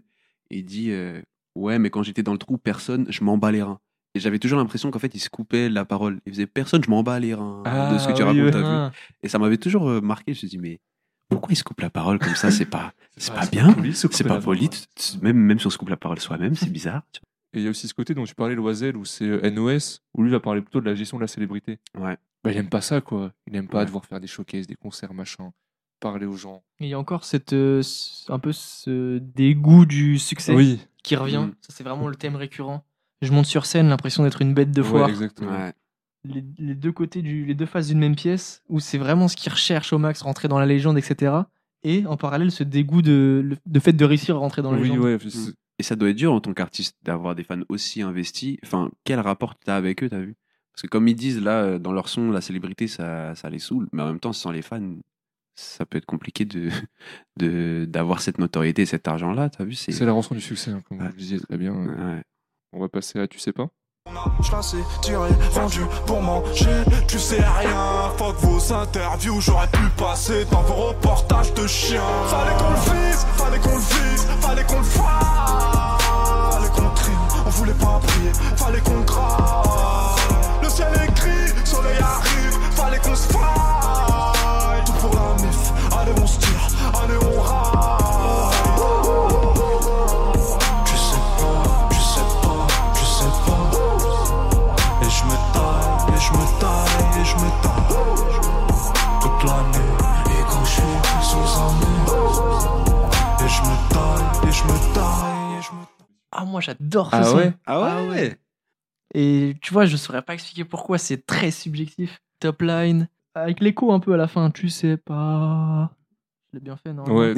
et 0.50 0.58
il 0.58 0.64
dit, 0.64 0.90
euh, 0.90 1.22
ouais, 1.54 1.78
mais 1.78 1.88
quand 1.90 2.02
j'étais 2.02 2.22
dans 2.22 2.32
le 2.32 2.38
trou, 2.38 2.58
personne, 2.58 3.06
je 3.08 3.24
m'en 3.24 3.38
bats 3.38 3.50
les 3.52 3.62
reins. 3.62 3.80
Et 4.14 4.20
j'avais 4.20 4.38
toujours 4.38 4.58
l'impression 4.58 4.90
qu'en 4.90 4.98
fait, 4.98 5.14
il 5.14 5.20
se 5.20 5.30
coupait 5.30 5.68
la 5.70 5.84
parole. 5.86 6.20
Il 6.26 6.32
faisait, 6.32 6.46
personne, 6.46 6.82
je 6.84 6.90
m'en 6.90 7.02
bats 7.02 7.18
les 7.20 7.34
reins 7.34 7.62
de 7.92 7.98
ce 7.98 8.08
que 8.08 8.12
tu 8.12 8.22
Ah, 8.22 8.32
oui, 8.32 8.40
racontes. 8.50 8.64
Ah. 8.66 8.92
Et 9.22 9.28
ça 9.28 9.38
m'avait 9.38 9.56
toujours 9.58 9.86
marqué. 10.02 10.24
Je 10.28 10.30
me 10.32 10.38
suis 10.40 10.48
dit, 10.48 10.58
mais 10.58 10.78
pourquoi 11.30 11.52
il 11.52 11.56
se 11.56 11.64
coupe 11.64 11.80
la 11.80 11.90
parole 11.90 12.18
comme 12.18 12.34
ça? 12.34 12.50
C'est 12.50 12.64
pas, 12.66 12.92
c'est 13.16 13.32
pas 13.32 13.46
bien. 13.46 13.74
C'est 13.92 14.24
pas 14.24 14.40
poli. 14.40 14.68
Même, 15.22 15.36
même 15.38 15.58
si 15.58 15.66
on 15.66 15.70
se 15.70 15.78
coupe 15.78 15.88
la 15.90 15.96
parole 15.96 16.18
soi-même, 16.20 16.54
c'est 16.54 16.70
bizarre. 16.70 17.02
Et 17.54 17.58
il 17.60 17.64
y 17.64 17.66
a 17.66 17.70
aussi 17.70 17.88
ce 17.88 17.94
côté 17.94 18.14
dont 18.14 18.24
tu 18.24 18.34
parlais, 18.34 18.54
Loisel, 18.54 18.96
où 18.96 19.04
c'est 19.04 19.24
euh, 19.24 19.50
NOS, 19.50 20.00
où 20.14 20.22
lui 20.22 20.30
va 20.30 20.40
parler 20.40 20.60
plutôt 20.60 20.80
de 20.80 20.86
la 20.86 20.94
gestion 20.94 21.16
de 21.16 21.22
la 21.22 21.28
célébrité. 21.28 21.78
Ouais. 21.98 22.16
Bah, 22.44 22.52
il 22.52 22.56
aime 22.58 22.68
pas 22.68 22.80
ça, 22.82 23.00
quoi. 23.00 23.32
Il 23.46 23.56
aime 23.56 23.68
pas 23.68 23.78
Ouais. 23.78 23.84
devoir 23.86 24.04
faire 24.04 24.20
des 24.20 24.26
showcases, 24.26 24.66
des 24.66 24.74
concerts, 24.76 25.14
machin, 25.14 25.52
parler 26.00 26.26
aux 26.26 26.36
gens. 26.36 26.62
Et 26.78 26.84
Il 26.86 26.88
y 26.90 26.94
a 26.94 26.98
encore 26.98 27.24
cette, 27.24 27.54
euh, 27.54 27.82
un 28.28 28.38
peu 28.38 28.52
ce 28.52 29.18
dégoût 29.18 29.86
du 29.86 30.18
succès 30.18 30.54
Oui, 30.54 30.80
qui 31.02 31.16
revient. 31.16 31.46
Mm. 31.48 31.54
Ça, 31.62 31.72
c'est 31.74 31.84
vraiment 31.84 32.06
le 32.08 32.16
thème 32.16 32.36
récurrent. 32.36 32.84
Je 33.22 33.32
monte 33.32 33.46
sur 33.46 33.66
scène, 33.66 33.88
l'impression 33.88 34.22
d'être 34.22 34.42
une 34.42 34.54
bête 34.54 34.70
de 34.70 34.82
ouais, 34.82 34.88
foire. 34.88 35.08
exactement. 35.08 35.50
Ouais. 35.50 35.72
les, 36.24 36.44
les 36.58 36.74
deux 36.74 36.92
côtés 36.92 37.22
du, 37.22 37.44
les 37.46 37.54
deux 37.54 37.66
faces 37.66 37.88
d'une 37.88 37.98
même 37.98 38.14
pièce, 38.14 38.62
où 38.68 38.78
c'est 38.78 38.98
vraiment 38.98 39.26
ce 39.28 39.36
qu'ils 39.36 39.50
recherchent 39.52 39.92
au 39.92 39.98
max, 39.98 40.20
rentrer 40.22 40.46
dans 40.48 40.58
la 40.58 40.66
légende, 40.66 40.98
etc. 40.98 41.32
Et 41.82 42.04
en 42.06 42.16
parallèle, 42.16 42.50
ce 42.52 42.62
dégoût 42.62 43.02
de, 43.02 43.40
le- 43.44 43.56
de 43.66 43.80
fait 43.80 43.92
de 43.94 44.04
réussir 44.04 44.36
à 44.36 44.38
rentrer 44.38 44.60
dans 44.62 44.70
la 44.72 44.78
Oui, 44.78 44.88
légende. 44.90 45.04
ouais, 45.04 45.18
c'est- 45.30 45.54
Et 45.78 45.82
ça 45.84 45.94
doit 45.96 46.10
être 46.10 46.16
dur 46.16 46.32
en 46.32 46.40
tant 46.40 46.52
qu'artiste 46.54 46.96
d'avoir 47.02 47.34
des 47.34 47.44
fans 47.44 47.60
aussi 47.68 48.02
investis. 48.02 48.56
Enfin, 48.64 48.90
quel 49.04 49.20
rapport 49.20 49.58
tu 49.58 49.70
as 49.70 49.76
avec 49.76 50.02
eux, 50.02 50.08
t'as 50.08 50.18
vu? 50.20 50.34
Parce 50.72 50.82
que 50.82 50.86
comme 50.88 51.06
ils 51.08 51.14
disent 51.14 51.40
là, 51.40 51.62
euh, 51.62 51.78
dans 51.78 51.92
leur 51.92 52.08
son, 52.08 52.30
la 52.30 52.40
célébrité, 52.40 52.88
ça, 52.88 53.34
ça 53.34 53.48
les 53.50 53.58
saoule. 53.58 53.88
Mais 53.92 54.02
en 54.02 54.06
même 54.06 54.20
temps, 54.20 54.32
sans 54.32 54.50
les 54.50 54.62
fans, 54.62 54.96
ça 55.54 55.86
peut 55.86 55.98
être 55.98 56.06
compliqué 56.06 56.44
de 56.44 56.68
de- 57.36 57.84
d'avoir 57.88 58.20
cette 58.20 58.38
notoriété, 58.38 58.86
cet 58.86 59.06
argent-là, 59.08 59.50
t'as 59.50 59.64
vu 59.64 59.74
C'est 59.74 59.92
c'est 59.92 60.04
la 60.04 60.12
rançon 60.12 60.34
du 60.34 60.40
succès, 60.40 60.70
hein, 60.70 60.82
comme 60.88 60.98
vous 60.98 61.12
disiez 61.16 61.40
très 61.40 61.56
bien. 61.58 61.74
Ouais. 61.74 62.22
On 62.72 62.80
va 62.80 62.88
passer 62.88 63.18
à 63.20 63.26
Tu 63.28 63.38
sais 63.38 63.52
pas? 63.52 63.68
Sais 64.60 64.78
tiré, 65.02 65.28
vendu 65.52 65.86
pour 66.04 66.20
manger, 66.20 66.82
tu 67.06 67.18
sais 67.18 67.36
rien. 67.36 68.10
Fuck 68.16 68.36
vos 68.40 68.72
interviews, 68.72 69.40
j'aurais 69.40 69.68
pu 69.68 69.88
passer 69.96 70.44
dans 70.50 70.62
vos 70.62 70.88
reportages 70.88 71.54
de 71.54 71.66
chiens. 71.66 72.02
Fallait 72.26 72.56
qu'on 72.58 72.70
le 72.70 73.08
vise, 73.08 73.26
fallait 73.36 73.58
qu'on 73.60 73.74
le 73.74 73.78
vise, 73.78 74.26
fallait 74.40 74.64
qu'on 74.64 74.78
le 74.78 74.82
fasse. 74.82 75.04
Fallait 76.50 76.68
qu'on 76.70 76.90
trime, 76.94 77.14
on 77.46 77.50
voulait 77.50 77.72
pas 77.72 78.00
prier, 78.02 78.32
fallait 78.56 78.80
qu'on 78.80 79.00
grave. 79.02 80.18
Le 80.62 80.68
ciel 80.68 80.88
est 80.94 81.14
gris, 81.14 81.54
soleil 81.64 81.98
arrive, 82.00 82.58
fallait 82.72 82.98
qu'on 82.98 83.14
se 83.14 83.28
faille. 83.28 84.84
Tout 84.86 84.92
pour 84.92 85.14
la 85.14 85.42
mif, 85.42 85.72
allez 86.00 86.20
on 86.20 86.26
se 86.26 86.38
tire, 86.40 86.68
allez 87.00 87.18
on 87.24 87.40
râle. 87.40 87.77
Ah, 106.30 106.44
moi 106.44 106.60
j'adore 106.60 107.10
ce 107.10 107.16
Ah 107.16 107.24
son. 107.24 107.36
ouais? 107.36 107.54
Ah 107.66 108.04
ouais? 108.04 108.38
Et 109.14 109.56
tu 109.62 109.72
vois, 109.72 109.86
je 109.86 109.96
saurais 109.96 110.22
pas 110.22 110.34
expliquer 110.34 110.64
pourquoi, 110.64 110.98
c'est 110.98 111.24
très 111.24 111.50
subjectif. 111.50 112.20
Top 112.40 112.62
line, 112.62 113.08
avec 113.34 113.60
l'écho 113.60 113.92
un 113.92 114.00
peu 114.00 114.12
à 114.12 114.16
la 114.16 114.28
fin, 114.28 114.50
tu 114.50 114.68
sais 114.68 114.96
pas. 114.96 115.90
Je 116.52 116.58
l'ai 116.58 116.60
bien 116.64 116.76
fait, 116.76 116.92
non? 116.92 117.04
Ouais. 117.14 117.34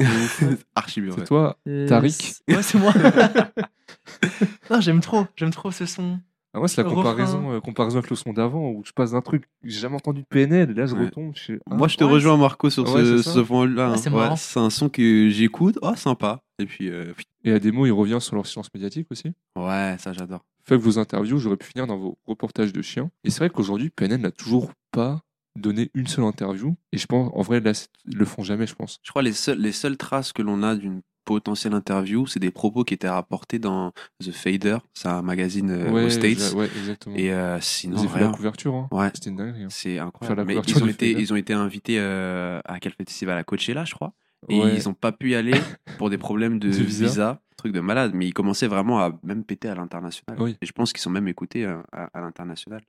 Archi 0.75 1.01
bien. 1.01 1.13
c'est 1.17 1.25
toi. 1.25 1.57
Tariq? 1.87 2.35
Ouais, 2.49 2.61
c'est 2.61 2.77
moi. 2.77 2.93
non, 4.69 4.81
j'aime 4.81 4.99
trop, 5.01 5.25
j'aime 5.35 5.51
trop 5.51 5.71
ce 5.71 5.85
son. 5.85 6.19
Ah, 6.53 6.59
moi, 6.59 6.67
c'est 6.67 6.83
la 6.83 6.89
comparaison, 6.89 7.51
euh, 7.53 7.59
comparaison 7.61 7.97
avec 7.99 8.09
le 8.09 8.15
son 8.17 8.33
d'avant, 8.33 8.71
où 8.71 8.83
je 8.85 8.91
passe 8.91 9.11
d'un 9.11 9.21
truc, 9.21 9.45
j'ai 9.63 9.79
jamais 9.79 9.95
entendu 9.95 10.21
de 10.21 10.25
PNL, 10.27 10.71
et 10.71 10.73
là 10.73 10.85
je 10.85 10.95
Ouais. 10.95 11.05
retombe. 11.05 11.31
Je... 11.35 11.41
fais, 11.53 11.59
ah, 11.69 11.75
Moi, 11.75 11.87
je 11.87 11.95
te 11.95 12.03
Ouais, 12.03 12.11
rejoins, 12.11 12.35
Marco, 12.37 12.69
sur 12.69 12.83
Ouais, 12.93 13.03
ce, 13.05 13.17
c'est 13.17 13.23
ça. 13.23 13.33
ce 13.35 13.39
point-là. 13.39 13.87
Ouais, 13.87 13.93
hein. 13.93 14.35
c'est 14.35 14.59
Ouais, 14.59 14.63
un 14.65 14.69
son 14.69 14.89
que 14.89 15.29
j'écoute. 15.29 15.79
Oh, 15.81 15.95
sympa. 15.95 16.41
Et 16.59 16.65
puis, 16.65 16.89
euh, 16.89 17.13
Et 17.45 17.53
à 17.53 17.59
des 17.59 17.71
mots, 17.71 17.85
il 17.85 17.91
revient 17.91 18.17
sur 18.19 18.35
leur 18.35 18.45
silence 18.45 18.67
médiatique 18.73 19.07
aussi. 19.11 19.31
ouais, 19.55 19.95
ça, 19.99 20.11
j'adore. 20.13 20.45
Fait 20.63 20.75
que 20.77 20.81
vos 20.81 20.99
interviews, 20.99 21.39
j'aurais 21.39 21.57
pu 21.57 21.67
finir 21.67 21.87
dans 21.87 21.97
vos 21.97 22.17
reportages 22.27 22.71
de 22.73 22.81
chiens. 22.81 23.09
Et 23.23 23.29
c'est 23.31 23.39
vrai 23.39 23.49
qu'aujourd'hui, 23.49 23.89
PNL 23.89 24.21
n'a 24.21 24.31
toujours 24.31 24.71
pas 24.91 25.21
donné 25.57 25.89
une 25.95 26.05
seule 26.07 26.23
interview. 26.25 26.75
Et 26.91 26.97
je 26.97 27.05
pense, 27.07 27.31
en 27.33 27.41
vrai, 27.41 27.59
là, 27.61 27.71
ils 28.05 28.15
le 28.15 28.25
font 28.25 28.43
jamais, 28.43 28.67
je 28.67 28.75
pense. 28.75 28.99
Je 29.03 29.09
crois 29.09 29.21
les 29.23 29.33
seules, 29.33 29.59
les 29.59 29.71
seules 29.71 29.97
traces 29.97 30.33
que 30.33 30.41
l'on 30.43 30.61
a 30.63 30.75
d'une 30.75 31.01
potentielle 31.25 31.73
interview, 31.73 32.25
c'est 32.27 32.39
des 32.39 32.51
propos 32.51 32.83
qui 32.83 32.93
étaient 32.93 33.09
rapportés 33.09 33.59
dans 33.59 33.91
The 34.23 34.31
Fader, 34.31 34.77
c'est 34.93 35.07
un 35.07 35.21
magazine 35.21 35.69
euh, 35.69 35.91
ouais, 35.91 36.05
aux 36.05 36.09
States. 36.09 36.53
ouais, 36.55 36.65
exactement. 36.77 37.15
Et 37.15 37.31
euh, 37.33 37.57
Ils 37.57 37.63
sinon, 37.63 37.97
fait 38.07 38.19
rien. 38.19 38.27
la 38.31 38.33
couverture. 38.35 38.73
Hein. 38.75 38.87
Ouais. 38.91 39.09
C'était 39.13 39.29
une 39.29 39.35
dinguerie. 39.37 39.63
hein. 39.63 39.67
C'est 39.69 39.99
incroyable. 39.99 40.43
Mais 40.45 40.55
ils 40.55 40.83
ont, 40.83 40.87
été, 40.87 41.11
Fader. 41.11 41.21
ils 41.23 41.33
ont 41.33 41.35
été 41.35 41.53
invités 41.53 41.97
euh, 41.99 42.59
à 42.65 42.79
quel 42.79 42.93
festival? 42.93 43.37
À 43.37 43.43
Coachella, 43.43 43.85
je 43.85 43.93
crois. 43.93 44.13
Et 44.49 44.59
Ouais. 44.59 44.75
ils 44.75 44.87
n'ont 44.87 44.93
pas 44.95 45.11
pu 45.11 45.31
y 45.31 45.35
aller 45.35 45.53
pour 45.99 46.09
des 46.09 46.17
problèmes 46.17 46.57
de, 46.59 46.67
De 46.69 46.73
visa. 46.73 47.05
visa. 47.05 47.41
truc 47.57 47.73
de 47.73 47.79
malade. 47.79 48.11
Mais 48.15 48.27
ils 48.27 48.33
commençaient 48.33 48.67
vraiment 48.67 48.99
à 48.99 49.11
même 49.23 49.43
péter 49.43 49.69
à 49.69 49.75
l'international. 49.75 50.37
Oui. 50.41 50.57
Et 50.61 50.65
je 50.65 50.71
pense 50.71 50.91
qu'ils 50.93 51.01
sont 51.01 51.11
même 51.11 51.27
écoutés 51.27 51.65
euh, 51.65 51.77
à, 51.91 52.05
à 52.17 52.21
l'international. 52.21 52.81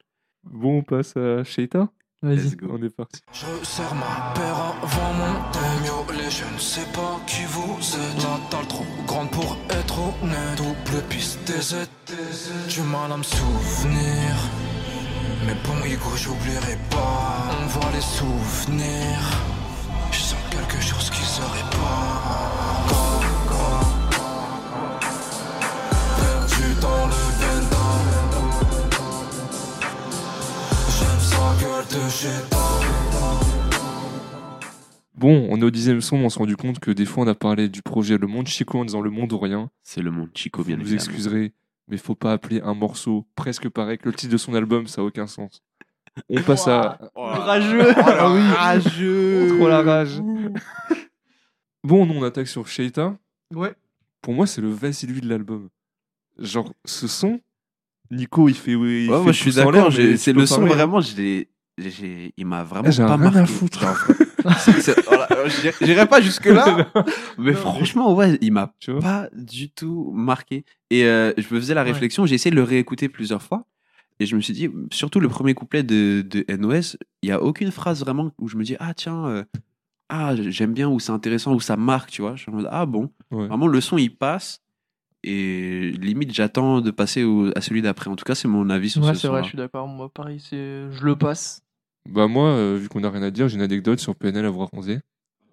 Bon, 0.45 0.79
on 0.79 0.83
passe 0.83 1.17
à 1.17 1.45
Sheita. 1.45 1.89
Vas-y. 2.23 2.37
Let's 2.37 2.57
go. 2.57 2.67
On 2.71 2.83
est 2.83 2.89
parti. 2.89 3.21
Je 3.33 3.67
serre 3.67 3.95
ma 3.97 4.33
paire 4.35 4.55
avant 4.81 5.13
mon 5.15 5.51
thème 5.51 6.17
Les 6.17 6.31
je 6.31 6.45
ne 6.45 6.59
sais 6.59 6.87
pas 6.93 7.21
qui 7.27 7.45
vous 7.47 7.79
êtes. 7.81 8.23
La 8.23 8.39
dalle 8.51 8.69
trop 8.69 8.87
grande 9.09 9.31
pour 9.31 9.57
être 9.71 9.99
honnête. 9.99 10.57
Double 10.57 11.03
piste 11.09 11.41
des 11.47 11.87
Du 12.69 12.83
mal 12.83 13.11
à 13.11 13.17
me 13.17 13.25
souvenir. 13.25 14.37
Mais 15.47 15.57
bon 15.65 15.85
Hugo 15.85 16.11
j'oublierai 16.17 16.79
pas. 16.91 17.51
On 17.61 17.67
voit 17.67 17.91
les 17.93 18.01
souvenirs. 18.01 19.27
Je 20.13 20.19
sens 20.19 20.39
quelque 20.51 20.81
chose 20.81 21.11
qui 21.11 21.25
serait 21.25 21.71
pas 21.71 22.62
Bon, 35.15 35.47
on 35.51 35.61
est 35.61 35.65
au 35.65 35.71
dixième 35.71 36.01
son, 36.01 36.17
on 36.17 36.29
s'est 36.29 36.39
rendu 36.39 36.57
compte 36.57 36.81
que 36.81 36.91
des 36.91 37.05
fois 37.05 37.25
on 37.25 37.29
a 37.29 37.35
parlé 37.35 37.69
du 37.69 37.83
projet 37.83 38.19
Le 38.19 38.27
Monde 38.27 38.49
Chico 38.49 38.79
en 38.79 38.85
disant 38.85 39.01
Le 39.01 39.11
Monde 39.11 39.33
ou 39.33 39.39
rien. 39.39 39.71
C'est 39.83 40.03
le 40.03 40.11
monde 40.11 40.31
Chico, 40.35 40.65
bien 40.65 40.77
vous 40.77 40.83
évidemment. 40.83 40.97
excuserez, 41.05 41.53
mais 41.89 41.97
faut 41.99 42.15
pas 42.15 42.33
appeler 42.33 42.61
un 42.63 42.75
morceau 42.75 43.27
presque 43.37 43.69
pareil 43.69 43.99
que 43.99 44.09
le 44.09 44.15
titre 44.15 44.33
de 44.33 44.37
son 44.39 44.55
album, 44.55 44.87
ça 44.89 45.03
a 45.03 45.05
aucun 45.05 45.27
sens. 45.27 45.63
On 46.29 46.43
passe 46.43 46.67
à. 46.67 46.99
Rageux. 47.15 47.93
Ah 47.97 48.33
oui, 48.33 48.41
Rageux 48.51 49.55
trop 49.57 49.69
la 49.69 49.83
rage. 49.83 50.21
Bon, 51.85 52.07
nous 52.07 52.15
on 52.15 52.23
attaque 52.23 52.47
sur 52.47 52.67
Sheita. 52.69 53.17
Ouais. 53.53 53.75
Pour 54.21 54.35
moi, 54.35 54.47
c'est 54.47 54.61
le 54.61 54.71
Vasilui 54.71 55.21
de 55.21 55.29
l'album. 55.29 55.69
Genre, 56.39 56.73
ce 56.85 57.09
son, 57.09 57.41
Nico 58.11 58.49
il 58.49 58.55
fait. 58.55 58.77
Oui, 58.77 59.07
il 59.07 59.11
Ouais, 59.11 59.17
fait 59.19 59.23
moi 59.25 59.33
je 59.33 59.39
suis 59.39 59.53
d'accord. 59.55 59.93
C'est 60.17 60.33
le 60.33 60.47
son 60.47 60.65
vraiment. 60.67 61.01
je 61.01 61.17
l'ai- 61.17 61.39
j'ai- 61.39 61.49
Il 61.79 62.47
m'a 62.47 62.63
vraiment 62.65 62.91
j'ai 62.91 63.03
pas 63.03 63.17
rien 63.17 63.27
à 63.29 63.31
marqué. 63.31 63.53
foutre. 63.53 63.81
Genre, 63.81 63.97
c'est- 64.59 64.81
c'est- 64.81 65.05
voilà, 65.07 65.29
j'irai- 65.81 66.07
pas 66.07 66.21
jusque 66.21 66.45
là. 66.47 66.91
mais 67.39 67.53
Non, 67.53 67.57
franchement, 67.57 68.15
ouais, 68.15 68.39
il 68.41 68.53
m'a 68.53 68.75
pas 69.01 69.29
du 69.35 69.71
tout 69.71 70.11
marqué. 70.15 70.65
Et 70.91 71.05
euh, 71.05 71.33
je 71.39 71.43
me 71.55 71.61
faisais 71.61 71.75
la 71.75 71.83
Ouais. 71.83 71.91
réflexion. 71.93 72.27
J'ai 72.27 72.35
essayé 72.35 72.51
de 72.51 72.57
le 72.57 72.63
réécouter 72.63 73.09
plusieurs 73.09 73.43
fois. 73.43 73.67
Et 74.21 74.27
je 74.27 74.37
me 74.37 74.41
suis 74.41 74.53
dit, 74.53 74.69
surtout 74.93 75.19
le 75.19 75.29
premier 75.29 75.55
couplet 75.55 75.83
de, 75.83 76.25
de 76.29 76.45
NOS, 76.57 76.97
il 77.23 77.31
y 77.31 77.33
a 77.33 77.43
aucune 77.43 77.71
phrase 77.73 78.01
vraiment 78.01 78.31
où 78.39 78.47
je 78.49 78.57
me 78.57 78.63
dis, 78.65 78.77
ah 78.79 78.95
tiens, 78.95 79.27
euh, 79.27 79.45
ah 80.11 80.35
j'aime 80.37 80.75
bien, 80.75 80.89
ou 80.89 81.01
c'est 81.01 81.11
intéressant, 81.13 81.55
ou 81.55 81.61
ça 81.61 81.77
marque, 81.77 82.11
tu 82.11 82.23
vois. 82.23 82.37
Je 82.37 82.51
mode, 82.51 82.69
ah 82.71 82.87
bon. 82.87 83.11
Ouais. 83.31 83.47
Vraiment, 83.49 83.67
le 83.67 83.81
son, 83.81 83.97
il 83.99 84.15
passe. 84.15 84.62
Et 85.25 85.93
limite, 86.01 86.33
j'attends 86.35 86.81
de 86.81 86.91
passer 86.91 87.23
au- 87.25 87.51
à 87.57 87.61
celui 87.61 87.81
d'après. 87.83 88.11
En 88.11 88.17
tout 88.17 88.25
cas, 88.25 88.35
c'est 88.35 88.49
mon 88.49 88.69
avis 88.71 88.91
sur 88.91 89.03
Ouais, 89.03 89.15
ce 89.15 89.21
c'est 89.21 89.29
vrai, 89.29 89.43
je 89.45 89.49
suis 89.51 89.59
d'accord. 89.59 89.87
Moi, 89.87 90.09
pareil, 90.13 90.41
c'est... 90.41 90.91
je 90.91 91.05
le 91.05 91.15
passe. 91.17 91.63
Bah 92.09 92.27
moi, 92.27 92.49
euh, 92.49 92.77
vu 92.81 92.89
qu'on 92.89 93.05
a 93.05 93.11
rien 93.11 93.23
à 93.23 93.31
dire, 93.31 93.47
j'ai 93.49 93.55
une 93.57 93.63
anecdote 93.63 94.01
sur 94.01 94.17
PNL 94.17 94.45
à 94.45 94.51
voir 94.51 94.69
11. 94.73 94.99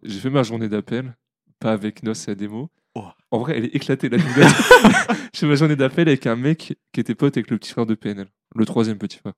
J'ai 0.04 0.20
fait 0.20 0.32
ma 0.32 0.42
journée 0.44 0.68
d'appel, 0.70 1.16
pas 1.60 1.72
avec 1.74 2.02
Nos 2.02 2.14
et 2.14 2.32
Ademo. 2.32 2.70
Oh. 2.96 3.04
En 3.30 3.38
vrai, 3.40 3.58
elle 3.58 3.66
est 3.66 3.76
éclatée 3.76 4.10
l'anecdote. 4.10 4.46
J'ai 5.34 5.46
ma 5.48 5.54
journée 5.56 5.76
d'appel 5.76 6.08
avec 6.08 6.26
un 6.26 6.36
mec 6.36 6.76
qui 6.92 7.00
était 7.00 7.14
pote 7.14 7.38
avec 7.38 7.52
le 7.52 7.58
petit 7.60 7.72
frère 7.72 7.86
de 7.86 7.94
PNL, 7.94 8.28
le 8.56 8.66
troisième 8.66 8.98
petit 8.98 9.20
frère. 9.20 9.34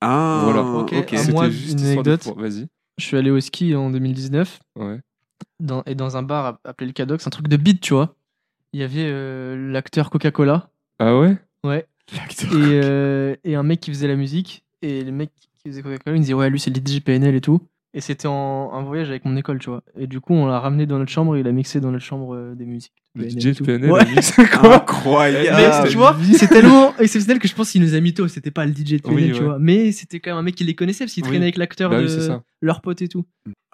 Ah, 0.00 0.40
Voilà. 0.44 0.62
Ok, 0.62 0.94
ok. 0.94 1.12
à 1.12 1.16
C'était 1.18 1.32
moi, 1.32 1.50
juste 1.50 1.72
une 1.72 1.84
de 1.84 1.86
anecdote. 1.92 2.26
Vas-y. 2.36 2.66
Je 2.96 3.04
suis 3.04 3.16
allé 3.18 3.30
au 3.30 3.38
ski 3.40 3.74
en 3.74 3.90
2019 3.90 4.58
Ouais. 4.78 5.00
dans, 5.60 5.82
et 5.84 5.94
dans 5.94 6.16
un 6.16 6.22
bar 6.22 6.58
appelé 6.64 6.86
le 6.86 6.92
Cadox, 6.94 7.26
un 7.26 7.30
truc 7.30 7.48
de 7.48 7.56
beat, 7.58 7.80
tu 7.82 7.92
vois. 7.92 8.14
Il 8.76 8.80
y 8.80 8.82
avait 8.82 9.06
euh, 9.08 9.72
l'acteur 9.72 10.10
Coca-Cola. 10.10 10.68
Ah 10.98 11.18
ouais? 11.18 11.38
Ouais. 11.64 11.86
Et, 12.12 12.44
euh, 12.52 13.34
et 13.42 13.54
un 13.54 13.62
mec 13.62 13.80
qui 13.80 13.90
faisait 13.90 14.06
la 14.06 14.16
musique. 14.16 14.64
Et 14.82 15.02
le 15.02 15.12
mec 15.12 15.30
qui 15.62 15.70
faisait 15.70 15.80
Coca-Cola, 15.80 16.14
il 16.14 16.18
me 16.18 16.22
disait 16.24 16.34
Ouais, 16.34 16.50
lui, 16.50 16.60
c'est 16.60 16.68
le 16.68 16.76
DJ 16.84 17.00
PNL 17.00 17.34
et 17.34 17.40
tout. 17.40 17.58
Et 17.94 18.02
c'était 18.02 18.28
en 18.28 18.70
un 18.74 18.82
voyage 18.82 19.08
avec 19.08 19.24
mon 19.24 19.34
école, 19.38 19.60
tu 19.60 19.70
vois. 19.70 19.82
Et 19.98 20.06
du 20.06 20.20
coup, 20.20 20.34
on 20.34 20.44
l'a 20.44 20.60
ramené 20.60 20.84
dans 20.84 20.98
notre 20.98 21.10
chambre 21.10 21.36
et 21.36 21.40
il 21.40 21.48
a 21.48 21.52
mixé 21.52 21.80
dans 21.80 21.90
notre 21.90 22.04
chambre 22.04 22.34
euh, 22.34 22.54
des 22.54 22.66
musiques. 22.66 22.92
Le 23.14 23.30
DJ 23.30 23.58
de. 23.58 23.64
PNL 23.64 23.90
Ouais. 23.90 24.04
quoi? 24.60 24.74
Incroyable. 24.76 25.56
Mais 25.56 25.64
Ah, 25.72 25.86
tu 25.88 25.96
vois, 25.96 26.14
c'est 26.34 26.48
tellement 26.48 26.94
exceptionnel 26.98 27.38
que 27.38 27.48
je 27.48 27.54
pense 27.54 27.70
qu'il 27.70 27.80
nous 27.80 27.94
a 27.94 28.00
mytho. 28.00 28.28
C'était 28.28 28.50
pas 28.50 28.66
le 28.66 28.72
DJ 28.72 28.96
de 28.96 28.98
PNL, 28.98 29.14
Oui, 29.14 29.26
tu 29.32 29.38
ouais. 29.38 29.40
vois. 29.46 29.58
Mais 29.58 29.90
c'était 29.92 30.20
quand 30.20 30.32
même 30.32 30.38
un 30.40 30.42
mec 30.42 30.54
qui 30.54 30.64
les 30.64 30.74
connaissait 30.74 31.04
parce 31.06 31.14
qu'il 31.14 31.22
Oui. 31.22 31.30
traînait 31.30 31.46
avec 31.46 31.56
l'acteur 31.56 31.88
Bah 31.88 32.02
de 32.02 32.06
oui, 32.06 32.34
leur 32.60 32.82
pote 32.82 33.00
et 33.00 33.08
tout. 33.08 33.24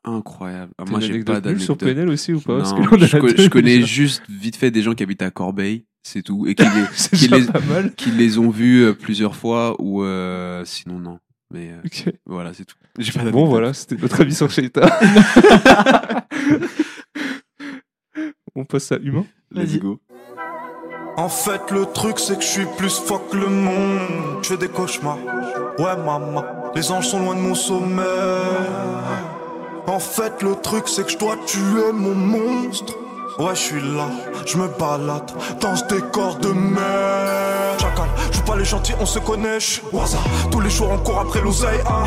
Incroyable. 0.05 0.73
Ah, 0.79 0.85
moi, 0.88 0.99
j'ai 1.01 1.23
pas 1.23 1.41
nulle 1.41 1.61
sur 1.61 1.77
d'anecdote. 1.77 1.79
PNL 1.79 2.09
aussi 2.09 2.33
ou 2.33 2.41
pas 2.41 2.59
Parce 2.59 2.73
Non, 2.73 2.83
que 2.85 2.95
on 2.97 3.03
a 3.03 3.07
je, 3.07 3.17
co- 3.19 3.29
je 3.29 3.49
connais 3.49 3.75
déjà. 3.77 3.87
juste 3.87 4.23
vite 4.29 4.57
fait 4.57 4.71
des 4.73 4.83
gens 4.83 4.95
qui 4.95 5.03
habitent 5.05 5.23
à 5.23 5.31
Corbeil, 5.31 5.85
c'est 6.03 6.23
tout, 6.23 6.47
et 6.49 6.55
qui 6.57 6.65
les, 6.65 6.87
qui 7.19 7.29
les- 7.29 7.91
qui 7.97 8.11
les 8.11 8.38
ont 8.38 8.51
vus 8.51 8.83
euh, 8.83 8.95
plusieurs 8.95 9.37
fois, 9.37 9.77
ou 9.79 10.03
euh, 10.03 10.65
sinon 10.65 10.99
non. 10.99 11.19
Mais 11.55 11.71
euh, 11.71 11.81
Ok. 11.85 12.12
voilà, 12.27 12.53
c'est 12.53 12.65
tout. 12.65 12.75
J'ai 12.99 13.12
pas 13.12 13.19
Bon, 13.21 13.25
d'anecdote. 13.27 13.49
voilà, 13.51 13.73
c'était 13.75 13.95
notre 13.97 14.21
avis 14.21 14.35
sur 14.35 14.51
Sheita. 14.51 14.99
on 18.55 18.65
passe 18.65 18.91
à 18.93 18.97
humain. 18.97 19.25
Let's 19.53 19.71
Vas-y. 19.71 19.79
go. 19.81 20.01
En 21.17 21.29
fait, 21.29 21.71
le 21.71 21.85
truc, 21.93 22.19
c'est 22.19 22.37
que 22.37 22.43
je 22.43 22.49
suis 22.49 22.67
plus 22.79 22.99
fort 22.99 23.29
que 23.29 23.37
le 23.37 23.49
monde. 23.49 24.41
Je 24.43 24.49
fais 24.49 24.57
des 24.57 24.69
cauchemars. 24.69 25.19
Ouais, 25.79 25.95
maman. 25.97 26.43
Les 26.75 26.91
anges 26.91 27.07
sont 27.09 27.21
loin 27.21 27.35
de 27.37 27.41
mon 27.41 27.55
sommeil. 27.55 28.07
En 29.87 29.99
fait, 29.99 30.42
le 30.42 30.55
truc, 30.57 30.85
c'est 30.88 31.05
que 31.05 31.11
je 31.11 31.18
dois 31.18 31.37
tuer 31.47 31.92
mon 31.92 32.14
monstre. 32.14 32.95
Ouais, 33.38 33.55
je 33.55 33.61
suis 33.61 33.81
là. 33.81 34.09
Je 34.47 34.57
me 34.59 34.68
balade 34.79 35.31
dans 35.61 35.75
ce 35.75 35.85
décor 35.87 36.37
de 36.37 36.49
merde. 36.49 37.81
Chacal, 37.81 38.09
je 38.31 38.35
suis 38.37 38.45
pas 38.45 38.57
les 38.57 38.64
gentils, 38.64 38.92
on 39.01 39.07
se 39.07 39.18
connaît. 39.18 39.59
je 39.59 39.66
suis 39.66 39.83
Waza. 39.92 40.18
Tous 40.51 40.61
les 40.61 40.68
jours, 40.71 40.88
on 40.92 40.99
court 40.99 41.18
après 41.21 41.40
l'oseille. 41.40 41.81
Hein. 41.88 42.05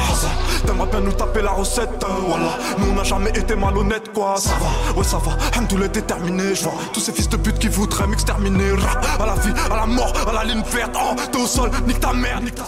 T'aimerais 0.66 0.88
bien 0.90 1.02
nous 1.02 1.12
taper 1.12 1.42
la 1.42 1.52
recette. 1.52 2.04
hein, 2.04 2.14
Voilà. 2.28 2.52
Nous, 2.78 2.92
on 2.92 2.94
n'a 2.96 3.04
jamais 3.04 3.32
été 3.32 3.56
malhonnêtes, 3.56 4.14
quoi. 4.14 4.36
Ça 4.38 4.52
va, 4.56 4.98
ouais, 4.98 5.04
ça 5.04 5.18
va. 5.18 5.32
Hamdoullah 5.60 5.88
déterminé. 5.88 6.54
Je 6.56 6.64
vois 6.64 6.74
tous 6.94 7.00
ces 7.00 7.12
fils 7.12 7.28
de 7.28 7.38
pute 7.38 7.58
qui 7.60 7.68
voudraient 7.68 8.08
m'exterminer. 8.08 8.72
Ra, 8.72 9.24
À 9.24 9.26
la 9.26 9.34
vie, 9.36 9.54
à 9.72 9.76
la 9.76 9.86
mort, 9.88 10.14
à 10.28 10.32
la 10.32 10.44
ligne 10.44 10.64
verte. 10.72 10.96
Oh, 10.96 11.16
t'es 11.32 11.42
au 11.42 11.48
sol, 11.48 11.72
nique 11.88 12.00
ta 12.00 12.14
mère, 12.14 12.40
nique 12.42 12.56
ta. 12.56 12.64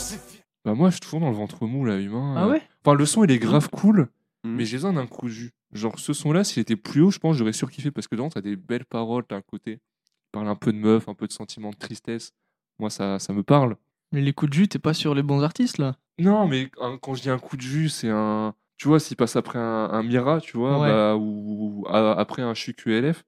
Bah, 0.65 0.73
moi, 0.73 0.89
je 0.89 0.93
suis 0.95 1.01
toujours 1.01 1.19
dans 1.21 1.29
le 1.29 1.35
ventre 1.37 1.57
mou, 1.65 1.85
là, 1.85 1.95
humain. 1.95 2.33
Ah 2.37 2.43
Euh, 2.45 2.49
ouais? 2.51 2.61
Enfin, 2.83 2.97
le 2.97 3.05
son, 3.05 3.23
il 3.23 3.31
est 3.31 3.37
grave 3.39 3.69
cool, 3.69 4.07
Mais 4.43 4.65
j'ai 4.65 4.77
besoin 4.77 4.93
d'un 4.93 5.07
coup 5.07 5.25
de 5.27 5.31
jus. 5.31 5.51
Genre, 5.73 5.99
ce 5.99 6.13
son-là, 6.13 6.43
s'il 6.43 6.61
était 6.61 6.75
plus 6.77 7.01
haut, 7.01 7.11
je 7.11 7.19
pense 7.19 7.33
que 7.33 7.39
j'aurais 7.39 7.53
surkiffé 7.53 7.91
parce 7.91 8.07
que 8.07 8.15
dedans, 8.15 8.29
t'as 8.29 8.41
des 8.41 8.55
belles 8.55 8.85
paroles, 8.85 9.23
t'as 9.27 9.35
un 9.35 9.41
côté. 9.41 9.77
Tu 9.77 10.31
parles 10.31 10.47
un 10.47 10.55
peu 10.55 10.71
de 10.71 10.77
meuf, 10.77 11.09
un 11.09 11.13
peu 11.13 11.27
de 11.27 11.33
sentiment 11.33 11.71
de 11.71 11.75
tristesse. 11.75 12.31
Moi, 12.79 12.89
ça, 12.89 13.19
ça 13.19 13.33
me 13.33 13.43
parle. 13.43 13.75
Mais 14.13 14.21
les 14.21 14.31
coups 14.33 14.49
de 14.51 14.53
jus, 14.55 14.67
t'es 14.69 14.79
pas 14.79 14.93
sur 14.93 15.13
les 15.15 15.23
bons 15.23 15.41
artistes 15.41 15.77
là 15.79 15.97
Non, 16.19 16.47
mais 16.47 16.69
un- 16.79 16.97
quand 16.97 17.13
je 17.15 17.21
dis 17.23 17.29
un 17.29 17.39
coup 17.39 17.57
de 17.57 17.61
jus, 17.61 17.89
c'est 17.89 18.09
un. 18.09 18.53
Tu 18.77 18.87
vois, 18.87 18.99
s'il 18.99 19.17
passe 19.17 19.35
après 19.35 19.59
un, 19.59 19.89
un 19.91 20.03
Mira, 20.03 20.39
tu 20.39 20.55
vois, 20.55 20.79
Ouais. 20.79 20.87
bah, 20.87 21.15
ou, 21.17 21.85
après 21.89 22.41
un 22.43 22.53
ULF. 22.53 23.23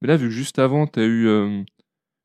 Mais 0.00 0.08
là, 0.08 0.16
vu 0.16 0.28
que 0.28 0.30
juste 0.34 0.58
avant, 0.58 0.86
t'as 0.86 1.02
eu 1.04 1.26
euh, 1.26 1.62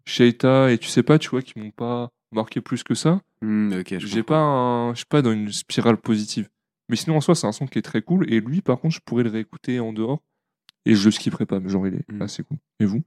Sheita 0.05 0.71
et 0.71 0.77
tu 0.77 0.87
sais 0.87 1.03
pas, 1.03 1.19
tu 1.19 1.29
vois, 1.29 1.41
qui 1.41 1.57
m'ont 1.59 1.71
pas 1.71 2.09
marqué 2.31 2.61
plus 2.61 2.83
que 2.83 2.93
ça, 2.95 3.21
ok, 3.41 3.97
je 3.99 4.07
j'ai 4.07 4.23
pas 4.23 4.39
un. 4.39 4.91
Je 4.93 4.97
suis 4.97 5.05
pas 5.05 5.21
dans 5.21 5.31
une 5.31 5.51
spirale 5.51 5.97
positive. 5.97 6.49
Mais 6.89 6.95
sinon, 6.95 7.17
en 7.17 7.21
soi, 7.21 7.35
c'est 7.35 7.47
un 7.47 7.51
son 7.51 7.67
qui 7.67 7.79
est 7.79 7.83
très 7.83 8.01
cool. 8.01 8.31
Et 8.31 8.39
lui, 8.39 8.61
par 8.61 8.79
contre, 8.79 8.95
je 8.95 9.01
pourrais 9.01 9.23
le 9.23 9.29
réécouter 9.29 9.79
en 9.79 9.93
dehors. 9.93 10.21
Et 10.85 10.95
je 10.95 11.05
le 11.05 11.11
skipperai 11.11 11.45
pas, 11.45 11.59
mais 11.59 11.69
genre, 11.69 11.85
il 11.87 11.95
est 11.95 12.11
Mm. 12.11 12.21
assez 12.21 12.43
cool. 12.43 12.57
Et 12.79 12.85
vous? 12.85 13.03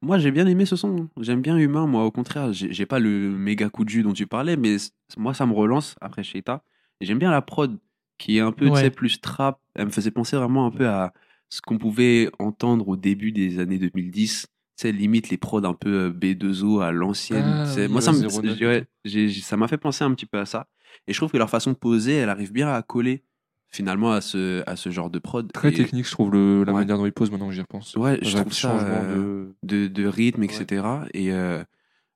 Moi, 0.00 0.18
j'ai 0.18 0.30
bien 0.30 0.46
aimé 0.46 0.64
ce 0.66 0.76
son. 0.76 1.08
J'aime 1.20 1.42
bien 1.42 1.56
Humain, 1.58 1.86
moi, 1.86 2.04
au 2.04 2.10
contraire. 2.10 2.52
J'ai 2.52 2.86
pas 2.86 2.98
le 2.98 3.30
méga 3.30 3.68
coup 3.68 3.84
de 3.84 3.90
jus 3.90 4.02
dont 4.02 4.12
tu 4.14 4.26
parlais, 4.26 4.56
mais 4.56 4.76
moi, 5.16 5.34
ça 5.34 5.46
me 5.46 5.52
relance 5.52 5.94
après 6.00 6.24
Sheita. 6.24 6.64
J'aime 7.00 7.18
bien 7.18 7.30
la 7.30 7.42
prod, 7.42 7.78
qui 8.18 8.38
est 8.38 8.40
un 8.40 8.52
peu, 8.52 8.66
tu 8.66 8.72
Ouais. 8.72 8.80
sais, 8.80 8.90
plus 8.90 9.20
trap. 9.20 9.60
Elle 9.74 9.86
me 9.86 9.90
faisait 9.90 10.10
penser 10.10 10.36
vraiment 10.36 10.66
un 10.66 10.70
peu 10.70 10.88
à 10.88 11.12
ce 11.50 11.60
qu'on 11.60 11.78
pouvait 11.78 12.30
entendre 12.38 12.88
au 12.88 12.96
début 12.96 13.30
des 13.30 13.58
années 13.58 13.78
2010. 13.78 14.46
Tu 14.78 14.82
sais, 14.88 14.92
limite 14.92 15.28
les 15.28 15.36
prods 15.36 15.64
un 15.64 15.74
peu 15.74 16.06
euh, 16.06 16.10
B2O 16.10 16.80
à 16.80 16.90
l'ancienne. 16.92 17.44
Ah 17.58 17.74
oui, 17.76 17.88
moi, 17.88 18.00
ça 18.00 18.10
ouais, 18.12 18.18
me- 18.18 18.28
09 18.28 18.60
et 18.60 18.66
ouais, 18.66 18.80
tout. 18.80 18.86
j'ai- 19.04 19.28
j'ai- 19.28 19.40
ça 19.42 19.56
m'a 19.56 19.68
fait 19.68 19.76
penser 19.78 20.02
un 20.02 20.12
petit 20.14 20.26
peu 20.26 20.38
à 20.38 20.46
ça. 20.46 20.66
Et 21.06 21.12
je 21.12 21.18
trouve 21.18 21.30
que 21.30 21.38
leur 21.38 21.50
façon 21.50 21.70
de 21.72 21.76
poser, 21.76 22.14
elle 22.14 22.28
arrive 22.28 22.52
bien 22.52 22.68
à 22.72 22.82
coller 22.82 23.24
finalement 23.68 24.12
à 24.12 24.20
ce, 24.20 24.62
à 24.68 24.76
ce 24.76 24.90
genre 24.90 25.08
de 25.10 25.18
prod. 25.18 25.50
Très 25.52 25.70
Et- 25.70 25.72
technique, 25.74 26.06
je 26.06 26.10
trouve, 26.10 26.30
le, 26.32 26.62
la 26.64 26.72
Ouais. 26.72 26.80
manière 26.80 26.98
dont 26.98 27.06
il 27.06 27.12
pose 27.12 27.30
maintenant 27.30 27.48
que 27.48 27.54
j'y 27.54 27.60
repense. 27.62 27.94
Ouais, 27.96 28.18
je 28.22 28.30
trouve 28.30 28.44
le 28.44 28.50
ça, 28.50 28.68
changement 28.68 29.00
euh, 29.02 29.46
de. 29.62 29.86
de, 29.86 29.88
de 29.88 30.06
rythme, 30.06 30.42
etc. 30.42 30.84
Et 31.14 31.32
euh, 31.32 31.62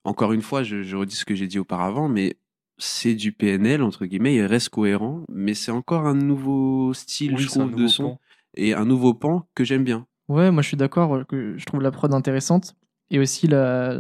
encore 0.05 0.33
une 0.33 0.43
fois, 0.43 0.63
je, 0.63 0.83
je 0.83 0.97
redis 0.97 1.17
ce 1.17 1.25
que 1.25 1.35
j'ai 1.35 1.47
dit 1.47 1.59
auparavant, 1.59 2.09
mais 2.09 2.37
c'est 2.79 3.15
du 3.15 3.33
PNL, 3.33 3.83
entre 3.83 4.05
guillemets, 4.05 4.35
il 4.35 4.43
reste 4.43 4.69
cohérent, 4.69 5.25
mais 5.31 5.55
c'est 5.55 5.71
encore 5.73 6.07
un 6.07 6.15
nouveau 6.15 6.93
style, 6.93 7.35
Oui, 7.35 7.43
je 7.43 7.47
trouve, 7.49 7.75
de 7.75 7.87
son, 7.87 8.03
pan. 8.11 8.21
et 8.55 8.75
un 8.75 8.85
nouveau 8.85 9.15
pan 9.15 9.49
que 9.55 9.65
j'aime 9.65 9.83
bien. 9.83 10.07
Ouais, 10.29 10.51
moi 10.51 10.61
je 10.61 10.69
suis 10.69 10.77
d'accord 10.77 11.15
euh, 11.17 11.55
je 11.57 11.65
trouve 11.65 11.81
la 11.81 11.91
prod 11.91 12.13
intéressante. 12.13 12.77
Et 13.11 13.19
aussi 13.19 13.47
la, 13.47 13.99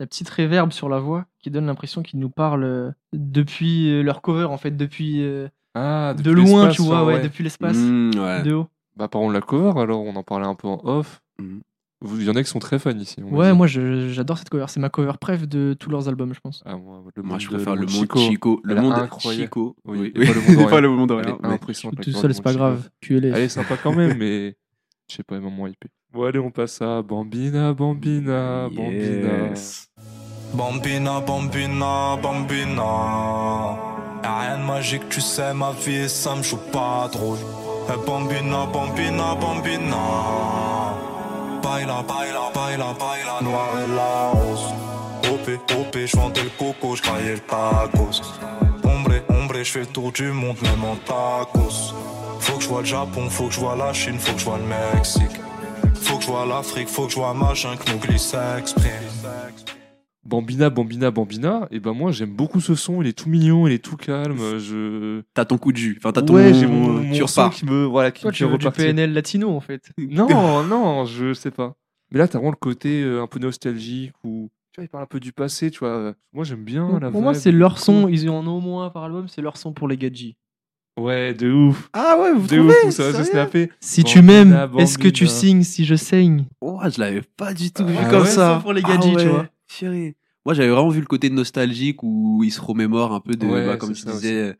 la 0.00 0.06
petite 0.06 0.28
réverb 0.30 0.72
sur 0.72 0.88
la 0.88 0.98
voix 0.98 1.26
qui 1.38 1.50
donne 1.50 1.66
l'impression 1.66 2.02
qu'ils 2.02 2.18
nous 2.18 2.30
parlent 2.30 2.64
euh, 2.64 2.90
depuis 3.12 3.90
euh, 3.92 4.02
leur 4.02 4.22
cover, 4.22 4.44
en 4.46 4.56
fait, 4.56 4.72
depuis 4.76 5.22
euh, 5.22 5.48
Ah, 5.74 6.14
de 6.16 6.22
depuis 6.22 6.42
loin, 6.42 6.66
l'espace, 6.66 6.76
tu 6.76 6.82
vois, 6.82 6.96
genre, 6.96 7.06
ouais, 7.06 7.22
depuis 7.22 7.44
l'espace, 7.44 7.76
Mmh, 7.76 8.10
ouais. 8.18 8.42
de 8.42 8.52
haut. 8.54 8.66
Bah, 8.96 9.06
parlons 9.08 9.28
de 9.28 9.34
la 9.34 9.40
cover, 9.40 9.78
alors 9.80 10.00
on 10.02 10.16
en 10.16 10.22
parlait 10.24 10.46
un 10.46 10.54
peu 10.56 10.66
en 10.68 10.80
off. 10.84 11.20
Vous- 12.02 12.18
Il 12.18 12.26
y 12.26 12.30
en 12.30 12.34
a 12.36 12.42
qui 12.42 12.48
sont 12.48 12.58
très 12.60 12.78
fans 12.78 12.96
ici. 12.96 13.22
Ouais, 13.22 13.52
moi 13.52 13.66
j'adore 13.66 14.38
cette 14.38 14.48
cover. 14.48 14.64
C'est 14.68 14.80
ma 14.80 14.88
cover 14.88 15.12
préf 15.20 15.46
de 15.46 15.76
tous 15.78 15.90
leurs 15.90 16.08
albums, 16.08 16.32
je 16.32 16.40
pense. 16.40 16.62
Ah, 16.64 16.76
moi, 16.78 17.02
le 17.14 17.22
Moi, 17.22 17.32
monde 17.32 17.40
je 17.40 17.48
de- 17.50 17.54
préfère 17.56 17.74
le 17.76 17.82
monde 17.82 17.90
Chico. 17.90 18.18
Chico. 18.18 18.60
Le 18.64 18.74
monde 18.76 18.92
incroyable. 18.94 19.44
Chico. 19.44 19.76
Oui, 19.84 19.98
Oui, 19.98 20.12
et 20.14 20.26
pas 20.26 20.32
le 20.32 20.88
monde 20.88 21.10
le 21.10 21.16
la 21.18 21.58
Tout 21.58 22.10
seul, 22.12 22.32
c'est 22.34 22.40
pas 22.42 22.50
monde 22.52 22.58
grave. 22.58 22.90
Elle 23.10 23.24
est 23.26 23.48
sympa 23.50 23.76
quand 23.76 23.92
même, 23.94 24.16
mais 24.16 24.56
je 25.10 25.16
sais 25.16 25.22
pas, 25.22 25.36
elle 25.36 25.42
m'a 25.42 25.50
moins 25.50 25.68
hypé. 25.68 25.88
Bon, 26.12 26.24
allez, 26.24 26.40
on 26.40 26.50
passe 26.50 26.82
à 26.82 27.02
Bambina, 27.02 27.72
Bambina, 27.72 28.68
Bambina. 28.68 29.50
Yes. 29.50 29.88
Bambina, 30.52 31.20
bambina, 31.20 32.16
bambina. 32.20 32.82
Y'a 34.24 34.38
rien 34.40 34.58
de 34.58 34.64
magique, 34.64 35.08
tu 35.08 35.20
sais, 35.20 35.54
ma 35.54 35.70
vie, 35.70 36.08
ça 36.08 36.34
me 36.34 36.42
joue 36.42 36.58
pas 36.72 37.08
drôle. 37.12 37.38
Eh, 37.88 38.06
bambina, 38.06 38.66
bambina, 38.66 39.36
bambina. 39.36 39.96
Baila, 41.62 42.02
baila, 42.02 42.50
baila, 42.52 42.92
baila, 42.98 43.40
noir 43.42 43.68
et 43.78 43.94
la 43.94 44.30
rose. 44.32 44.74
OP, 45.32 45.48
OP, 45.78 45.96
j'vendais 46.06 46.42
le 46.42 46.50
coco, 46.58 46.96
j'caillais 46.96 47.34
le 47.34 47.40
tacos. 47.40 48.20
Ombre, 48.82 49.22
ombre, 49.28 49.62
j'fais 49.62 49.80
le 49.80 49.86
tour 49.86 50.10
du 50.10 50.32
monde, 50.32 50.56
même 50.62 50.82
en 50.82 50.96
tacos. 50.96 51.94
Faut 52.40 52.56
que 52.56 52.64
j'voie 52.64 52.80
le 52.80 52.86
Japon, 52.86 53.30
faut 53.30 53.46
que 53.46 53.54
j'voie 53.54 53.76
la 53.76 53.92
Chine, 53.92 54.18
faut 54.18 54.32
que 54.32 54.40
j'voie 54.40 54.58
le 54.58 54.64
Mexique. 54.64 55.40
J'voie 56.30 56.46
l'Afrique, 56.46 56.86
faut 56.86 57.06
que 57.06 57.12
j'voie 57.12 57.34
machin, 57.34 57.76
que 57.76 57.90
Mowgli 57.90 58.16
s'exprime. 58.16 58.86
Bambina, 60.24 60.70
Bambina, 60.70 61.10
Bambina. 61.10 61.66
Et 61.72 61.80
ben 61.80 61.92
moi, 61.92 62.12
j'aime 62.12 62.30
beaucoup 62.36 62.60
ce 62.60 62.76
son. 62.76 63.02
Il 63.02 63.08
est 63.08 63.18
tout 63.18 63.28
mignon, 63.28 63.66
il 63.66 63.72
est 63.72 63.84
tout 63.84 63.96
calme. 63.96 64.38
Je. 64.60 65.22
T'as 65.34 65.44
ton 65.44 65.58
coup 65.58 65.72
de 65.72 65.76
jus. 65.76 65.96
Enfin, 65.98 66.12
t'as 66.12 66.22
ton. 66.22 66.34
Ouais, 66.34 66.54
j'ai 66.54 66.68
mon, 66.68 67.02
mon 67.02 67.12
tu 67.12 67.26
son 67.26 67.42
repars. 67.42 67.50
qui 67.50 67.66
me, 67.66 67.84
voilà, 67.84 68.12
qui 68.12 68.22
Toi, 68.22 68.30
me 68.30 68.36
tu 68.36 68.44
veux 68.44 68.58
du. 68.58 68.70
PNL 68.70 69.12
latino, 69.12 69.50
en 69.50 69.58
fait. 69.58 69.90
Non, 69.98 70.62
non, 70.62 71.04
je 71.04 71.34
sais 71.34 71.50
pas. 71.50 71.74
Mais 72.12 72.20
là, 72.20 72.28
t'as 72.28 72.38
vraiment 72.38 72.52
le 72.52 72.56
côté 72.56 73.02
euh, 73.02 73.24
un 73.24 73.26
peu 73.26 73.40
nostalgique 73.40 74.12
où 74.22 74.50
tu 74.72 74.78
vois, 74.80 74.84
il 74.84 74.88
parle 74.88 75.02
un 75.02 75.08
peu 75.08 75.18
du 75.18 75.32
passé, 75.32 75.72
tu 75.72 75.80
vois. 75.80 76.14
Moi, 76.32 76.44
j'aime 76.44 76.62
bien 76.62 77.00
la 77.00 77.10
Pour 77.10 77.22
moi, 77.22 77.34
c'est 77.34 77.50
leur 77.50 77.80
son. 77.80 78.06
Ils 78.06 78.30
en 78.30 78.46
ont 78.46 78.58
au 78.58 78.60
moins 78.60 78.88
par 78.90 79.02
album, 79.02 79.26
c'est 79.26 79.42
leur 79.42 79.56
son 79.56 79.72
pour 79.72 79.88
les 79.88 79.96
gadgets. 79.96 80.36
Ouais, 81.00 81.34
de 81.34 81.50
ouf. 81.52 81.88
Ah 81.92 82.16
ouais, 82.20 82.32
vous 82.34 82.46
De 82.46 82.56
trouvez 82.56 82.74
ouf, 82.86 82.90
ça 82.94 83.10
va 83.10 83.24
se 83.24 83.30
snapper. 83.30 83.70
Si 83.80 84.04
tu 84.04 84.22
m'aimes, 84.22 84.68
est-ce 84.78 84.98
que 84.98 85.08
tu 85.08 85.24
Bambina. 85.24 85.40
signes 85.40 85.62
si 85.62 85.84
je 85.84 85.94
saigne 85.94 86.44
Oh, 86.60 86.80
je 86.92 87.00
l'avais 87.00 87.22
pas 87.36 87.54
du 87.54 87.70
tout 87.72 87.86
vu 87.86 87.94
Ah 87.98 88.08
comme 88.10 88.22
ouais, 88.22 88.28
ça. 88.28 88.34
ça 88.56 88.58
pour 88.62 88.72
les 88.72 88.82
gadgets, 88.82 89.16
tu 89.18 89.26
vois. 89.28 89.46
Chérie. 89.68 90.14
Moi, 90.44 90.54
j'avais 90.54 90.68
vraiment 90.70 90.88
vu 90.88 91.00
le 91.00 91.06
côté 91.06 91.30
nostalgique 91.30 92.02
où 92.02 92.42
il 92.44 92.50
se 92.50 92.60
remémore 92.60 93.12
un 93.12 93.20
peu 93.20 93.34
de, 93.34 93.46
Ouais, 93.46 93.66
bah, 93.66 93.76
comme 93.76 93.92
tu 93.92 94.04
disais, 94.06 94.56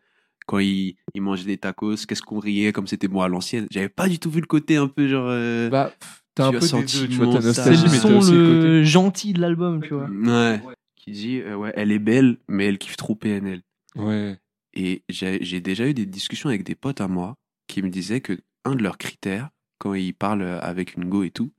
quand 0.46 0.58
il, 0.58 0.96
il 1.14 1.22
mangeait 1.22 1.46
des 1.46 1.56
tacos, 1.58 1.96
qu'est-ce 2.06 2.22
qu'on 2.22 2.38
riait 2.38 2.72
comme 2.72 2.86
c'était 2.86 3.08
moi 3.08 3.24
à 3.24 3.28
l'ancienne. 3.28 3.66
J'avais 3.70 3.88
pas 3.88 4.08
du 4.08 4.18
tout 4.18 4.30
vu 4.30 4.40
le 4.40 4.46
côté 4.46 4.76
un 4.76 4.88
peu 4.88 5.08
genre. 5.08 5.26
euh, 5.28 5.68
Bah, 5.70 5.92
pff, 5.98 6.22
t'as 6.34 6.46
un 6.48 6.52
peu 6.52 6.58
deux, 6.60 6.84
tu 6.84 7.16
vois. 7.16 7.40
Ça. 7.40 7.46
nostalgie, 7.48 7.84
le 7.84 7.90
mais 7.90 7.98
t'as 7.98 8.14
aussi 8.16 8.32
le 8.32 8.54
côté. 8.54 8.84
gentil 8.84 9.32
de 9.32 9.40
l'album, 9.40 9.80
tu 9.82 9.94
vois. 9.94 10.08
ouais. 10.08 10.60
Qui 10.96 11.12
dit, 11.12 11.40
euh, 11.40 11.56
ouais, 11.56 11.72
elle 11.76 11.92
est 11.92 11.98
belle, 11.98 12.36
mais 12.46 12.66
elle 12.66 12.76
kiffe 12.78 12.96
trop 12.96 13.14
PNL. 13.14 13.62
Ouais. 13.96 14.38
Et 14.74 15.02
j'ai 15.08 15.60
déjà 15.60 15.86
eu 15.86 15.94
des 15.94 16.06
discussions 16.06 16.48
avec 16.48 16.62
des 16.64 16.74
potes 16.74 17.00
à 17.00 17.08
moi 17.08 17.34
qui 17.66 17.82
me 17.82 17.88
disaient 17.88 18.20
que 18.20 18.38
un 18.64 18.74
de 18.74 18.82
leurs 18.82 18.98
critères, 18.98 19.50
quand 19.78 19.94
ils 19.94 20.12
parlent 20.14 20.42
avec 20.62 20.94
une 20.96 21.06
go 21.08 21.22
et 21.22 21.30
tout, 21.30 21.50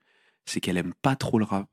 c'est 0.46 0.60
qu'elle 0.60 0.78
aime 0.78 0.94
pas 1.02 1.16
trop 1.16 1.40
le 1.40 1.46
rap. 1.46 1.68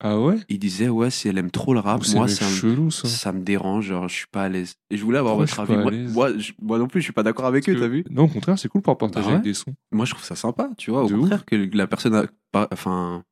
Ah 0.00 0.18
ouais? 0.20 0.36
Il 0.48 0.60
disait, 0.60 0.88
ouais, 0.88 1.10
si 1.10 1.28
elle 1.28 1.38
aime 1.38 1.50
trop 1.50 1.74
le 1.74 1.80
rap, 1.80 2.00
moi, 2.14 2.28
ça 2.28 2.44
me, 2.44 2.50
chelou 2.50 2.90
ça. 2.92 3.08
ça 3.08 3.32
me 3.32 3.40
dérange, 3.42 3.86
genre, 3.86 4.08
je 4.08 4.14
suis 4.14 4.26
pas 4.28 4.44
à 4.44 4.48
l'aise. 4.48 4.76
Et 4.90 4.96
je 4.96 5.04
voulais 5.04 5.18
avoir 5.18 5.36
Pourquoi 5.36 5.64
votre 5.64 5.72
avis. 5.72 5.82
Moi, 5.82 5.90
l'aise? 5.90 6.14
moi, 6.14 6.38
je- 6.38 6.52
moi 6.62 6.78
non 6.78 6.86
plus, 6.86 7.00
je 7.00 7.04
suis 7.04 7.12
pas 7.12 7.24
d'accord 7.24 7.46
avec 7.46 7.68
eux, 7.68 7.74
t'as 7.78 7.88
vu? 7.88 8.04
Non, 8.10 8.24
au 8.24 8.28
contraire, 8.28 8.58
c'est 8.58 8.68
cool 8.68 8.82
pour 8.82 8.96
partager 8.96 9.24
Bah 9.24 9.28
ouais. 9.30 9.34
avec 9.34 9.44
des 9.44 9.54
sons. 9.54 9.74
Moi, 9.90 10.04
je 10.06 10.12
trouve 10.12 10.24
ça 10.24 10.36
sympa, 10.36 10.70
tu 10.78 10.92
vois. 10.92 11.02
Au 11.04 11.08
De 11.08 11.16
contraire, 11.16 11.44
que 11.44 11.56
la 11.56 11.86
personne, 11.88 12.14
a 12.14 12.26
pas- 12.52 12.68
enfin, 12.72 13.24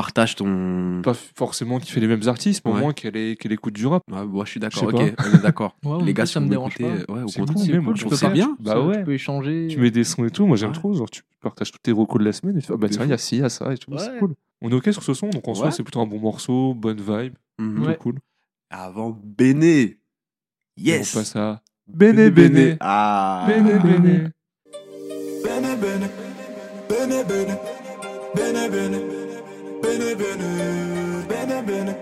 partage 0.00 0.34
ton. 0.34 1.00
Pas 1.02 1.12
forcément 1.14 1.78
qu'il 1.78 1.90
fait 1.92 2.00
les 2.00 2.06
mêmes 2.06 2.26
artistes, 2.26 2.62
mais 2.64 2.70
au 2.70 2.74
Ouais. 2.74 2.80
moins 2.80 2.92
qu'elle 2.94 3.16
est- 3.16 3.36
qu'elle 3.36 3.52
écoute 3.52 3.74
du 3.74 3.86
rap. 3.86 4.02
Ouais, 4.10 4.24
moi, 4.24 4.44
je 4.46 4.50
suis 4.52 4.60
d'accord, 4.60 4.88
Je 4.90 4.96
ok, 4.96 5.02
sais 5.02 5.14
on 5.18 5.38
est 5.38 5.42
d'accord. 5.42 5.76
Ouais, 5.84 6.04
Les 6.04 6.14
gars, 6.14 6.24
ça 6.24 6.40
si 6.40 6.44
me 6.46 6.48
dérange 6.48 6.78
pas. 6.78 6.84
ouais, 6.84 7.22
au 7.22 7.28
C'est 7.28 7.40
contraire. 7.40 7.66
cool, 7.66 7.84
cool, 7.84 7.94
tu 7.94 8.04
peux 8.04 8.06
trouve 8.06 8.12
ça 8.14 8.26
faire- 8.26 8.32
bien. 8.32 8.56
Bah 8.60 8.74
tu- 8.74 8.86
ouais. 8.88 8.98
Tu 8.98 9.04
peux 9.04 9.12
échanger. 9.12 9.66
Tu 9.68 9.78
mets 9.78 9.90
des 9.90 10.04
sons 10.04 10.24
et 10.24 10.30
tout, 10.30 10.46
moi 10.46 10.56
j'aime 10.56 10.70
Ouais. 10.70 10.74
trop. 10.74 10.94
Genre, 10.94 11.10
tu 11.10 11.20
partages 11.42 11.70
tous 11.70 11.78
tes 11.82 11.92
recos 11.92 12.18
de 12.18 12.24
la 12.24 12.32
semaine 12.32 12.56
et 12.56 12.60
tu 12.60 12.66
fais, 12.66 12.72
ah 12.74 12.78
bah 12.78 12.88
tiens, 12.88 13.04
il 13.04 13.10
y 13.10 13.12
a 13.12 13.18
ci, 13.18 13.36
il 13.36 13.40
y 13.40 13.44
a 13.44 13.50
ça 13.50 13.72
et 13.72 13.76
tout. 13.78 13.92
C'est 13.98 14.18
cool. 14.18 14.34
On 14.62 14.70
est 14.70 14.74
ok 14.74 14.90
sur 14.92 15.02
ce 15.02 15.12
son, 15.12 15.28
donc 15.28 15.46
en 15.48 15.54
soi, 15.54 15.70
c'est 15.70 15.82
plutôt 15.82 16.00
un 16.00 16.06
bon 16.06 16.18
morceau, 16.18 16.72
bonne 16.74 16.98
vibe, 17.00 17.34
Mhm. 17.58 17.74
plutôt 17.74 17.88
Ouais. 17.88 17.96
cool. 18.00 18.14
Avant 18.70 19.18
Béné. 19.22 19.80
Et 19.80 19.98
Yes. 20.78 21.14
on 21.14 21.18
passe 21.18 21.36
à 21.36 21.60
Béné 21.86 22.30
Béné. 22.30 22.76
Ah. 22.80 23.44
Béné 23.48 23.78
Béné. 23.78 24.28
Bene 25.44 25.76
bene, 25.80 26.08
bene 26.88 27.24
bene, 27.28 27.58
bene 28.34 28.68
bene, 28.70 28.98
bene 29.90 30.14
bene, 30.14 31.24
bene 31.28 31.62
bene, 31.62 31.94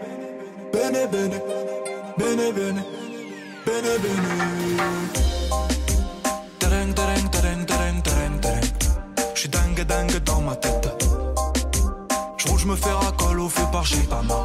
bene 0.72 1.06
bene, 1.08 1.42
bene 2.18 2.52
bene, 2.52 2.84
bene 3.64 3.98
bene. 4.02 4.32
Tereng, 6.58 6.92
tereng, 6.94 7.28
tereng, 7.30 7.64
tereng, 7.64 8.02
tereng, 8.02 8.40
tereng. 8.40 8.68
J'suis 9.34 9.48
dingue, 9.48 9.84
dingue 9.84 10.18
dans 10.24 10.42
ma 10.42 10.54
tête. 10.56 10.88
J'roule, 12.36 12.58
j'me 12.58 12.76
fais 12.76 12.92
racole 12.92 13.40
au 13.40 13.48
feu 13.48 13.64
par 13.72 13.86
Gitana. 13.86 14.44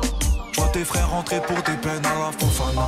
J'vois 0.53 0.69
tes 0.69 0.85
frères 0.85 1.09
rentrer 1.09 1.41
pour 1.41 1.57
des 1.57 1.77
peines 1.83 2.05
à 2.05 2.15
la 2.19 2.31
Fofana. 2.39 2.87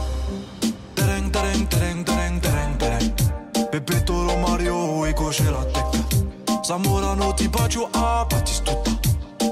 Tereng, 0.95 1.31
tereng, 1.31 1.67
tereng, 1.67 2.03
tereng, 2.05 2.39
tereng, 2.39 2.77
tereng. 2.77 3.69
Pepe 3.71 4.05
Toro 4.05 4.37
Mario 4.37 5.05
et 5.05 5.13
gauche 5.13 5.41
la 5.41 5.65
tête. 5.73 6.63
Zamorano, 6.63 7.33
Tibaggio, 7.33 7.89
ah, 7.93 8.25
Batistuta. 8.29 8.84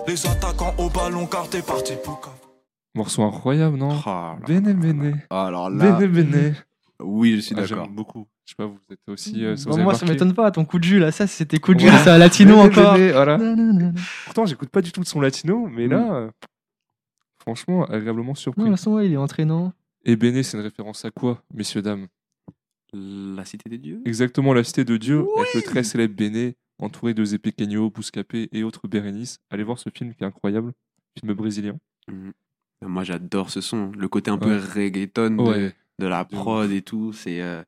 Les 0.08 0.26
attaquants 0.28 0.74
au 0.78 0.90
ballon 0.90 1.26
car 1.26 1.50
t'es 1.50 1.62
parti. 1.62 1.94
Morceau 2.96 3.24
incroyable, 3.24 3.78
non 3.78 3.90
Ah, 4.06 4.36
là. 4.40 4.46
Béné 4.48 4.74
Béné. 4.74 5.14
Alors 5.30 5.70
là, 5.70 5.94
Béné 5.94 6.08
Béné. 6.08 6.54
oui, 7.02 7.36
je 7.36 7.42
suis 7.42 7.56
Ah, 7.58 7.62
d'accord. 7.62 7.86
J'aime 7.86 7.96
beaucoup. 7.96 8.28
Je 8.46 8.52
sais 8.52 8.56
pas, 8.58 8.66
vous 8.66 8.78
êtes 8.92 9.00
aussi. 9.08 9.44
euh, 9.46 9.56
ça 9.56 9.70
Bon, 9.70 9.76
vous 9.76 9.80
a 9.82 9.84
moi, 9.84 9.94
ça 9.96 10.06
m'étonne 10.06 10.34
pas, 10.34 10.52
ton 10.52 10.66
coup 10.66 10.78
de 10.78 10.84
jus 10.84 11.00
là, 11.00 11.12
ça 11.12 11.28
c'était 11.28 11.60
coup 11.60 11.74
de 11.74 11.80
jus, 11.80 11.88
ça 12.04 12.18
latino 12.18 12.58
encore. 12.60 12.98
Voilà. 12.98 13.40
Pourtant, 14.26 14.46
j'écoute 14.46 14.70
pas 14.70 14.82
du 14.82 14.92
tout 14.92 15.00
de 15.02 15.06
son 15.08 15.22
latino, 15.22 15.68
mais 15.72 15.88
là, 15.88 16.14
euh, 16.14 16.30
franchement, 17.40 17.86
agréablement 17.86 18.36
surpris. 18.36 18.62
Non, 18.62 18.68
de 18.68 18.72
toute 18.74 18.80
façon, 18.80 18.92
ouais, 18.96 19.08
il 19.08 19.14
est 19.14 19.18
entraînant. 19.18 19.72
Et 20.06 20.16
Béné, 20.18 20.44
c'est 20.44 20.58
une 20.58 20.64
référence 20.64 21.06
à 21.06 21.12
quoi, 21.12 21.42
messieurs, 21.54 21.82
dames? 21.82 22.08
La 22.94 23.46
cité 23.46 23.70
des 23.70 23.78
dieux? 23.80 24.02
Exactement, 24.06 24.54
la 24.54 24.64
cité 24.66 24.84
de 24.84 24.98
Dieu, 24.98 25.26
avec 25.38 25.54
le 25.56 25.62
très 25.62 25.84
célèbre 25.84 26.14
Béné, 26.16 26.56
entouré 26.84 27.14
de 27.14 27.24
Zepequeño, 27.26 27.90
Bouscapé 27.90 28.50
et 28.52 28.64
autres 28.64 28.88
Bérénice. 28.88 29.40
Allez 29.50 29.64
voir 29.64 29.80
ce 29.80 29.90
film 29.90 30.14
qui 30.14 30.24
est 30.24 30.28
incroyable, 30.28 30.74
film 31.20 31.34
brésilien. 31.34 31.78
Moi, 32.86 33.04
j'adore 33.04 33.50
ce 33.50 33.62
son. 33.62 33.92
Le 33.98 34.08
côté 34.10 34.30
un 34.30 34.38
peu 34.38 34.58
reggaeton 34.58 35.36
de, 35.38 35.42
Ouais. 35.42 35.74
de 36.00 36.08
la 36.08 36.26
prod 36.26 36.70
et 36.72 36.82
tout, 36.82 37.14
c'est 37.14 37.42
euh, 37.42 37.64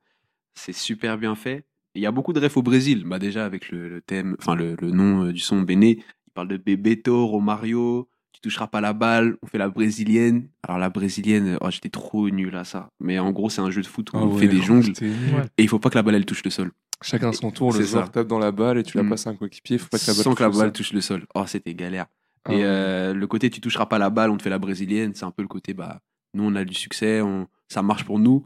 c'est 0.56 0.74
super 0.74 1.18
bien 1.18 1.36
fait. 1.36 1.66
Il 1.96 2.02
y 2.02 2.06
a 2.06 2.12
beaucoup 2.12 2.34
de 2.34 2.40
refs 2.42 2.58
au 2.58 2.62
Brésil. 2.62 3.04
Bah 3.06 3.20
déjà 3.20 3.46
avec 3.46 3.72
le, 3.72 3.88
le 3.88 4.02
thème, 4.02 4.36
enfin 4.40 4.56
le, 4.56 4.76
le 4.82 4.92
nom 4.92 5.26
euh, 5.26 5.32
du 5.32 5.40
son 5.40 5.62
Béné, 5.62 6.00
il 6.28 6.32
parle 6.34 6.50
de 6.50 6.58
Bebeto, 6.58 7.26
Romario. 7.28 8.10
Tu 8.34 8.42
toucheras 8.42 8.68
pas 8.68 8.82
la 8.82 8.92
balle. 8.92 9.38
On 9.42 9.48
fait 9.48 9.58
la 9.58 9.70
brésilienne. 9.70 10.50
Alors 10.64 10.78
la 10.78 10.90
brésilienne, 10.90 11.58
oh, 11.62 11.72
j'étais 11.72 11.88
trop 11.88 12.30
nul 12.30 12.54
à 12.58 12.66
ça. 12.66 12.90
Mais 13.00 13.18
en 13.18 13.32
gros, 13.32 13.50
c'est 13.50 13.62
un 13.62 13.72
jeu 13.72 13.82
de 13.82 13.88
foot 13.88 14.12
où 14.12 14.18
Ah 14.18 14.24
on 14.26 14.34
ouais, 14.34 14.42
fait 14.42 14.48
des 14.50 14.62
jongles. 14.62 14.92
Ouais. 15.02 15.46
et 15.58 15.64
il 15.64 15.70
faut 15.70 15.80
pas 15.80 15.90
que 15.90 15.96
la 15.96 16.04
balle 16.04 16.16
elle 16.16 16.26
touche 16.26 16.44
le 16.44 16.52
sol. 16.52 16.72
Chacun 17.06 17.32
son 17.32 17.52
tour, 17.52 17.72
le 17.74 17.82
joueur 17.84 18.06
ça. 18.06 18.12
tape 18.12 18.28
dans 18.28 18.40
la 18.40 18.52
balle 18.52 18.78
et 18.80 18.84
tu 18.84 18.98
la 18.98 19.04
Mm. 19.04 19.10
passes 19.10 19.28
à 19.28 19.30
un 19.32 19.36
coéquipier, 19.36 19.78
faut 19.78 19.88
pas 19.90 19.98
que 20.00 20.06
la 20.08 20.14
balle 20.14 20.24
Sans 20.24 20.36
que 20.36 20.44
la 20.44 20.50
balle 20.50 20.72
touche 20.74 20.92
le 20.94 21.02
sol. 21.02 21.26
Oh, 21.36 21.44
c'était 21.48 21.74
galère. 21.74 22.06
Ah 22.46 22.54
et 22.54 22.64
euh, 22.64 23.14
le 23.14 23.28
côté 23.28 23.50
tu 23.50 23.60
toucheras 23.62 23.86
pas 23.88 23.98
la 23.98 24.10
balle, 24.10 24.30
on 24.32 24.38
te 24.38 24.44
fait 24.44 24.50
la 24.50 24.60
brésilienne, 24.60 25.14
c'est 25.16 25.26
un 25.26 25.32
peu 25.32 25.42
le 25.42 25.48
côté 25.48 25.74
bah 25.74 26.00
nous 26.36 26.44
on 26.44 26.56
a 26.56 26.64
du 26.64 26.74
succès, 26.76 27.22
on, 27.22 27.48
ça 27.70 27.82
marche 27.82 28.04
pour 28.06 28.20
nous 28.20 28.46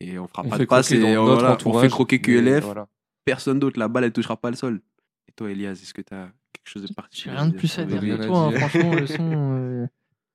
et 0.00 0.18
on 0.20 0.28
fera 0.28 0.42
on 0.44 0.48
pas 0.48 0.58
de 0.58 0.64
passe 0.66 0.92
et 0.92 1.16
on, 1.18 1.24
voilà, 1.24 1.58
on 1.64 1.78
fait 1.80 1.88
croquer 1.88 2.20
QLF, 2.20 2.64
voilà. 2.64 2.86
personne 3.24 3.58
d'autre 3.58 3.78
la 3.78 3.88
balle 3.88 4.04
elle 4.04 4.12
touchera 4.12 4.36
pas 4.36 4.50
le 4.50 4.56
sol. 4.56 4.80
Et 5.28 5.32
toi 5.32 5.50
Elias, 5.50 5.72
est-ce 5.72 5.92
que 5.94 6.02
tu 6.02 6.14
as 6.14 6.28
quelque 6.52 6.66
chose 6.68 6.82
de 6.82 6.88
J'ai 6.88 6.94
particulier 6.94 7.34
rien 7.36 7.46
de 7.48 7.54
plus 7.56 7.78
à 7.78 7.84
dire 7.84 8.00
que 8.00 8.26
toi, 8.26 8.38
hein, 8.38 8.50
franchement, 8.52 8.94
le 8.94 9.06
son, 9.06 9.30
euh, 9.58 9.86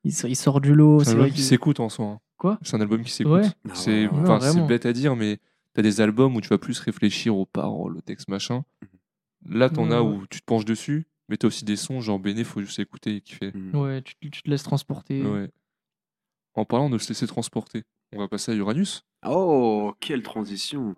il, 0.03 0.11
sort, 0.13 0.29
il 0.29 0.35
sort 0.35 0.59
du 0.61 0.73
lot. 0.73 1.01
C'est 1.03 1.15
vrai 1.15 1.31
qu'il- 1.31 1.41
s'écoute 1.43 1.79
en 1.79 1.87
soi. 1.89 2.05
hein. 2.05 2.19
Quoi? 2.37 2.59
C'est 2.63 2.75
un 2.75 2.81
album 2.81 3.01
qui 3.01 3.11
s'écoute. 3.13 3.31
Ouais. 3.33 3.47
Non, 3.63 3.73
C'est 3.75 4.67
bête 4.67 4.85
à 4.85 4.91
dire, 4.93 5.15
mais 5.15 5.39
t'as 5.75 5.81
des 5.81 6.01
albums 6.01 6.35
où 6.35 6.41
tu 6.41 6.47
vas 6.49 6.57
plus 6.57 6.79
réfléchir 6.79 7.35
aux 7.37 7.45
paroles, 7.45 7.97
au 7.97 8.01
texte, 8.01 8.29
machin. 8.29 8.63
Là, 9.47 9.69
t'en 9.69 9.89
Ouais, 9.89 9.95
as 9.95 10.01
où 10.03 10.25
tu 10.27 10.39
te 10.39 10.45
penches 10.45 10.65
dessus, 10.65 11.05
mais 11.29 11.37
t'as 11.37 11.47
aussi 11.47 11.65
des 11.65 11.75
sons, 11.75 11.99
genre 12.01 12.17
Béné, 12.17 12.43
faut 12.43 12.61
juste 12.61 12.79
écouter 12.79 13.17
et 13.17 13.21
kiffer. 13.21 13.51
Mm. 13.53 13.75
Ouais, 13.77 14.01
tu, 14.01 14.15
tu 14.31 14.41
te 14.41 14.49
laisses 14.49 14.63
transporter. 14.63 15.21
Ouais. 15.21 15.51
En 16.55 16.65
parlant 16.65 16.89
de 16.89 16.97
se 16.97 17.09
laisser 17.09 17.27
transporter, 17.27 17.83
on 18.13 18.19
va 18.19 18.27
passer 18.29 18.53
à 18.53 18.55
Uranus. 18.55 19.05
Oh, 19.27 19.93
quelle 19.99 20.23
transition. 20.23 20.95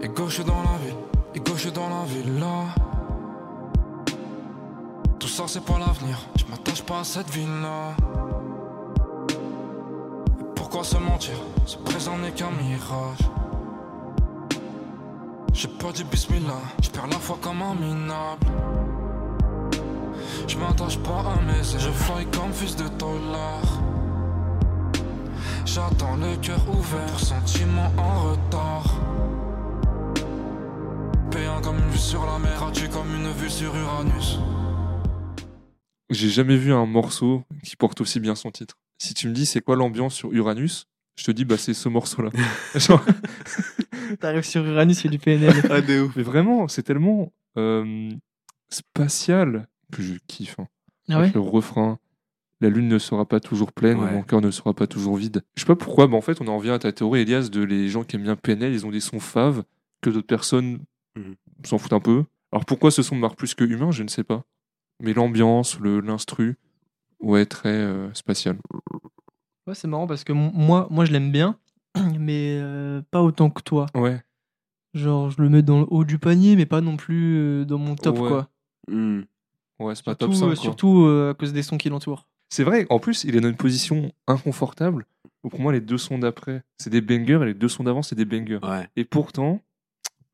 Et 0.00 0.08
gauche 0.08 0.44
dans 0.44 0.62
la 0.62 0.78
ville, 0.78 0.96
et 1.34 1.40
gauche 1.40 1.72
dans 1.72 1.88
la 1.88 2.04
ville 2.04 2.38
là. 2.40 2.74
Tout 5.20 5.28
ça 5.28 5.46
c'est 5.46 5.64
pas 5.64 5.78
l'avenir, 5.78 6.18
je 6.38 6.44
m'attache 6.46 6.82
pas 6.82 7.00
à 7.00 7.04
cette 7.04 7.30
ville 7.30 7.48
là. 7.62 7.96
Pourquoi 10.70 10.84
se 10.84 10.98
mentir 10.98 11.32
Ce 11.64 11.78
présent 11.78 12.18
n'est 12.18 12.30
qu'un 12.30 12.50
mirage. 12.50 13.30
J'ai 15.54 15.68
pas 15.68 15.92
dit 15.92 16.04
bismillah, 16.04 16.60
je 16.82 16.90
perds 16.90 17.06
la 17.06 17.18
foi 17.18 17.38
comme 17.40 17.62
un 17.62 17.74
minable. 17.74 18.46
Je 20.46 20.58
m'attache 20.58 20.98
pas 20.98 21.20
à 21.20 21.40
mes 21.40 21.58
ailes, 21.58 21.80
je 21.80 21.88
fly 21.88 22.26
comme 22.26 22.52
fils 22.52 22.76
de 22.76 22.86
tolard. 22.86 23.80
J'attends 25.64 26.16
le 26.16 26.36
cœur 26.36 26.60
ouvert, 26.68 27.18
sentiment 27.18 27.90
en 27.96 28.32
retard. 28.32 28.94
Payant 31.30 31.62
comme 31.62 31.78
une 31.78 31.88
vue 31.88 31.96
sur 31.96 32.26
la 32.26 32.38
mer, 32.38 32.62
as-tu 32.62 32.90
comme 32.90 33.14
une 33.14 33.32
vue 33.32 33.48
sur 33.48 33.74
Uranus? 33.74 34.38
J'ai 36.10 36.28
jamais 36.28 36.58
vu 36.58 36.74
un 36.74 36.84
morceau 36.84 37.42
qui 37.64 37.74
porte 37.74 38.02
aussi 38.02 38.20
bien 38.20 38.34
son 38.34 38.50
titre. 38.50 38.76
Si 38.98 39.14
tu 39.14 39.28
me 39.28 39.32
dis 39.32 39.46
c'est 39.46 39.60
quoi 39.60 39.76
l'ambiance 39.76 40.14
sur 40.14 40.32
Uranus, 40.32 40.86
je 41.16 41.24
te 41.24 41.30
dis 41.30 41.44
bah 41.44 41.56
c'est 41.56 41.74
ce 41.74 41.88
morceau-là. 41.88 42.30
Genre, 42.74 43.04
T'arrives 44.20 44.42
sur 44.44 44.64
Uranus, 44.64 45.02
il 45.02 45.06
y 45.06 45.08
a 45.08 45.10
du 45.12 45.18
PNL. 45.18 45.54
Ah 45.70 45.80
de 45.80 46.00
ouf. 46.02 46.16
mais 46.16 46.22
vraiment, 46.22 46.66
c'est 46.68 46.82
tellement 46.82 47.32
euh, 47.56 48.10
spatial 48.70 49.68
que 49.92 50.02
je 50.02 50.14
kiffe. 50.26 50.56
hein. 50.58 50.66
Ah 51.10 51.20
ouais? 51.20 51.30
le 51.34 51.40
refrain, 51.40 51.98
la 52.60 52.68
lune 52.68 52.88
ne 52.88 52.98
sera 52.98 53.26
pas 53.26 53.40
toujours 53.40 53.72
pleine, 53.72 53.98
Ouais. 53.98 54.12
mon 54.12 54.22
cœur 54.22 54.40
ne 54.40 54.50
sera 54.50 54.74
pas 54.74 54.86
toujours 54.86 55.16
vide. 55.16 55.42
Je 55.56 55.60
sais 55.62 55.66
pas 55.66 55.76
pourquoi, 55.76 56.06
mais 56.08 56.16
en 56.16 56.20
fait, 56.20 56.40
on 56.40 56.48
en 56.48 56.58
revient 56.58 56.70
à 56.70 56.78
ta 56.78 56.92
théorie, 56.92 57.20
Elias, 57.20 57.48
de 57.50 57.62
les 57.62 57.88
gens 57.88 58.04
qui 58.04 58.16
aiment 58.16 58.22
bien 58.24 58.36
PNL, 58.36 58.72
ils 58.72 58.84
ont 58.86 58.90
des 58.90 59.00
sons 59.00 59.20
faves 59.20 59.62
que 60.02 60.10
d'autres 60.10 60.26
personnes 60.26 60.80
Mhm. 61.16 61.34
s'en 61.64 61.78
foutent 61.78 61.92
un 61.94 62.00
peu. 62.00 62.24
Alors 62.52 62.64
pourquoi 62.64 62.90
ce 62.90 63.02
son 63.02 63.16
marque 63.16 63.36
plus 63.36 63.54
que 63.54 63.64
humain, 63.64 63.90
je 63.90 64.02
ne 64.02 64.08
sais 64.08 64.22
pas. 64.24 64.44
Mais 65.02 65.12
l'ambiance, 65.14 65.78
le 65.80 66.00
l'instru, 66.00 66.56
ouais, 67.20 67.46
très 67.46 67.70
euh, 67.72 68.12
spatial. 68.14 68.56
Ouais, 69.66 69.74
c'est 69.74 69.88
marrant 69.88 70.06
parce 70.06 70.24
que 70.24 70.32
moi, 70.32 70.86
moi 70.90 71.04
je 71.04 71.12
l'aime 71.12 71.30
bien, 71.32 71.58
mais 72.18 72.58
euh, 72.60 73.02
pas 73.10 73.22
autant 73.22 73.50
que 73.50 73.62
toi. 73.62 73.86
Ouais. 73.94 74.22
Genre, 74.94 75.30
je 75.30 75.40
le 75.42 75.48
mets 75.50 75.62
dans 75.62 75.80
le 75.80 75.86
haut 75.90 76.04
du 76.04 76.18
panier, 76.18 76.56
mais 76.56 76.66
pas 76.66 76.80
non 76.80 76.96
plus 76.96 77.36
euh, 77.36 77.64
dans 77.64 77.78
mon 77.78 77.94
top, 77.94 78.18
Ouais. 78.18 78.28
quoi. 78.28 78.48
Mm. 78.88 79.20
Ouais, 79.78 79.94
c'est 79.94 80.04
pas 80.04 80.12
Surtout, 80.12 80.26
top 80.26 80.34
5. 80.34 80.44
euh, 80.44 80.46
quoi. 80.48 80.56
surtout 80.56 81.02
euh, 81.04 81.30
à 81.30 81.34
cause 81.34 81.52
des 81.52 81.62
sons 81.62 81.76
qui 81.78 81.88
l'entourent. 81.88 82.26
C'est 82.48 82.64
vrai, 82.64 82.86
en 82.88 82.98
plus, 82.98 83.24
il 83.24 83.36
est 83.36 83.40
dans 83.40 83.48
une 83.50 83.56
position 83.56 84.10
inconfortable. 84.26 85.06
où 85.44 85.50
Pour 85.50 85.60
moi, 85.60 85.72
les 85.72 85.82
deux 85.82 85.98
sons 85.98 86.18
d'après, 86.18 86.62
c'est 86.78 86.88
des 86.90 87.02
bangers 87.02 87.40
et 87.42 87.46
les 87.46 87.54
deux 87.54 87.68
sons 87.68 87.84
d'avant, 87.84 88.02
c'est 88.02 88.16
des 88.16 88.24
bangers. 88.24 88.58
Ouais. 88.62 88.88
Et 88.96 89.04
pourtant, 89.04 89.60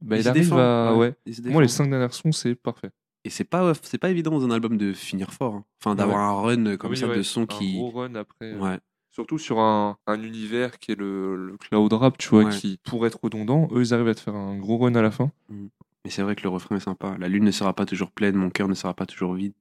bah, 0.01 0.16
il, 0.16 0.22
se 0.22 0.28
arrive 0.28 0.45
défend, 0.45 0.59
à. 0.59 0.95
Ouais. 0.95 1.14
il 1.26 1.35
se 1.35 1.43
Moi, 1.43 1.61
les 1.61 1.68
cinq 1.68 1.91
dernières 1.91 2.14
sons, 2.14 2.30
c'est 2.30 2.55
parfait. 2.55 2.91
Et 3.25 3.31
c'est 3.31 3.45
pas, 3.45 3.72
c'est 3.83 3.99
pas 3.99 4.11
évident 4.11 4.31
dans 4.33 4.45
un 4.45 4.51
album 4.51 4.77
de 4.77 4.93
finir 4.93 5.33
fort. 5.33 5.55
hein. 5.55 5.64
Enfin, 5.81 5.95
d'avoir 5.95 6.18
un 6.20 6.41
run 6.43 6.77
comme 6.77 6.91
Oui, 6.91 6.97
ça 6.99 7.09
ouais, 7.09 7.16
de 7.16 7.22
sons 7.22 7.43
un 7.43 7.47
qui. 7.47 7.72
gros 7.75 7.91
run 7.91 8.14
après. 8.14 8.53
euh, 8.53 8.59
Ouais. 8.59 8.79
Surtout 9.11 9.39
sur 9.39 9.61
un, 9.61 9.97
un 10.09 10.22
univers 10.22 10.79
qui 10.79 10.91
est 10.93 10.99
le, 10.99 11.37
le 11.37 11.57
cloud 11.57 11.93
rap, 11.93 12.18
tu 12.18 12.29
vois, 12.31 12.45
Ouais. 12.45 12.51
qui 12.51 12.79
pourrait 12.85 13.07
être 13.09 13.20
redondant. 13.22 13.68
Eux, 13.72 13.81
ils 13.83 13.95
arrivent 13.95 14.09
à 14.09 14.14
te 14.14 14.20
faire 14.20 14.35
un 14.35 14.59
gros 14.59 14.77
run 14.79 14.95
à 14.97 15.03
la 15.03 15.11
fin. 15.12 15.31
Mais 15.49 16.11
c'est 16.11 16.22
vrai 16.22 16.35
que 16.37 16.43
le 16.43 16.49
refrain 16.49 16.77
est 16.77 16.81
sympa. 16.81 17.16
La 17.18 17.29
lune 17.29 17.45
ne 17.45 17.51
sera 17.53 17.72
pas 17.75 17.87
toujours 17.87 18.11
pleine, 18.11 18.35
mon 18.35 18.51
cœur 18.51 18.68
ne 18.68 18.75
sera 18.75 18.93
pas 18.93 19.07
toujours 19.07 19.35
vide. 19.35 19.53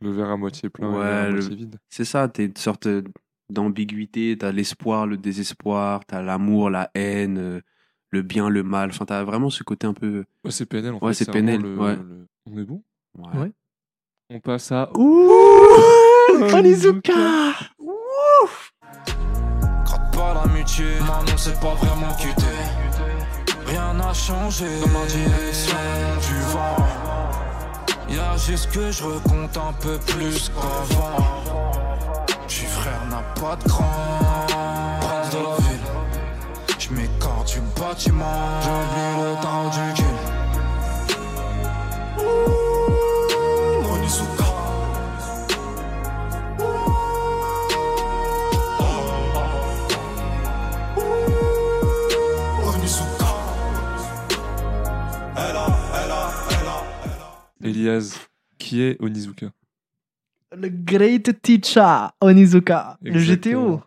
Le 0.00 0.10
verre 0.10 0.30
à 0.30 0.36
moitié 0.36 0.68
plein 0.70 0.88
et 0.88 0.92
le 0.92 0.98
Ouais, 0.98 1.04
verre 1.04 1.18
à 1.24 1.26
le- 1.28 1.32
moitié 1.40 1.56
vide. 1.56 1.76
C'est 1.90 2.04
ça, 2.04 2.28
t'es 2.28 2.44
une 2.46 2.56
sorte 2.56 2.86
d'ambiguïté. 3.50 4.36
T'as 4.38 4.52
l'espoir, 4.52 5.06
le 5.06 5.16
désespoir, 5.16 6.04
t'as 6.06 6.22
l'amour, 6.22 6.70
la 6.70 6.90
haine, 6.94 7.38
euh, 7.38 7.60
le 8.10 8.22
bien, 8.22 8.48
le 8.48 8.62
mal. 8.62 8.90
Enfin, 8.90 9.04
t'as 9.04 9.22
vraiment 9.24 9.50
ce 9.50 9.62
côté 9.62 9.86
un 9.86 9.94
peu. 9.94 10.24
Ouais, 10.44 10.50
c'est 10.50 10.66
PNL, 10.66 10.94
en 10.94 10.98
Ouais, 11.00 11.12
fait. 11.12 11.24
c'est 11.24 11.30
PNL, 11.32 11.60
le- 11.60 11.78
ouais. 11.78 11.96
le- 11.96 12.25
On 12.48 12.56
est 12.58 12.64
bon? 12.64 12.82
Ouais. 13.18 13.52
On 14.30 14.40
passe 14.40 14.72
à. 14.72 14.90
Onizuka 16.54 17.12
Gratte 19.84 20.14
pas 20.14 20.34
l'amitié, 20.34 20.86
maintenant 21.00 21.36
c'est 21.36 21.58
pas 21.60 21.74
vraiment 21.74 22.14
quitté. 22.14 22.46
Rien 23.66 23.94
n'a 23.94 24.12
changé 24.12 24.66
dans 24.80 24.88
ma 24.98 25.06
direction 25.06 25.76
du 26.20 26.40
vent. 26.52 26.76
Y'a 28.08 28.36
juste 28.36 28.70
que 28.70 28.90
je 28.92 29.02
recompte 29.02 29.56
un 29.56 29.72
peu 29.80 29.98
plus 29.98 30.50
qu'avant. 30.50 31.16
J'suis 32.46 32.66
frère 32.66 33.04
n'a 33.10 33.22
pas 33.40 33.56
de 33.56 33.68
grand. 33.68 34.46
Prince 35.00 35.30
de 35.30 35.38
la 35.38 35.56
ville. 35.68 35.86
J'm'écarte 36.78 37.48
du 37.52 37.60
bâtiment. 37.80 38.60
J'oublie 38.62 39.16
le 39.22 39.42
temps 39.42 39.68
du 39.70 39.94
kill. 39.94 40.25
Elias, 57.68 58.26
qui 58.58 58.80
est 58.82 59.00
Onizuka 59.02 59.52
Le 60.56 60.68
great 60.68 61.40
teacher 61.42 62.08
Onizuka. 62.20 62.98
Le. 63.02 63.18
GTO. 63.20 63.82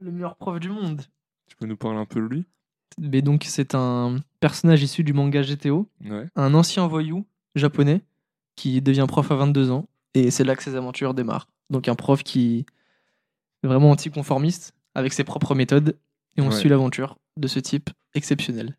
Le 0.00 0.10
meilleur 0.10 0.36
prof 0.36 0.58
du 0.60 0.68
monde. 0.70 1.02
Tu 1.46 1.56
peux 1.56 1.66
nous 1.66 1.76
parler 1.76 1.98
un 1.98 2.06
peu 2.06 2.20
de 2.20 2.26
lui? 2.26 2.44
Mais 2.98 3.22
donc, 3.22 3.44
c'est 3.46 3.74
un 3.74 4.16
personnage 4.40 4.82
issu 4.82 5.04
du 5.04 5.12
manga 5.12 5.42
GTO. 5.42 5.88
Ouais. 6.04 6.26
Un 6.36 6.54
ancien 6.54 6.86
voyou 6.86 7.24
japonais 7.54 8.02
qui 8.56 8.80
devient 8.82 9.06
prof 9.08 9.30
à 9.30 9.36
22 9.36 9.70
ans. 9.70 9.88
Et 10.14 10.30
c'est 10.30 10.44
là 10.44 10.56
que 10.56 10.62
ses 10.62 10.74
aventures 10.74 11.14
démarrent. 11.14 11.48
Donc, 11.70 11.88
un 11.88 11.94
prof 11.94 12.22
qui 12.22 12.64
est 13.62 13.66
vraiment 13.66 13.90
anticonformiste 13.90 14.74
avec 14.94 15.12
ses 15.12 15.24
propres 15.24 15.54
méthodes. 15.54 15.96
Et 16.36 16.42
on 16.42 16.48
Ouais. 16.48 16.56
suit 16.56 16.68
l'aventure 16.68 17.18
de 17.36 17.46
ce 17.48 17.58
type 17.60 17.90
exceptionnel 18.14 18.76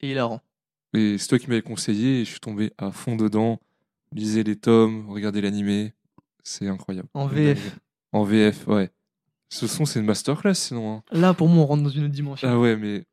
et 0.00 0.10
hilarant. 0.12 0.40
Et 0.94 1.18
c'est 1.18 1.28
toi 1.28 1.38
qui 1.38 1.48
m'avais 1.48 1.62
conseillé 1.62 2.20
et 2.20 2.24
je 2.24 2.30
suis 2.30 2.40
tombé 2.40 2.72
à 2.78 2.90
fond 2.92 3.16
dedans. 3.16 3.60
Lisez 4.14 4.42
les 4.44 4.56
tomes, 4.56 5.06
regardez 5.08 5.40
l'animé. 5.40 5.92
C'est 6.44 6.68
incroyable. 6.68 7.08
En 7.14 7.26
VF. 7.26 7.78
En 8.12 8.24
VF, 8.24 8.66
ouais. 8.68 8.90
Ce 9.48 9.66
son, 9.66 9.84
c'est 9.84 10.00
une 10.00 10.06
masterclass 10.06 10.54
sinon. 10.54 10.96
hein. 10.96 11.02
Là, 11.12 11.34
pour 11.34 11.48
moi, 11.48 11.64
on 11.64 11.66
rentre 11.66 11.82
dans 11.82 11.88
une 11.90 12.04
autre 12.04 12.12
dimension. 12.12 12.48
Ah 12.50 12.58
ouais, 12.58 12.76
mais 12.76 13.04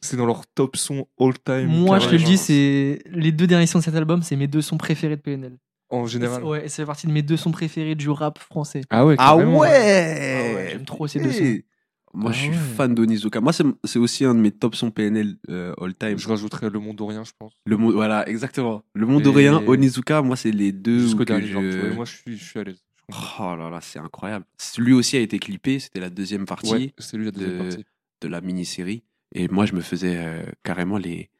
c'est 0.00 0.16
dans 0.16 0.26
leur 0.26 0.46
top 0.48 0.76
son 0.76 1.06
all 1.20 1.34
time. 1.44 1.66
Moi, 1.66 1.98
je 1.98 2.06
te 2.06 2.10
le 2.12 2.18
carrément. 2.18 2.30
dis, 2.30 2.38
c'est 2.38 3.02
les 3.06 3.32
deux 3.32 3.46
derniers 3.46 3.66
sons 3.66 3.78
de 3.78 3.84
cet 3.84 3.94
album, 3.94 4.22
c'est 4.22 4.36
mes 4.36 4.48
deux 4.48 4.62
sons 4.62 4.76
préférés 4.78 5.16
de 5.16 5.20
PNL. 5.20 5.56
En 5.90 6.04
Et 6.06 6.08
général. 6.08 6.42
Ouais, 6.42 6.64
et 6.64 6.68
c'est 6.68 6.84
partie 6.86 7.06
de 7.06 7.12
mes 7.12 7.22
deux 7.22 7.36
sons 7.36 7.50
préférés 7.52 7.94
du 7.94 8.08
rap 8.08 8.38
français. 8.38 8.80
Ah 8.90 9.04
ouais, 9.06 9.14
Ah 9.18 9.32
carrément. 9.36 9.58
ouais, 9.58 9.68
Ah 9.68 10.54
ouais, 10.56 10.68
j'aime 10.72 10.84
trop 10.86 11.06
ces 11.06 11.20
deux 11.20 11.30
sons. 11.32 11.38
Eh, 11.44 11.64
Moi, 12.14 12.30
Ah 12.30 12.34
je 12.34 12.40
suis 12.40 12.50
ouais. 12.50 12.56
fan 12.56 12.94
d'Onizuka. 12.94 13.40
Moi, 13.40 13.52
c'est 13.52 13.64
c'est 13.84 13.98
aussi 13.98 14.24
un 14.24 14.34
de 14.34 14.40
mes 14.40 14.50
top 14.50 14.74
sons 14.74 14.90
PNL 14.90 15.36
euh, 15.48 15.72
all 15.80 15.94
time. 15.94 16.18
Je 16.18 16.28
rajouterais 16.28 16.68
le 16.68 16.78
monde 16.78 16.96
dorien, 16.96 17.24
je 17.24 17.32
pense. 17.38 17.52
Le 17.64 17.76
monde, 17.78 17.94
voilà, 17.94 18.28
exactement. 18.28 18.84
Le 18.94 19.06
monde 19.06 19.24
Et- 19.24 19.28
orient, 19.28 19.62
Onizuka, 19.66 20.20
moi, 20.22 20.36
c'est 20.36 20.50
les 20.50 20.72
deux 20.72 20.98
Jusqu'au 20.98 21.24
dernier 21.24 21.46
je... 21.46 21.92
Moi, 21.94 22.04
je 22.04 22.12
suis, 22.16 22.36
je 22.36 22.44
suis 22.44 22.58
à 22.60 22.64
l'aise. 22.64 22.84
Oh 23.10 23.56
là 23.56 23.68
là, 23.70 23.80
c'est 23.80 23.98
incroyable. 23.98 24.44
Lui 24.78 24.92
aussi 24.92 25.16
a 25.16 25.20
été 25.20 25.38
clippé, 25.38 25.78
c'était 25.78 26.00
la 26.00 26.10
deuxième 26.10 26.46
partie 26.46 26.70
Ouais, 26.72 26.94
c'est 26.98 27.16
lui 27.16 27.24
la 27.26 27.30
deuxième 27.30 27.52
de- 27.58 27.58
partie. 27.58 27.84
de 28.22 28.28
la 28.28 28.40
mini-série. 28.40 29.02
Et 29.34 29.48
moi, 29.48 29.64
je 29.66 29.72
me 29.74 29.80
faisais 29.80 30.16
euh, 30.18 30.42
carrément 30.62 30.98
les, 30.98 31.30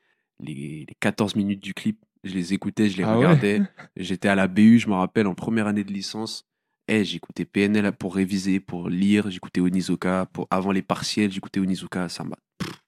les, 0.41 0.87
les 0.89 0.97
14 1.01 1.37
minutes 1.37 1.63
du 1.63 1.75
clip. 1.75 1.99
Je 2.25 2.35
les 2.35 2.55
écoutais, 2.55 2.89
je 2.89 2.97
les 2.97 3.05
Ah 3.05 3.11
ouais? 3.11 3.17
regardais. 3.27 3.61
J'étais 3.97 4.29
à 4.29 4.35
la 4.35 4.49
BU, 4.49 4.79
je 4.79 4.89
me 4.89 4.95
rappelle, 4.95 5.27
en 5.27 5.35
première 5.35 5.67
année 5.67 5.85
de 5.85 5.93
licence. 5.93 6.47
Et 6.89 7.05
j'écoutais 7.05 7.45
PNL 7.45 7.93
pour 7.93 8.15
réviser, 8.15 8.61
pour 8.61 8.89
lire. 8.89 9.31
J'écoutais 9.31 9.61
Onizuka. 9.61 10.27
Pour, 10.33 10.47
avant 10.51 10.73
les 10.73 10.83
partiels, 10.83 11.31
j'écoutais 11.31 11.61
Onizuka. 11.61 12.09
Ça 12.09 12.25
m'a 12.25 12.37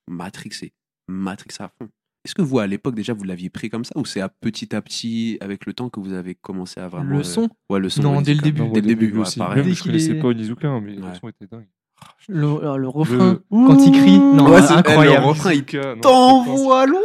matrixé. 0.07 0.73
Matrixé 1.07 1.63
à 1.63 1.69
fond. 1.69 1.89
Est-ce 2.25 2.33
que 2.35 2.41
vous, 2.41 2.57
à 2.59 2.65
l'époque, 2.67 2.95
déjà, 2.95 3.13
vous 3.13 3.23
l'aviez 3.23 3.49
pris 3.49 3.69
comme 3.69 3.85
ça 3.85 3.93
Ou 3.97 4.03
c'est 4.05 4.19
à 4.19 4.29
petit 4.29 4.75
à 4.75 4.81
petit, 4.81 5.37
avec 5.41 5.65
le 5.65 5.73
temps, 5.73 5.89
que 5.89 5.99
vous 5.99 6.13
avez 6.13 6.33
commencé 6.35 6.79
à 6.79 6.87
vraiment. 6.87 7.09
Le 7.11 7.19
euh, 7.19 7.23
son, 7.23 7.49
Ouais, 7.69 7.79
le 7.79 7.89
son. 7.89 8.01
Non, 8.01 8.21
dès 8.21 8.33
le 8.33 8.41
début. 8.41 8.61
Non, 8.61 8.71
Dès 8.71 8.81
le 8.81 8.87
début, 8.87 9.11
ouais, 9.13 9.19
aussi. 9.19 9.37
pareil. 9.37 9.57
Même 9.57 9.67
Dès 9.69 9.75
je 9.75 9.83
connaissais 9.83 10.11
est- 10.11 10.19
pas 10.21 10.27
Onizuka, 10.29 10.67
hein, 10.67 10.81
mais 10.83 10.95
le 10.95 11.03
Ouais. 11.03 11.09
son 11.21 11.29
était 11.29 11.45
dingue. 11.47 11.67
le, 12.27 12.47
alors, 12.59 12.77
le 12.79 12.87
refrain, 12.89 13.33
Le- 13.33 13.67
quand 13.67 13.77
il 13.85 13.91
crie, 13.91 14.17
non, 14.19 14.49
Ouais, 14.49 14.61
c'est- 14.61 14.73
eh, 14.73 14.77
incroyable. 14.77 15.21
le 15.23 15.29
refrain, 15.29 15.53
il 15.53 15.63
T'envoies 16.01 16.85
loin 16.87 16.99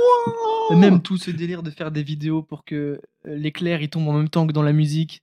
Même 0.79 1.03
tout 1.03 1.17
ce 1.17 1.31
délire 1.31 1.63
de 1.63 1.71
faire 1.71 1.91
des 1.91 2.03
vidéos 2.03 2.43
pour 2.43 2.65
que 2.65 2.75
euh, 2.75 2.99
l'éclair 3.37 3.83
il 3.83 3.91
tombe 3.91 4.09
en 4.09 4.13
même 4.15 4.29
temps 4.29 4.47
que 4.47 4.53
dans 4.53 4.63
la 4.63 4.73
musique. 4.73 5.23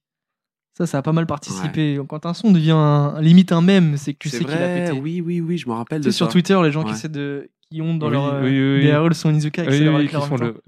Ça, 0.77 0.85
ça 0.85 0.99
a 0.99 1.01
pas 1.01 1.11
mal 1.11 1.25
participé. 1.25 1.99
Quand 2.07 2.25
un 2.27 2.35
son 2.35 2.51
devient 2.51 2.69
un- 2.71 3.19
limite 3.19 3.51
un 3.51 3.61
mème, 3.61 3.97
c'est 3.97 4.13
que 4.13 4.19
tu 4.19 4.29
C'est 4.29 4.37
sais 4.37 4.45
qu'il 4.45 4.53
a 4.53 4.67
pété. 4.67 4.91
oui, 4.91 5.21
oui, 5.21 5.41
oui, 5.41 5.57
je 5.57 5.67
me 5.67 5.73
rappelle 5.73 6.01
de 6.01 6.11
sur 6.11 6.27
ça. 6.27 6.31
Twitter, 6.31 6.59
les 6.61 6.71
gens 6.71 6.83
qui 6.83 6.91
essaient 6.91 7.09
de. 7.09 7.49
qui 7.71 7.81
ont 7.81 7.95
dans 7.95 8.07
Oui, 8.07 8.13
leur. 8.13 8.41
oui, 8.43 8.49
oui, 8.49 8.83
le 9.09 9.13
son 9.15 9.31
oui, 9.33 10.03
l'éclair 10.03 10.21
qui 10.21 10.27
font 10.27 10.37
le. 10.37 10.61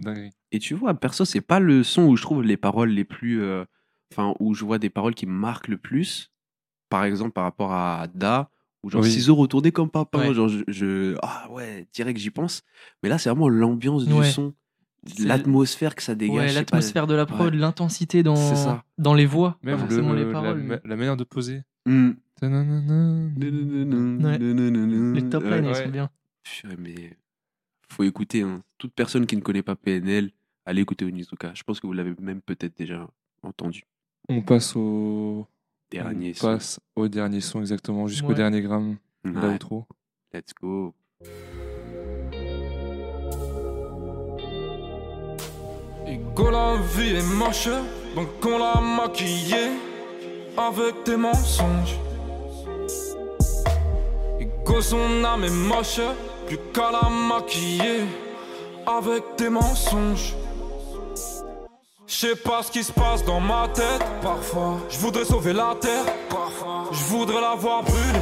Et 0.51 0.57
tu 0.57 0.73
vois, 0.73 0.95
perso, 0.95 1.25
c'est 1.25 1.41
pas 1.41 1.59
le 1.59 1.83
son 1.83 2.05
où 2.07 2.15
je 2.15 2.23
trouve 2.23 2.41
les 2.41 2.57
paroles 2.57 2.89
les 2.89 3.03
plus. 3.03 3.41
euh, 3.41 3.65
Enfin, 4.11 4.33
où 4.39 4.55
je 4.55 4.65
vois 4.65 4.79
des 4.79 4.89
paroles 4.89 5.13
qui 5.13 5.27
me 5.27 5.31
marquent 5.31 5.67
le 5.67 5.77
plus. 5.77 6.31
Par 6.89 7.03
exemple, 7.03 7.29
par 7.33 7.43
rapport 7.43 7.71
à 7.71 8.07
Da, 8.15 8.49
où 8.81 8.89
genre 8.89 9.03
Oui. 9.03 9.11
ciseaux 9.11 9.35
retournés 9.35 9.71
comme 9.71 9.91
papa. 9.91 10.17
Ouais. 10.17 10.33
Genre, 10.33 10.47
je, 10.49 10.63
je- 10.67 11.15
Ah 11.21 11.47
ouais, 11.51 11.87
direct, 11.93 12.17
j'y 12.19 12.31
pense. 12.31 12.63
Mais 13.03 13.09
là, 13.09 13.19
c'est 13.19 13.29
vraiment 13.29 13.49
l'ambiance 13.49 14.05
du 14.07 14.13
son, 14.31 14.55
l'atmosphère 15.19 15.95
que 15.95 16.03
ça 16.03 16.15
dégage. 16.15 16.35
Ouais, 16.49 16.51
l'atmosphère 16.53 17.07
de 17.07 17.13
la 17.15 17.25
prod, 17.25 17.53
Ouais. 17.53 17.59
l'intensité 17.59 18.23
dans, 18.23 18.35
dans 18.97 19.13
les 19.13 19.25
voix, 19.25 19.57
pas 19.63 19.71
Même 19.71 19.79
forcément 19.79 20.13
le- 20.13 20.19
les 20.19 20.25
la, 20.25 20.31
paroles. 20.31 20.61
mais 20.61 20.79
la 20.83 20.95
manière 20.95 21.17
de 21.17 21.23
poser. 21.23 21.63
Hmm. 21.85 22.11
Les 22.41 23.51
Les 25.13 25.29
top 25.29 25.43
lines, 25.43 25.63
ils 25.65 25.67
ouais. 25.67 25.73
sont 25.83 25.89
bien. 25.89 26.09
Mais 26.77 27.17
faut 27.89 28.03
écouter. 28.03 28.41
Hein. 28.43 28.61
Toute 28.77 28.93
personne 28.93 29.25
qui 29.25 29.35
ne 29.35 29.41
connaît 29.41 29.61
pas 29.63 29.75
PNL, 29.75 30.31
allez 30.65 30.81
écouter 30.81 31.05
Onizuka. 31.05 31.51
Je 31.53 31.63
pense 31.63 31.79
que 31.79 31.87
vous 31.87 31.93
l'avez 31.93 32.13
même 32.19 32.41
peut-être 32.41 32.77
déjà 32.77 33.07
entendu. 33.43 33.83
On 34.29 34.41
passe 34.41 34.75
au. 34.75 35.47
Dernier 35.91 36.31
on 36.31 36.39
son. 36.39 36.47
passe 36.47 36.79
au 36.95 37.07
dernier 37.07 37.41
son, 37.41 37.61
exactement, 37.61 38.07
jusqu'au 38.07 38.29
Ouais. 38.29 38.35
dernier 38.35 38.61
gramme. 38.61 38.97
Là 39.23 39.49
ou 39.49 39.57
trop. 39.57 39.85
Let's 40.33 40.53
go. 40.61 40.93
Ego 46.09 46.49
la 46.49 46.75
vie 46.95 47.17
est 47.17 47.35
moche, 47.35 47.69
donc 48.15 48.29
on 48.43 48.57
l'a 48.57 48.81
maquillée 48.81 49.69
avec 50.57 51.03
des 51.05 51.15
mensonges. 51.15 51.99
Ego 54.39 54.81
son 54.81 55.23
âme 55.23 55.43
est 55.43 55.51
moche, 55.51 56.01
plus 56.47 56.57
qu'à 56.73 56.89
la 56.91 57.09
maquiller 57.09 58.05
avec 58.87 59.23
des 59.37 59.49
mensonges. 59.49 60.33
Je 62.07 62.15
sais 62.15 62.35
pas 62.35 62.63
ce 62.63 62.71
qui 62.71 62.83
se 62.83 62.91
passe 62.91 63.23
dans 63.23 63.39
ma 63.39 63.67
tête, 63.67 64.03
parfois. 64.23 64.77
Je 64.89 64.97
voudrais 64.97 65.25
sauver 65.25 65.53
la 65.53 65.75
terre, 65.79 66.05
parfois. 66.27 66.85
Je 66.91 67.03
voudrais 67.03 67.39
la 67.39 67.53
voir 67.53 67.83
brûler. 67.83 68.19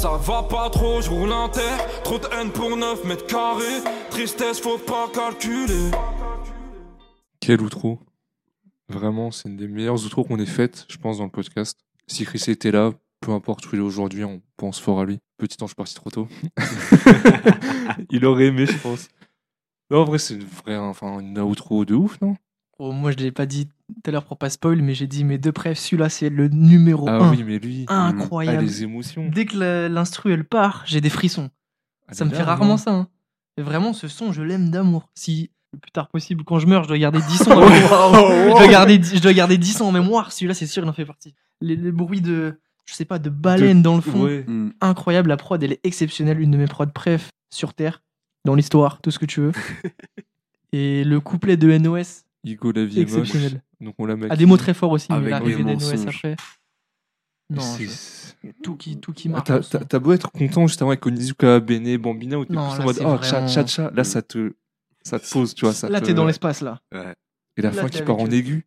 Ça 0.00 0.16
va 0.16 0.42
pas 0.42 0.70
trop, 0.70 1.02
je 1.02 1.10
roule 1.10 1.30
en 1.30 1.50
terre. 1.50 2.02
Trop 2.04 2.18
de 2.18 2.24
haine 2.32 2.50
pour 2.50 2.74
9 2.74 3.04
mètres 3.04 3.26
carrés. 3.26 3.82
Tristesse, 4.08 4.58
faut 4.58 4.78
pas 4.78 5.10
calculer. 5.12 5.90
Quel 7.38 7.60
outro? 7.60 7.98
Vraiment, 8.88 9.30
c'est 9.30 9.50
une 9.50 9.58
des 9.58 9.68
meilleures 9.68 10.02
outros 10.06 10.24
qu'on 10.24 10.38
ait 10.38 10.46
faites, 10.46 10.86
je 10.88 10.96
pense, 10.96 11.18
dans 11.18 11.24
le 11.24 11.30
podcast. 11.30 11.78
Si 12.06 12.24
Chris 12.24 12.42
était 12.48 12.70
là, 12.70 12.92
peu 13.20 13.32
importe 13.32 13.66
où 13.66 13.76
il 13.76 13.80
est 13.80 13.84
aujourd'hui, 13.84 14.24
on 14.24 14.40
pense 14.56 14.80
fort 14.80 15.00
à 15.00 15.04
lui. 15.04 15.18
Petit 15.36 15.62
ange 15.62 15.74
parti 15.74 15.94
trop 15.94 16.08
tôt. 16.08 16.28
il 18.10 18.24
aurait 18.24 18.46
aimé, 18.46 18.64
je 18.64 18.78
pense. 18.78 19.08
Non, 19.90 19.98
en 19.98 20.04
vrai, 20.04 20.18
c'est 20.18 20.32
une 20.32 20.44
vraie, 20.44 20.78
enfin, 20.78 21.20
une 21.20 21.38
outro 21.40 21.84
de 21.84 21.94
ouf, 21.94 22.18
non? 22.22 22.36
Oh, 22.78 22.92
moi, 22.92 23.10
je 23.10 23.18
l'ai 23.18 23.32
pas 23.32 23.44
dit 23.44 23.68
tout 23.94 24.08
à 24.08 24.10
l'heure 24.12 24.24
pour 24.24 24.38
pas 24.38 24.50
spoil, 24.50 24.82
mais 24.82 24.94
j'ai 24.94 25.06
dit 25.06 25.24
mes 25.24 25.38
deux 25.38 25.52
préfs, 25.52 25.78
celui-là, 25.78 26.08
c'est 26.08 26.28
le 26.30 26.48
numéro 26.48 27.06
Ah 27.08 27.18
1. 27.18 27.30
oui, 27.30 27.44
mais 27.44 27.58
lui, 27.58 27.84
ah, 27.88 28.06
Incroyable. 28.08 28.64
les 28.64 28.82
émotions. 28.82 29.28
Dès 29.32 29.44
que 29.46 29.88
l'instru 29.88 30.32
elle 30.32 30.44
part, 30.44 30.82
j'ai 30.86 31.00
des 31.00 31.10
frissons. 31.10 31.50
Ah, 32.08 32.14
Ça 32.14 32.24
me 32.24 32.30
fait 32.30 32.42
rarement 32.42 32.76
ça. 32.76 32.92
hein. 32.92 33.08
Et 33.56 33.62
vraiment, 33.62 33.92
ce 33.92 34.08
son, 34.08 34.32
je 34.32 34.42
l'aime 34.42 34.70
d'amour. 34.70 35.10
Si 35.14 35.50
le 35.72 35.78
plus 35.78 35.90
tard 35.92 36.08
possible, 36.08 36.42
quand 36.44 36.58
je 36.58 36.66
meurs, 36.66 36.82
je 36.84 36.88
dois 36.88 36.98
garder 36.98 37.20
10 37.20 37.36
sons. 37.44 37.50
en 37.52 37.68
mémoire. 37.70 38.12
je, 38.12 38.56
dois 38.56 38.66
garder, 38.68 39.00
je 39.02 39.20
dois 39.20 39.32
garder 39.32 39.58
10 39.58 39.72
sons 39.78 39.84
en 39.84 39.92
mémoire. 39.92 40.32
Celui-là, 40.32 40.54
c'est 40.54 40.66
sûr, 40.66 40.82
il 40.82 40.88
en 40.88 40.92
fait 40.92 41.04
partie. 41.04 41.34
Les, 41.60 41.76
les 41.76 41.92
bruits 41.92 42.20
de, 42.22 42.58
je 42.86 42.94
sais 42.94 43.04
pas, 43.04 43.18
de 43.18 43.28
baleines 43.30 43.82
dans 43.82 43.94
le 43.96 44.00
fond. 44.00 44.24
Ouais. 44.24 44.44
Hmm. 44.46 44.70
Incroyable. 44.80 45.28
La 45.28 45.36
prod, 45.36 45.62
elle 45.62 45.72
est 45.72 45.80
exceptionnelle. 45.84 46.40
Une 46.40 46.50
de 46.50 46.56
mes 46.56 46.66
prods 46.66 46.86
préf 46.86 47.30
sur 47.52 47.74
Terre, 47.74 48.02
dans 48.44 48.54
l'histoire, 48.54 49.00
tout 49.02 49.10
ce 49.10 49.18
que 49.18 49.26
tu 49.26 49.40
veux. 49.40 49.52
Et 50.72 51.02
le 51.04 51.20
couplet 51.20 51.56
de 51.56 51.76
NOS, 51.76 52.24
Igo, 52.44 52.72
la 52.72 52.84
vie 52.84 53.00
est 53.00 53.12
moche. 53.16 53.32
Donc 53.80 53.94
on 53.98 54.04
l'a 54.06 54.14
A 54.30 54.36
des 54.36 54.46
mots 54.46 54.56
très 54.56 54.74
forts 54.74 54.90
aussi, 54.92 55.06
mais 55.10 55.16
Avec 55.16 55.30
l'arrivée 55.30 55.64
des 55.64 56.06
après. 56.06 56.36
Non, 57.48 57.60
C'est- 57.62 57.86
je- 58.44 58.50
tout 58.62 58.76
qui, 58.76 58.98
tout 58.98 59.12
qui 59.12 59.28
Ah, 59.28 59.42
marque. 59.44 59.50
T'as 59.88 59.98
beau 59.98 60.12
être 60.12 60.30
content 60.30 60.66
justement 60.66 60.90
avec 60.90 61.04
Onizuka, 61.04 61.58
Bene, 61.60 61.96
Bambina, 61.96 62.38
où 62.38 62.44
t'es 62.44 62.48
plus 62.54 62.58
en 62.58 62.82
mode 62.82 62.96
oh 63.00 63.02
tcha 63.02 63.16
vraiment- 63.16 63.48
tcha 63.48 63.64
tcha. 63.64 63.90
Là, 63.92 64.04
ça 64.04 64.22
te, 64.22 64.52
ça 65.02 65.18
te 65.18 65.28
pose, 65.30 65.54
tu 65.54 65.64
vois. 65.64 65.74
Ça 65.74 65.88
Là, 65.88 66.00
te- 66.00 66.06
t'es 66.06 66.14
dans 66.14 66.26
l'espace, 66.26 66.60
là. 66.60 66.80
Ouais. 66.92 67.14
Et 67.56 67.62
la 67.62 67.70
Là, 67.72 67.82
fin 67.82 67.88
qui 67.88 68.02
part 68.02 68.18
en 68.18 68.30
aigu. 68.30 68.66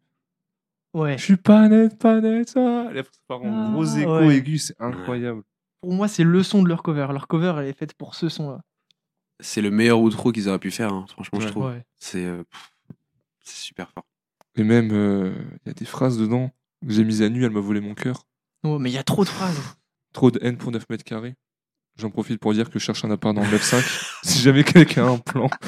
Ouais. 0.94 1.18
Je 1.18 1.24
suis 1.24 1.38
pas 1.38 1.68
net, 1.70 1.98
pas 1.98 2.20
net, 2.22 2.50
ça. 2.50 2.60
Et 2.94 3.00
après, 3.00 3.04
ça 3.14 3.20
part 3.28 3.42
en 3.44 3.68
Ah, 3.68 3.72
gros 3.72 3.86
écho 3.86 4.18
ouais. 4.20 4.36
aigus, 4.38 4.66
c'est 4.68 4.82
incroyable. 4.82 5.44
Pour 5.82 5.94
moi, 5.94 6.08
c'est 6.08 6.24
le 6.24 6.44
son 6.44 6.62
de 6.62 6.68
leur 6.70 6.84
cover. 6.84 7.08
Leur 7.12 7.28
cover, 7.28 7.56
elle 7.58 7.66
est 7.68 7.78
faite 7.78 7.94
pour 7.94 8.16
ce 8.16 8.30
son-là. 8.30 8.62
C'est 9.40 9.62
le 9.62 9.72
meilleur 9.72 10.00
outro 10.02 10.32
qu'ils 10.32 10.50
auraient 10.50 10.60
pu 10.60 10.72
faire, 10.72 10.94
hein, 10.94 11.06
franchement, 11.10 11.40
je 11.40 11.48
trouve. 11.48 11.66
Ouais. 11.68 11.84
C'est 11.98 12.24
euh, 12.26 12.44
c'est 13.42 13.56
super 13.58 13.90
fort. 13.92 14.06
Et 14.56 14.64
même, 14.64 14.92
euh, 14.92 15.34
il 15.66 15.70
y 15.70 15.72
a 15.72 15.74
des 15.74 15.86
phrases 15.86 16.18
dedans. 16.18 16.52
J'ai 16.88 17.04
mis 17.04 17.24
à 17.24 17.30
nu, 17.30 17.44
elle 17.46 17.52
m'a 17.52 17.60
volé 17.60 17.80
mon 17.82 17.94
cœur. 17.96 18.28
Ouais, 18.64 18.78
mais 18.80 18.90
il 18.90 18.94
y 18.94 18.98
a 18.98 19.04
trop 19.04 19.24
de 19.24 19.30
phrases. 19.30 19.60
Trop 20.14 20.32
de 20.32 20.40
haine 20.44 20.58
pour 20.58 20.72
9 20.72 20.88
mètres 20.90 21.04
carrés. 21.04 21.36
J'en 21.98 22.10
profite 22.10 22.40
pour 22.40 22.54
dire 22.54 22.70
que 22.70 22.80
je 22.80 22.84
cherche 22.86 23.04
un 23.06 23.12
appart 23.12 23.36
dans 23.36 23.42
le 23.44 23.48
9-5. 23.48 24.20
si 24.24 24.40
jamais 24.40 24.64
quelqu'un 24.64 25.06
a 25.08 25.10
un 25.12 25.18
plan. 25.18 25.50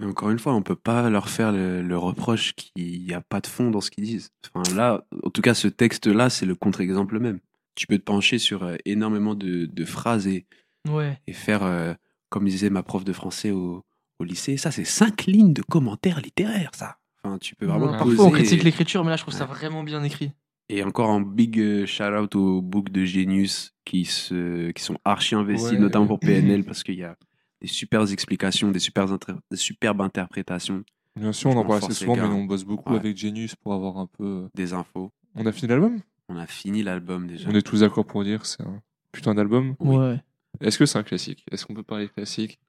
Et 0.00 0.04
encore 0.06 0.30
une 0.30 0.38
fois, 0.38 0.54
on 0.54 0.62
peut 0.62 0.76
pas 0.76 1.10
leur 1.10 1.28
faire 1.28 1.52
le, 1.52 1.82
le 1.82 1.98
reproche 1.98 2.54
qu'il 2.54 3.02
n'y 3.04 3.12
a 3.12 3.20
pas 3.20 3.40
de 3.40 3.46
fond 3.46 3.70
dans 3.70 3.80
ce 3.82 3.90
qu'ils 3.90 4.04
disent. 4.04 4.30
Enfin, 4.54 4.74
là, 4.74 5.04
en 5.24 5.30
tout 5.30 5.42
cas, 5.42 5.52
ce 5.54 5.68
texte-là, 5.68 6.30
c'est 6.30 6.46
le 6.46 6.54
contre-exemple 6.54 7.18
même. 7.18 7.38
Tu 7.74 7.86
peux 7.86 7.98
te 7.98 8.02
pencher 8.04 8.38
sur 8.38 8.62
euh, 8.64 8.76
énormément 8.84 9.34
de, 9.34 9.66
de 9.66 9.84
phrases 9.84 10.26
et, 10.26 10.46
Ouais. 10.88 11.20
et 11.26 11.34
faire, 11.34 11.62
euh, 11.62 11.92
comme 12.30 12.46
disait 12.46 12.70
ma 12.70 12.82
prof 12.82 13.04
de 13.04 13.12
français 13.12 13.50
au, 13.50 13.84
au 14.20 14.24
lycée, 14.24 14.56
ça, 14.56 14.70
c'est 14.70 14.84
cinq 14.84 15.26
lignes 15.26 15.52
de 15.52 15.62
commentaires 15.62 16.20
littéraires, 16.20 16.70
ça. 16.74 16.98
Enfin, 17.24 17.38
tu 17.38 17.54
peux 17.56 17.66
vraiment 17.66 17.86
Ouais, 17.90 17.98
poser 17.98 18.16
Parfois, 18.16 18.26
on 18.26 18.30
critique 18.30 18.60
et- 18.60 18.64
l'écriture, 18.64 19.02
mais 19.04 19.10
là, 19.10 19.16
je 19.16 19.22
trouve 19.22 19.34
ça 19.34 19.46
vraiment 19.46 19.82
bien 19.82 20.02
écrit. 20.04 20.30
Et 20.68 20.84
encore 20.84 21.10
un 21.10 21.20
big 21.20 21.58
euh, 21.58 21.84
shout-out 21.86 22.34
aux 22.36 22.62
books 22.62 22.90
de 22.90 23.04
Genius 23.04 23.72
qui, 23.84 24.04
se, 24.04 24.70
qui 24.70 24.82
sont 24.82 24.96
archi 25.04 25.34
investis, 25.34 25.72
Ouais. 25.72 25.78
notamment 25.78 26.06
pour 26.06 26.20
PNL, 26.20 26.64
parce 26.64 26.82
qu'il 26.84 26.94
y 26.94 27.02
a 27.02 27.16
des 27.60 27.66
super 27.66 28.10
explications, 28.10 28.70
des, 28.70 28.78
super 28.78 29.10
inter- 29.10 29.34
des 29.50 29.56
superbes 29.56 30.00
interprétations, 30.02 30.84
Bien 31.16 31.32
sûr, 31.32 31.50
on 31.50 31.56
en 31.56 31.64
parle 31.64 31.78
assez 31.84 31.92
souvent, 31.92 32.14
mais 32.14 32.22
on 32.22 32.44
bosse 32.44 32.62
beaucoup 32.64 32.92
Ouais. 32.92 32.98
avec 33.00 33.16
Genius 33.16 33.56
pour 33.56 33.74
avoir 33.74 33.98
un 33.98 34.06
peu. 34.06 34.24
euh, 34.24 34.48
des 34.54 34.72
infos. 34.72 35.10
On 35.34 35.44
a 35.44 35.50
fini 35.52 35.68
l'album? 35.68 36.00
On 36.28 36.36
a 36.36 36.46
fini 36.46 36.82
l'album 36.84 37.26
déjà. 37.26 37.48
On 37.50 37.54
est 37.54 37.62
tous 37.62 37.80
d'accord 37.80 38.06
pour 38.06 38.22
dire 38.22 38.40
que 38.42 38.46
c'est 38.46 38.62
un 38.62 38.80
putain 39.10 39.34
d'album? 39.34 39.74
Oui. 39.80 39.96
Ouais. 39.96 40.20
Est-ce 40.60 40.78
que 40.78 40.86
c'est 40.86 40.98
un 40.98 41.02
classique? 41.02 41.44
Est-ce 41.50 41.66
qu'on 41.66 41.74
peut 41.74 41.82
parler 41.82 42.08
classique? 42.08 42.60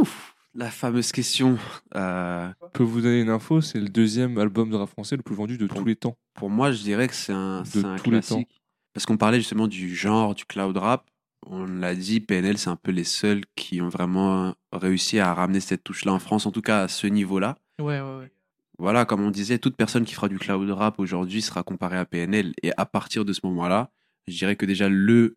Ouf, 0.00 0.34
la 0.58 0.70
fameuse 0.70 1.12
question. 1.12 1.56
Euh, 1.94 2.48
Je 2.60 2.66
peux 2.72 2.82
vous 2.82 3.00
donner 3.00 3.20
une 3.20 3.30
info 3.30 3.60
c'est 3.60 3.78
le 3.78 3.88
deuxième 3.88 4.36
album 4.38 4.70
de 4.70 4.76
rap 4.76 4.88
français 4.90 5.16
le 5.16 5.22
plus 5.22 5.36
vendu 5.36 5.56
de 5.56 5.66
tous 5.68 5.84
les 5.84 5.94
temps. 5.96 6.16
pour 6.34 6.50
moi, 6.50 6.72
je 6.72 6.82
dirais 6.82 7.06
que 7.06 7.14
c'est 7.14 7.32
un, 7.32 7.62
c'est 7.64 7.84
un 7.84 7.96
tous 7.96 8.10
les 8.10 8.20
temps. 8.20 8.34
classique. 8.36 8.60
Parce 8.92 9.06
qu'on 9.06 9.16
parlait 9.16 9.38
justement 9.38 9.68
du 9.68 9.94
genre 9.94 10.34
du 10.34 10.44
cloud 10.44 10.76
rap. 10.76 11.08
On 11.46 11.64
l'a 11.64 11.94
dit, 11.94 12.18
PNL, 12.18 12.58
c'est 12.58 12.68
un 12.70 12.76
peu 12.76 12.90
les 12.90 13.04
seuls 13.04 13.42
qui 13.54 13.80
ont 13.80 13.88
vraiment 13.88 14.54
réussi 14.72 15.20
à 15.20 15.32
ramener 15.32 15.60
cette 15.60 15.84
touche-là 15.84 16.12
en 16.12 16.18
France, 16.18 16.46
en 16.46 16.50
tout 16.50 16.62
cas 16.62 16.82
à 16.82 16.88
ce 16.88 17.06
niveau-là. 17.06 17.56
Ouais, 17.80 18.00
ouais, 18.00 18.18
ouais. 18.18 18.32
Voilà, 18.80 19.04
comme 19.04 19.22
on 19.22 19.30
disait, 19.30 19.58
toute 19.58 19.76
personne 19.76 20.04
qui 20.04 20.14
fera 20.14 20.28
du 20.28 20.38
cloud 20.38 20.68
rap 20.70 20.98
aujourd'hui 20.98 21.40
sera 21.40 21.62
comparée 21.62 21.96
à 21.96 22.04
PNL. 22.04 22.54
Et 22.64 22.72
à 22.76 22.84
partir 22.84 23.24
de 23.24 23.32
ce 23.32 23.40
moment-là, 23.44 23.92
je 24.26 24.36
dirais 24.36 24.56
que 24.56 24.66
déjà 24.66 24.88
le 24.88 25.36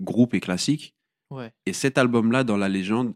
groupe 0.00 0.32
est 0.32 0.40
classique. 0.40 0.94
Ouais. 1.30 1.52
Et 1.66 1.74
cet 1.74 1.98
album-là, 1.98 2.42
dans 2.42 2.56
la 2.56 2.70
légende, 2.70 3.12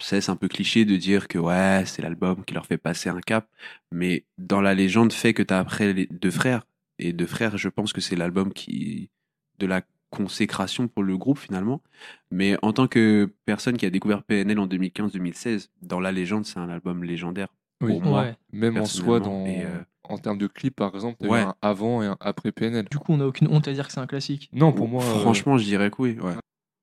c'est 0.00 0.20
c'est 0.20 0.30
un 0.30 0.36
peu 0.36 0.48
cliché 0.48 0.84
de 0.84 0.96
dire 0.96 1.28
que 1.28 1.38
ouais, 1.38 1.84
c'est 1.86 2.02
l'album 2.02 2.44
qui 2.44 2.54
leur 2.54 2.66
fait 2.66 2.78
passer 2.78 3.08
un 3.08 3.20
cap. 3.20 3.48
Mais 3.92 4.24
dans 4.38 4.60
la 4.60 4.74
légende, 4.74 5.12
fait 5.12 5.34
que 5.34 5.42
tu 5.42 5.52
as 5.54 5.58
après 5.58 5.92
les 5.92 6.06
deux 6.10 6.30
frères. 6.30 6.64
Et 6.98 7.12
deux 7.12 7.26
frères, 7.26 7.56
je 7.58 7.68
pense 7.68 7.92
que 7.92 8.00
c'est 8.00 8.16
l'album 8.16 8.52
qui. 8.52 9.10
de 9.58 9.66
la 9.66 9.82
consécration 10.10 10.86
pour 10.86 11.02
le 11.02 11.16
groupe 11.18 11.38
finalement. 11.38 11.82
Mais 12.30 12.56
en 12.62 12.72
tant 12.72 12.86
que 12.86 13.32
personne 13.46 13.76
qui 13.76 13.84
a 13.84 13.90
découvert 13.90 14.22
PNL 14.22 14.58
en 14.60 14.66
2015-2016, 14.68 15.68
dans 15.82 15.98
la 16.00 16.12
légende, 16.12 16.44
c'est 16.46 16.58
un 16.58 16.68
album 16.68 17.02
légendaire. 17.02 17.48
Oui. 17.80 17.90
Pour 17.92 18.02
moi, 18.02 18.22
Ouais. 18.22 18.36
Même 18.52 18.76
en 18.78 18.84
soi, 18.86 19.18
dans... 19.18 19.44
et, 19.44 19.64
euh, 19.64 19.80
en 20.04 20.16
termes 20.18 20.38
de 20.38 20.46
clip, 20.46 20.76
par 20.76 20.94
exemple, 20.94 21.26
Ouais. 21.26 21.40
un 21.40 21.54
avant 21.62 22.02
et 22.02 22.06
un 22.06 22.16
après 22.20 22.52
PNL. 22.52 22.86
Du 22.90 22.98
coup, 22.98 23.12
on 23.12 23.16
n'a 23.16 23.26
aucune 23.26 23.48
honte 23.48 23.66
à 23.66 23.72
dire 23.72 23.86
que 23.88 23.92
c'est 23.92 23.98
un 24.00 24.06
classique. 24.06 24.48
Non, 24.52 24.72
pour 24.72 24.86
moi. 24.86 25.02
euh, 25.02 25.18
Franchement, 25.20 25.58
je 25.58 25.64
dirais 25.64 25.90
que 25.90 25.96
oui. 26.00 26.16
Ouais. 26.20 26.34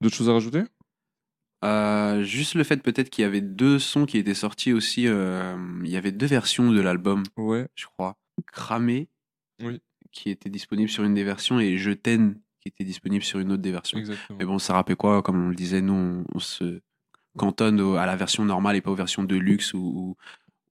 D'autres 0.01 0.16
choses 0.16 0.30
à 0.30 0.34
rajouter? 0.34 0.64
Euh, 1.64 2.24
juste 2.24 2.55
le 2.55 2.64
fait 2.64 2.78
peut-être 2.82 3.09
qu'il 3.09 3.22
y 3.22 3.26
avait 3.26 3.41
deux 3.41 3.78
sons 3.80 4.05
qui 4.05 4.18
étaient 4.18 4.34
sortis 4.34 4.74
aussi. 4.74 5.07
euh, 5.07 5.55
il 5.84 5.89
y 5.91 5.97
avait 5.97 6.12
deux 6.12 6.26
versions 6.26 6.72
de 6.72 6.82
l'album, 6.82 7.24
Ouais. 7.38 7.68
je 7.76 7.86
crois. 7.86 8.18
Cramé, 8.51 9.09
Oui. 9.62 9.80
qui 10.12 10.30
était 10.30 10.49
disponible 10.49 10.89
sur 10.89 11.03
une 11.03 11.14
des 11.14 11.24
versions, 11.24 11.59
et 11.59 11.78
Je 11.78 11.91
t'aime, 11.91 12.39
qui 12.59 12.70
était 12.70 12.84
disponible 12.84 13.24
sur 13.24 13.39
une 13.39 13.51
autre 13.51 13.62
des 13.62 13.72
versions. 13.72 13.99
Exactement. 13.99 14.38
Mais 14.39 14.45
bon, 14.45 14.57
ça 14.59 14.74
rappelait 14.74 14.95
quoi 14.95 15.22
Comme 15.22 15.45
on 15.45 15.49
le 15.49 15.55
disait, 15.55 15.82
nous, 15.82 15.93
on, 15.93 16.26
on 16.34 16.39
se 16.39 16.82
cantonne 17.38 17.80
au- 17.80 17.95
à 17.95 18.05
la 18.05 18.16
version 18.16 18.43
normale 18.43 18.76
et 18.76 18.82
pas 18.82 18.91
aux 18.91 18.95
versions 18.95 19.24
de 19.24 19.36
luxe 19.36 19.74
ou. 19.74 20.18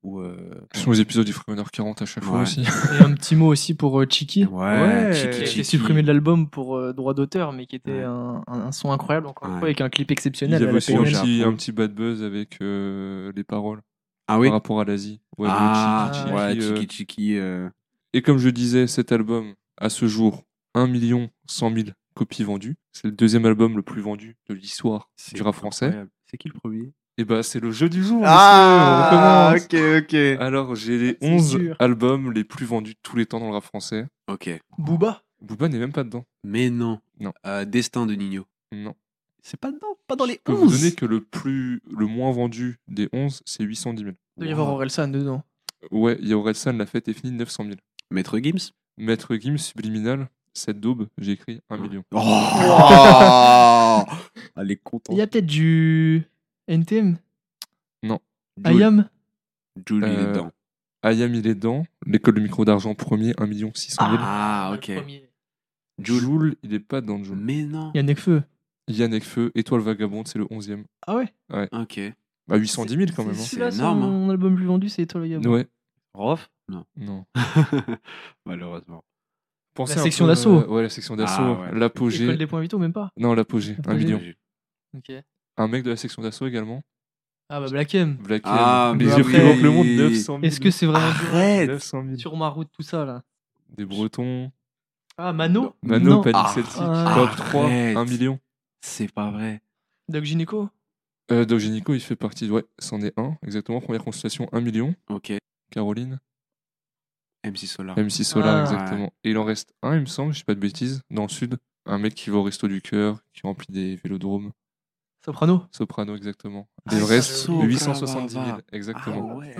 Ou, 0.03 0.19
ou, 0.19 0.21
euh, 0.23 0.37
Ce 0.75 0.81
sont 0.83 0.91
les 0.93 1.01
épisodes 1.01 1.27
du 1.27 1.33
Free 1.33 1.55
40 1.73 2.03
à 2.03 2.07
chaque 2.07 2.25
fois 2.25 2.43
aussi. 2.43 2.63
Et 2.63 3.03
un 3.03 3.13
petit 3.15 3.37
mot 3.37 3.47
aussi 3.49 3.75
pour 3.75 4.01
euh, 4.01 4.07
Chiki. 4.09 4.45
Ouais, 4.47 4.61
Ouais. 4.63 5.13
Chiki, 5.15 5.41
qui 5.41 5.47
Chiki. 5.47 5.65
supprimé 5.65 6.03
de 6.03 6.07
l'album 6.07 6.49
pour 6.49 6.77
euh, 6.77 6.93
droit 6.93 7.15
d'auteur, 7.15 7.53
mais 7.53 7.67
qui 7.67 7.77
était 7.77 7.91
Ouais. 7.91 8.05
un, 8.05 8.73
son 8.73 8.91
incroyable, 8.93 9.27
encore 9.27 9.49
une 9.51 9.59
fois, 9.59 9.67
avec 9.69 9.81
un 9.81 9.89
clip 9.89 10.09
Il 10.11 10.13
y 10.13 10.15
exceptionnel. 10.15 10.63
avait 10.63 10.73
aussi 10.77 10.95
un 10.95 11.03
petit, 11.05 11.43
un 11.45 11.53
petit 11.55 11.73
bad 11.73 11.93
buzz 11.95 12.23
avec 12.23 12.59
euh, 12.63 13.33
les 13.37 13.45
paroles 13.45 13.81
Ah 14.29 14.39
oui 14.39 14.47
par 14.49 14.55
rapport 14.55 14.81
à 14.81 14.85
l'Asie. 14.85 15.21
Ouais, 15.39 15.49
Ah, 15.51 16.11
Chiki, 16.13 16.25
Chiki, 16.29 16.35
ouais, 16.35 16.63
euh, 16.73 16.77
Chiki 16.81 16.97
Chiki. 16.97 17.37
euh, 17.39 17.69
Et 18.13 18.23
comme 18.23 18.39
je 18.39 18.49
disais, 18.51 18.87
cet 18.87 19.13
album, 19.13 19.55
à 19.77 19.89
ce 19.91 20.07
jour, 20.07 20.45
1 20.75 20.87
million 20.87 21.31
100 21.47 21.75
000 21.75 21.89
copies 22.15 22.45
vendues. 22.45 22.77
C'est 22.93 23.07
le 23.09 23.13
deuxième 23.13 23.45
album 23.47 23.77
le 23.77 23.83
plus 23.83 24.03
vendu 24.03 24.37
de 24.49 24.55
l'histoire 24.55 25.11
du 25.35 25.43
rap 25.43 25.55
français. 25.55 25.95
C'est 26.27 26.37
qui 26.39 26.49
le 26.49 26.55
premier? 26.55 26.93
Et 27.21 27.25
bah, 27.27 27.43
c'est 27.43 27.61
le 27.61 27.71
jeu 27.71 27.91
du 27.91 28.03
jour. 28.03 28.23
Ah, 28.25 28.71
monsieur, 29.05 29.19
on 29.19 29.21
recommence. 29.59 29.65
ok, 29.67 30.05
ok. 30.05 30.15
Alors, 30.41 30.75
j'ai 30.75 30.99
les 30.99 31.19
C'est 31.21 31.31
11 31.35 31.51
sûr. 31.51 31.77
albums 31.79 32.33
les 32.33 32.45
plus 32.45 32.65
vendus 32.65 32.95
de 32.95 32.99
tous 33.03 33.15
les 33.15 33.27
temps 33.27 33.39
dans 33.41 33.49
le 33.49 33.53
rap 33.53 33.65
français. 33.65 34.07
Ok. 34.27 34.49
Booba 34.79 35.23
Booba 35.43 35.69
n'est 35.69 35.79
même 35.79 35.93
pas 35.93 36.03
dedans. 36.03 36.25
Mais 36.45 36.71
non. 36.71 36.99
Non. 37.19 37.35
Euh, 37.47 37.67
Destin 37.67 38.07
de 38.07 38.15
Nino. 38.15 38.47
Non. 38.73 38.95
C'est 39.43 39.61
pas 39.61 39.71
dedans, 39.71 39.99
pas 40.07 40.17
dans 40.17 40.25
les 40.25 40.35
Je 40.35 40.39
peux 40.45 40.53
vous 40.53 40.71
donner 40.71 40.93
que 40.93 41.05
le 41.05 41.21
plus, 41.21 41.83
le 41.95 42.07
moins 42.07 42.31
vendu 42.31 42.79
des 42.89 43.11
11, 43.13 43.43
c'est 43.45 43.65
810 43.65 44.03
000. 44.03 44.15
Il 44.37 44.41
doit 44.41 44.49
y 44.49 44.53
avoir 44.53 44.69
Orelsan 44.69 45.09
dedans. 45.09 45.43
Ouais, 45.91 46.17
il 46.23 46.29
y 46.29 46.33
a 46.33 46.39
Orelsan, 46.39 46.73
la 46.73 46.87
fête 46.87 47.07
est 47.09 47.13
finie, 47.13 47.33
900 47.33 47.65
000. 47.65 47.77
Maître 48.11 48.39
Gims 48.39 48.71
Maître 48.97 49.37
Gims, 49.37 49.59
Subliminal, 49.59 50.29
cette 50.55 50.81
daube, 50.81 51.07
j'ai 51.19 51.33
écrit 51.33 51.61
1 51.69 51.77
million. 51.77 52.03
Oh 52.13 52.19
Elle 54.57 54.71
est 54.71 54.81
contente. 54.83 55.15
Il 55.15 55.19
y 55.19 55.23
a 55.23 55.27
peut-être 55.27 55.47
du 55.47 56.25
NTM 56.71 57.19
Non. 58.03 58.21
Ayam 58.65 59.09
Jules, 59.87 60.05
il 60.07 60.13
est 60.13 60.17
Euh, 60.19 60.31
dedans. 60.33 60.53
Ayam, 61.03 61.35
il 61.35 61.47
est 61.47 61.55
dedans. 61.55 61.85
L'école 62.07 62.35
de 62.35 62.41
micro 62.41 62.65
d'argent 62.65 62.95
premier, 62.95 63.35
1 63.39 63.47
million 63.47 63.71
600 63.75 64.11
000. 64.11 64.17
Ah, 64.23 64.73
ok. 64.75 64.89
Le 64.89 64.95
premier. 64.97 65.31
Joule, 66.03 66.57
il 66.63 66.73
est 66.75 66.81
pas 66.81 67.01
dans 67.01 67.23
Joule. 67.23 67.39
Mais 67.39 67.63
non. 67.63 67.91
Il 67.95 67.99
y 67.99 68.01
a 68.01 68.03
Nekfeu. 68.03 68.43
Yannick 68.89 69.23
Feu, 69.23 69.53
Étoile 69.55 69.83
Vagabonde, 69.83 70.27
c'est 70.27 70.39
le 70.39 70.47
11e. 70.47 70.85
Ah 71.07 71.15
ouais 71.17 71.33
Ok. 71.73 72.01
Bah 72.49 72.57
810 72.57 72.97
000 72.97 73.11
quand 73.15 73.25
même. 73.25 73.35
C'est 73.35 73.43
hein. 73.43 73.45
celui-là, 73.71 73.75
énorme, 73.75 74.03
son 74.03 74.31
album 74.31 74.51
le 74.53 74.57
plus 74.57 74.67
vendu, 74.67 74.89
c'est 74.89 75.03
Étoile 75.03 75.23
Vagabonde. 75.25 75.47
Ouais, 75.47 75.69
Rof? 76.15 76.51
Non. 76.69 76.85
non. 76.97 77.25
Malheureusement. 78.47 79.05
Pensez 79.75 79.95
La 79.95 80.01
un 80.01 80.05
section 80.05 80.25
peu, 80.25 80.31
d'assaut. 80.31 80.59
euh, 80.61 80.67
ouais, 80.67 80.83
la 80.83 80.89
section 80.89 81.15
d'assaut. 81.17 81.43
Ah, 81.43 81.61
ouais. 81.73 81.79
L'apogée. 81.79 82.25
École 82.25 82.39
des 82.39 82.47
points 82.49 82.61
vitaux, 82.61 82.79
même 82.79 82.93
pas. 82.93 83.11
Non, 83.17 83.35
l'apogée, 83.35 83.75
1 83.75 83.77
L'apogée. 83.77 84.05
million. 84.05 84.21
Ok. 84.97 85.13
Un 85.61 85.69
mec 85.69 85.83
de 85.83 85.91
la 85.91 85.97
section 85.97 86.23
d'assaut 86.23 86.47
également. 86.47 86.83
Ah 87.51 87.61
bah 87.61 87.69
Black 87.69 87.95
M. 87.95 88.17
Black 88.17 88.43
Ah, 88.45 88.91
M. 88.93 88.99
mais 88.99 89.05
Les 89.05 89.11
yeux 89.11 89.21
après- 89.21 89.41
qui 89.41 89.45
manquent 89.47 89.63
le 89.63 89.71
monde, 89.71 89.87
900 89.89 90.35
000. 90.37 90.43
Est-ce 90.45 90.61
que 90.61 90.71
c'est 90.71 90.87
vraiment 90.87 91.05
Arrête 91.05 91.69
900 91.69 92.05
000. 92.05 92.17
sur 92.17 92.37
ma 92.37 92.49
route 92.49 92.69
tout 92.73 92.83
ça 92.83 93.05
là 93.05 93.23
Des 93.77 93.85
Bretons. 93.85 94.51
Ah 95.19 95.33
Mano 95.33 95.75
Mano, 95.83 96.11
Non. 96.11 96.23
Panic 96.23 96.37
Ah, 96.43 96.53
Celtic. 96.55 96.73
ah, 96.81 97.13
Top 97.15 97.37
3, 97.49 97.65
arrête. 97.65 97.97
1 97.97 98.05
million. 98.07 98.39
C'est 98.81 99.13
pas 99.13 99.31
vrai. 99.31 99.61
Doc 100.09 100.25
Gynéco 100.25 100.71
Euh, 101.31 101.45
Doc 101.45 101.59
Gynéco, 101.59 101.93
il 101.95 102.01
fait 102.01 102.17
partie. 102.17 102.47
de- 102.49 102.53
Ouais, 102.53 102.65
c'en 102.79 103.01
est 103.03 103.13
un. 103.19 103.37
Exactement. 103.43 103.81
Première 103.81 104.03
consultation, 104.03 104.49
1 104.53 104.61
million. 104.61 104.95
Ok. 105.11 105.33
Caroline. 105.71 106.19
MC 107.45 107.67
Solar. 107.67 107.99
MC 107.99 108.25
Solar, 108.25 108.57
Ah. 108.57 108.61
exactement. 108.63 109.13
Et 109.25 109.31
il 109.31 109.39
en 109.39 109.45
reste 109.45 109.73
un, 109.83 109.95
il 109.97 110.01
me 110.01 110.07
semble, 110.07 110.33
je 110.33 110.39
dis 110.39 110.45
pas 110.45 110.55
de 110.55 110.61
bêtises, 110.61 111.03
dans 111.11 111.23
le 111.23 111.29
sud. 111.29 111.59
Un 111.87 111.99
mec 111.99 112.15
qui 112.15 112.31
va 112.31 112.37
au 112.39 112.43
resto 112.43 112.69
du 112.69 112.81
cœur, 112.81 113.21
qui 113.35 113.43
remplit 113.43 113.67
des 113.73 113.97
vélodromes. 113.97 114.53
Soprano 115.25 115.67
Soprano, 115.71 116.17
exactement. 116.17 116.69
Ah, 116.87 116.95
Il 116.97 117.03
reste 117.05 117.31
Soprano. 117.33 117.69
870 117.69 118.33
000, 118.33 118.45
Ah 118.47 118.59
exactement. 118.73 119.37
ouais. 119.37 119.55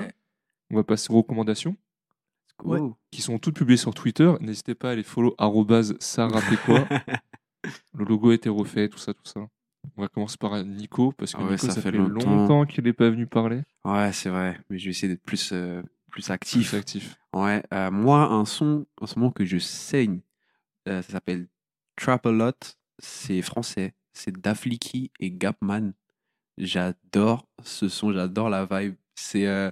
On 0.71 0.77
va 0.77 0.85
passer 0.85 1.13
aux 1.13 1.17
recommandations, 1.17 1.77
Ouais. 2.63 2.79
Qui 3.11 3.23
sont 3.23 3.39
toutes 3.39 3.57
publiées 3.57 3.79
sur 3.79 3.95
Twitter. 3.95 4.31
N'hésitez 4.41 4.75
pas 4.75 4.91
à 4.91 4.95
les 4.95 5.03
follow 5.03 5.35
arrobase 5.39 5.95
sarapéquois. 5.99 6.87
Le 7.95 8.05
logo 8.05 8.31
a 8.31 8.35
été 8.35 8.49
refait, 8.51 8.89
tout 8.89 8.99
ça, 8.99 9.15
tout 9.15 9.25
ça. 9.25 9.41
On 9.97 10.03
va 10.03 10.09
commencer 10.09 10.37
par 10.39 10.63
Nico, 10.63 11.13
parce 11.13 11.33
que 11.33 11.39
Ah 11.41 11.45
ouais, 11.45 11.53
Nico, 11.53 11.67
ça 11.67 11.73
ça, 11.73 11.81
fait 11.81 11.91
fait 11.91 11.97
longtemps. 11.97 12.31
longtemps, 12.31 12.67
qu'il 12.67 12.85
n'est 12.85 12.93
pas 12.93 13.09
venu 13.09 13.27
parler. 13.27 13.63
Ouais, 13.85 14.13
c'est 14.13 14.29
vrai. 14.29 14.61
Mais 14.69 14.79
je 14.79 14.85
vais 14.85 14.91
essayer 14.91 15.09
d'être 15.09 15.23
plus, 15.23 15.51
euh, 15.53 15.81
plus 16.11 16.25
Plus 16.25 16.31
actif. 16.31 16.75
actif. 16.75 17.17
Ouais, 17.35 17.63
euh, 17.73 17.91
moi, 17.91 18.25
un 18.31 18.45
son 18.45 18.87
en 19.01 19.07
ce 19.07 19.19
moment 19.19 19.31
que 19.33 19.45
je 19.47 19.57
saigne, 19.59 20.21
euh, 20.89 21.01
ça 21.03 21.13
s'appelle 21.13 21.49
Trap 21.97 22.27
a 22.27 22.31
Lot. 22.33 22.77
C'est 22.99 23.41
français. 23.41 23.95
C'est 24.13 24.39
Dafliki 24.41 25.11
et 25.21 25.31
Gapman. 25.31 25.93
J'adore 26.59 27.47
ce 27.65 27.89
son, 27.89 28.13
j'adore 28.13 28.51
la 28.51 28.67
vibe. 28.67 28.95
C'est. 29.15 29.47
euh, 29.47 29.71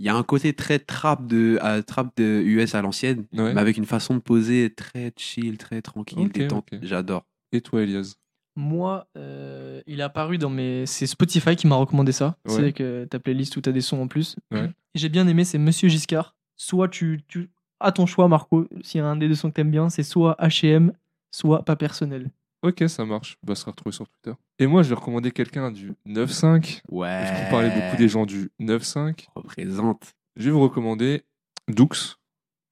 Il 0.00 0.06
y 0.06 0.08
a 0.08 0.14
un 0.16 0.22
côté 0.22 0.54
très 0.54 0.78
trap 0.78 1.26
de, 1.26 1.58
trap 1.86 2.16
de 2.16 2.42
US 2.44 2.74
à 2.74 2.82
l'ancienne, 2.82 3.26
Ouais. 3.34 3.52
mais 3.54 3.60
avec 3.60 3.76
une 3.76 3.84
façon 3.84 4.14
de 4.14 4.20
poser 4.20 4.72
très 4.74 5.12
chill, 5.16 5.58
très 5.58 5.82
tranquille, 5.82 6.28
détente. 6.30 6.68
J'adore. 6.82 7.26
Et 7.52 7.60
toi, 7.60 7.82
Elias? 7.82 8.14
Moi, 8.56 9.06
euh, 9.16 9.80
il 9.86 10.00
est 10.00 10.02
apparu 10.02 10.38
dans 10.38 10.50
mes. 10.50 10.84
C'est 10.86 11.06
Spotify 11.06 11.54
qui 11.54 11.66
m'a 11.66 11.76
recommandé 11.76 12.12
ça. 12.12 12.36
Ouais. 12.46 12.54
C'est 12.54 12.72
que 12.72 13.04
ta 13.04 13.18
playlist 13.20 13.56
où 13.56 13.60
t'as 13.60 13.72
des 13.72 13.80
sons 13.80 14.00
en 14.00 14.08
plus. 14.08 14.36
Ouais. 14.50 14.70
J'ai 14.94 15.08
bien 15.08 15.26
aimé, 15.28 15.44
c'est 15.44 15.58
Monsieur 15.58 15.88
Giscard. 15.88 16.34
Soit 16.56 16.88
tu, 16.88 17.22
tu. 17.28 17.48
À 17.78 17.92
ton 17.92 18.06
choix, 18.06 18.26
Marco, 18.28 18.66
s'il 18.82 18.98
y 18.98 19.02
a 19.02 19.06
un 19.06 19.16
des 19.16 19.28
deux 19.28 19.34
sons 19.34 19.48
que 19.50 19.54
t'aimes 19.54 19.70
bien, 19.70 19.88
c'est 19.88 20.02
soit 20.02 20.36
HM, 20.40 20.92
soit 21.30 21.64
pas 21.64 21.76
personnel. 21.76 22.30
Ok, 22.62 22.84
ça 22.88 23.04
marche. 23.04 23.38
Bah, 23.42 23.54
ça 23.54 23.62
sera 23.62 23.70
retrouvé 23.72 23.92
sur 23.94 24.06
Twitter. 24.08 24.36
Et 24.58 24.66
moi, 24.66 24.82
je 24.82 24.90
vais 24.90 24.94
recommander 24.94 25.30
quelqu'un 25.30 25.70
du 25.70 25.92
9.5. 26.06 26.82
Ouais. 26.90 27.08
Parce 27.08 27.30
qu'on 27.44 27.50
parlait 27.50 27.70
beaucoup 27.70 27.96
des 27.96 28.08
gens 28.08 28.26
du 28.26 28.50
9.5. 28.60 29.26
Représente. 29.34 30.12
Je 30.36 30.44
vais 30.44 30.50
vous 30.50 30.60
recommander 30.60 31.22
Dux. 31.68 32.16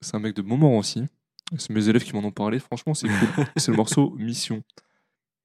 C'est 0.00 0.14
un 0.14 0.20
mec 0.20 0.34
de 0.36 0.42
Montmorency. 0.42 1.04
C'est 1.56 1.70
mes 1.70 1.88
élèves 1.88 2.04
qui 2.04 2.12
m'en 2.14 2.22
ont 2.24 2.30
parlé. 2.30 2.58
Franchement, 2.58 2.92
c'est 2.94 3.08
cool. 3.08 3.44
c'est 3.56 3.70
le 3.70 3.76
morceau 3.78 4.10
Mission. 4.18 4.62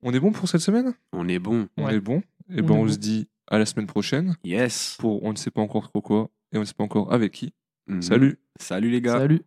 On 0.02 0.14
est 0.14 0.20
bon 0.20 0.32
pour 0.34 0.50
cette 0.50 0.60
semaine? 0.62 0.94
On 1.14 1.28
est 1.30 1.40
bon. 1.40 1.70
On 1.78 1.86
Ouais. 1.86 1.96
est 1.96 2.00
bon. 2.02 2.22
Et 2.50 2.60
On 2.62 2.66
ben, 2.66 2.72
on 2.74 2.84
bon. 2.86 2.90
se 2.92 2.98
dit 2.98 3.30
à 3.48 3.58
la 3.58 3.66
semaine 3.66 3.88
prochaine 3.88 4.36
Yes. 4.44 4.98
pour 5.00 5.24
on 5.24 5.32
ne 5.32 5.38
sait 5.38 5.52
pas 5.52 5.62
encore 5.62 5.88
trop 5.90 6.02
quoi 6.02 6.30
et 6.52 6.58
on 6.58 6.62
ne 6.62 6.66
sait 6.66 6.74
pas 6.74 6.84
encore 6.84 7.14
avec 7.14 7.32
qui. 7.32 7.54
Mhm. 7.88 8.02
Salut 8.02 8.38
Salut 8.60 8.90
les 8.90 9.02
gars. 9.02 9.18
Salut. 9.20 9.42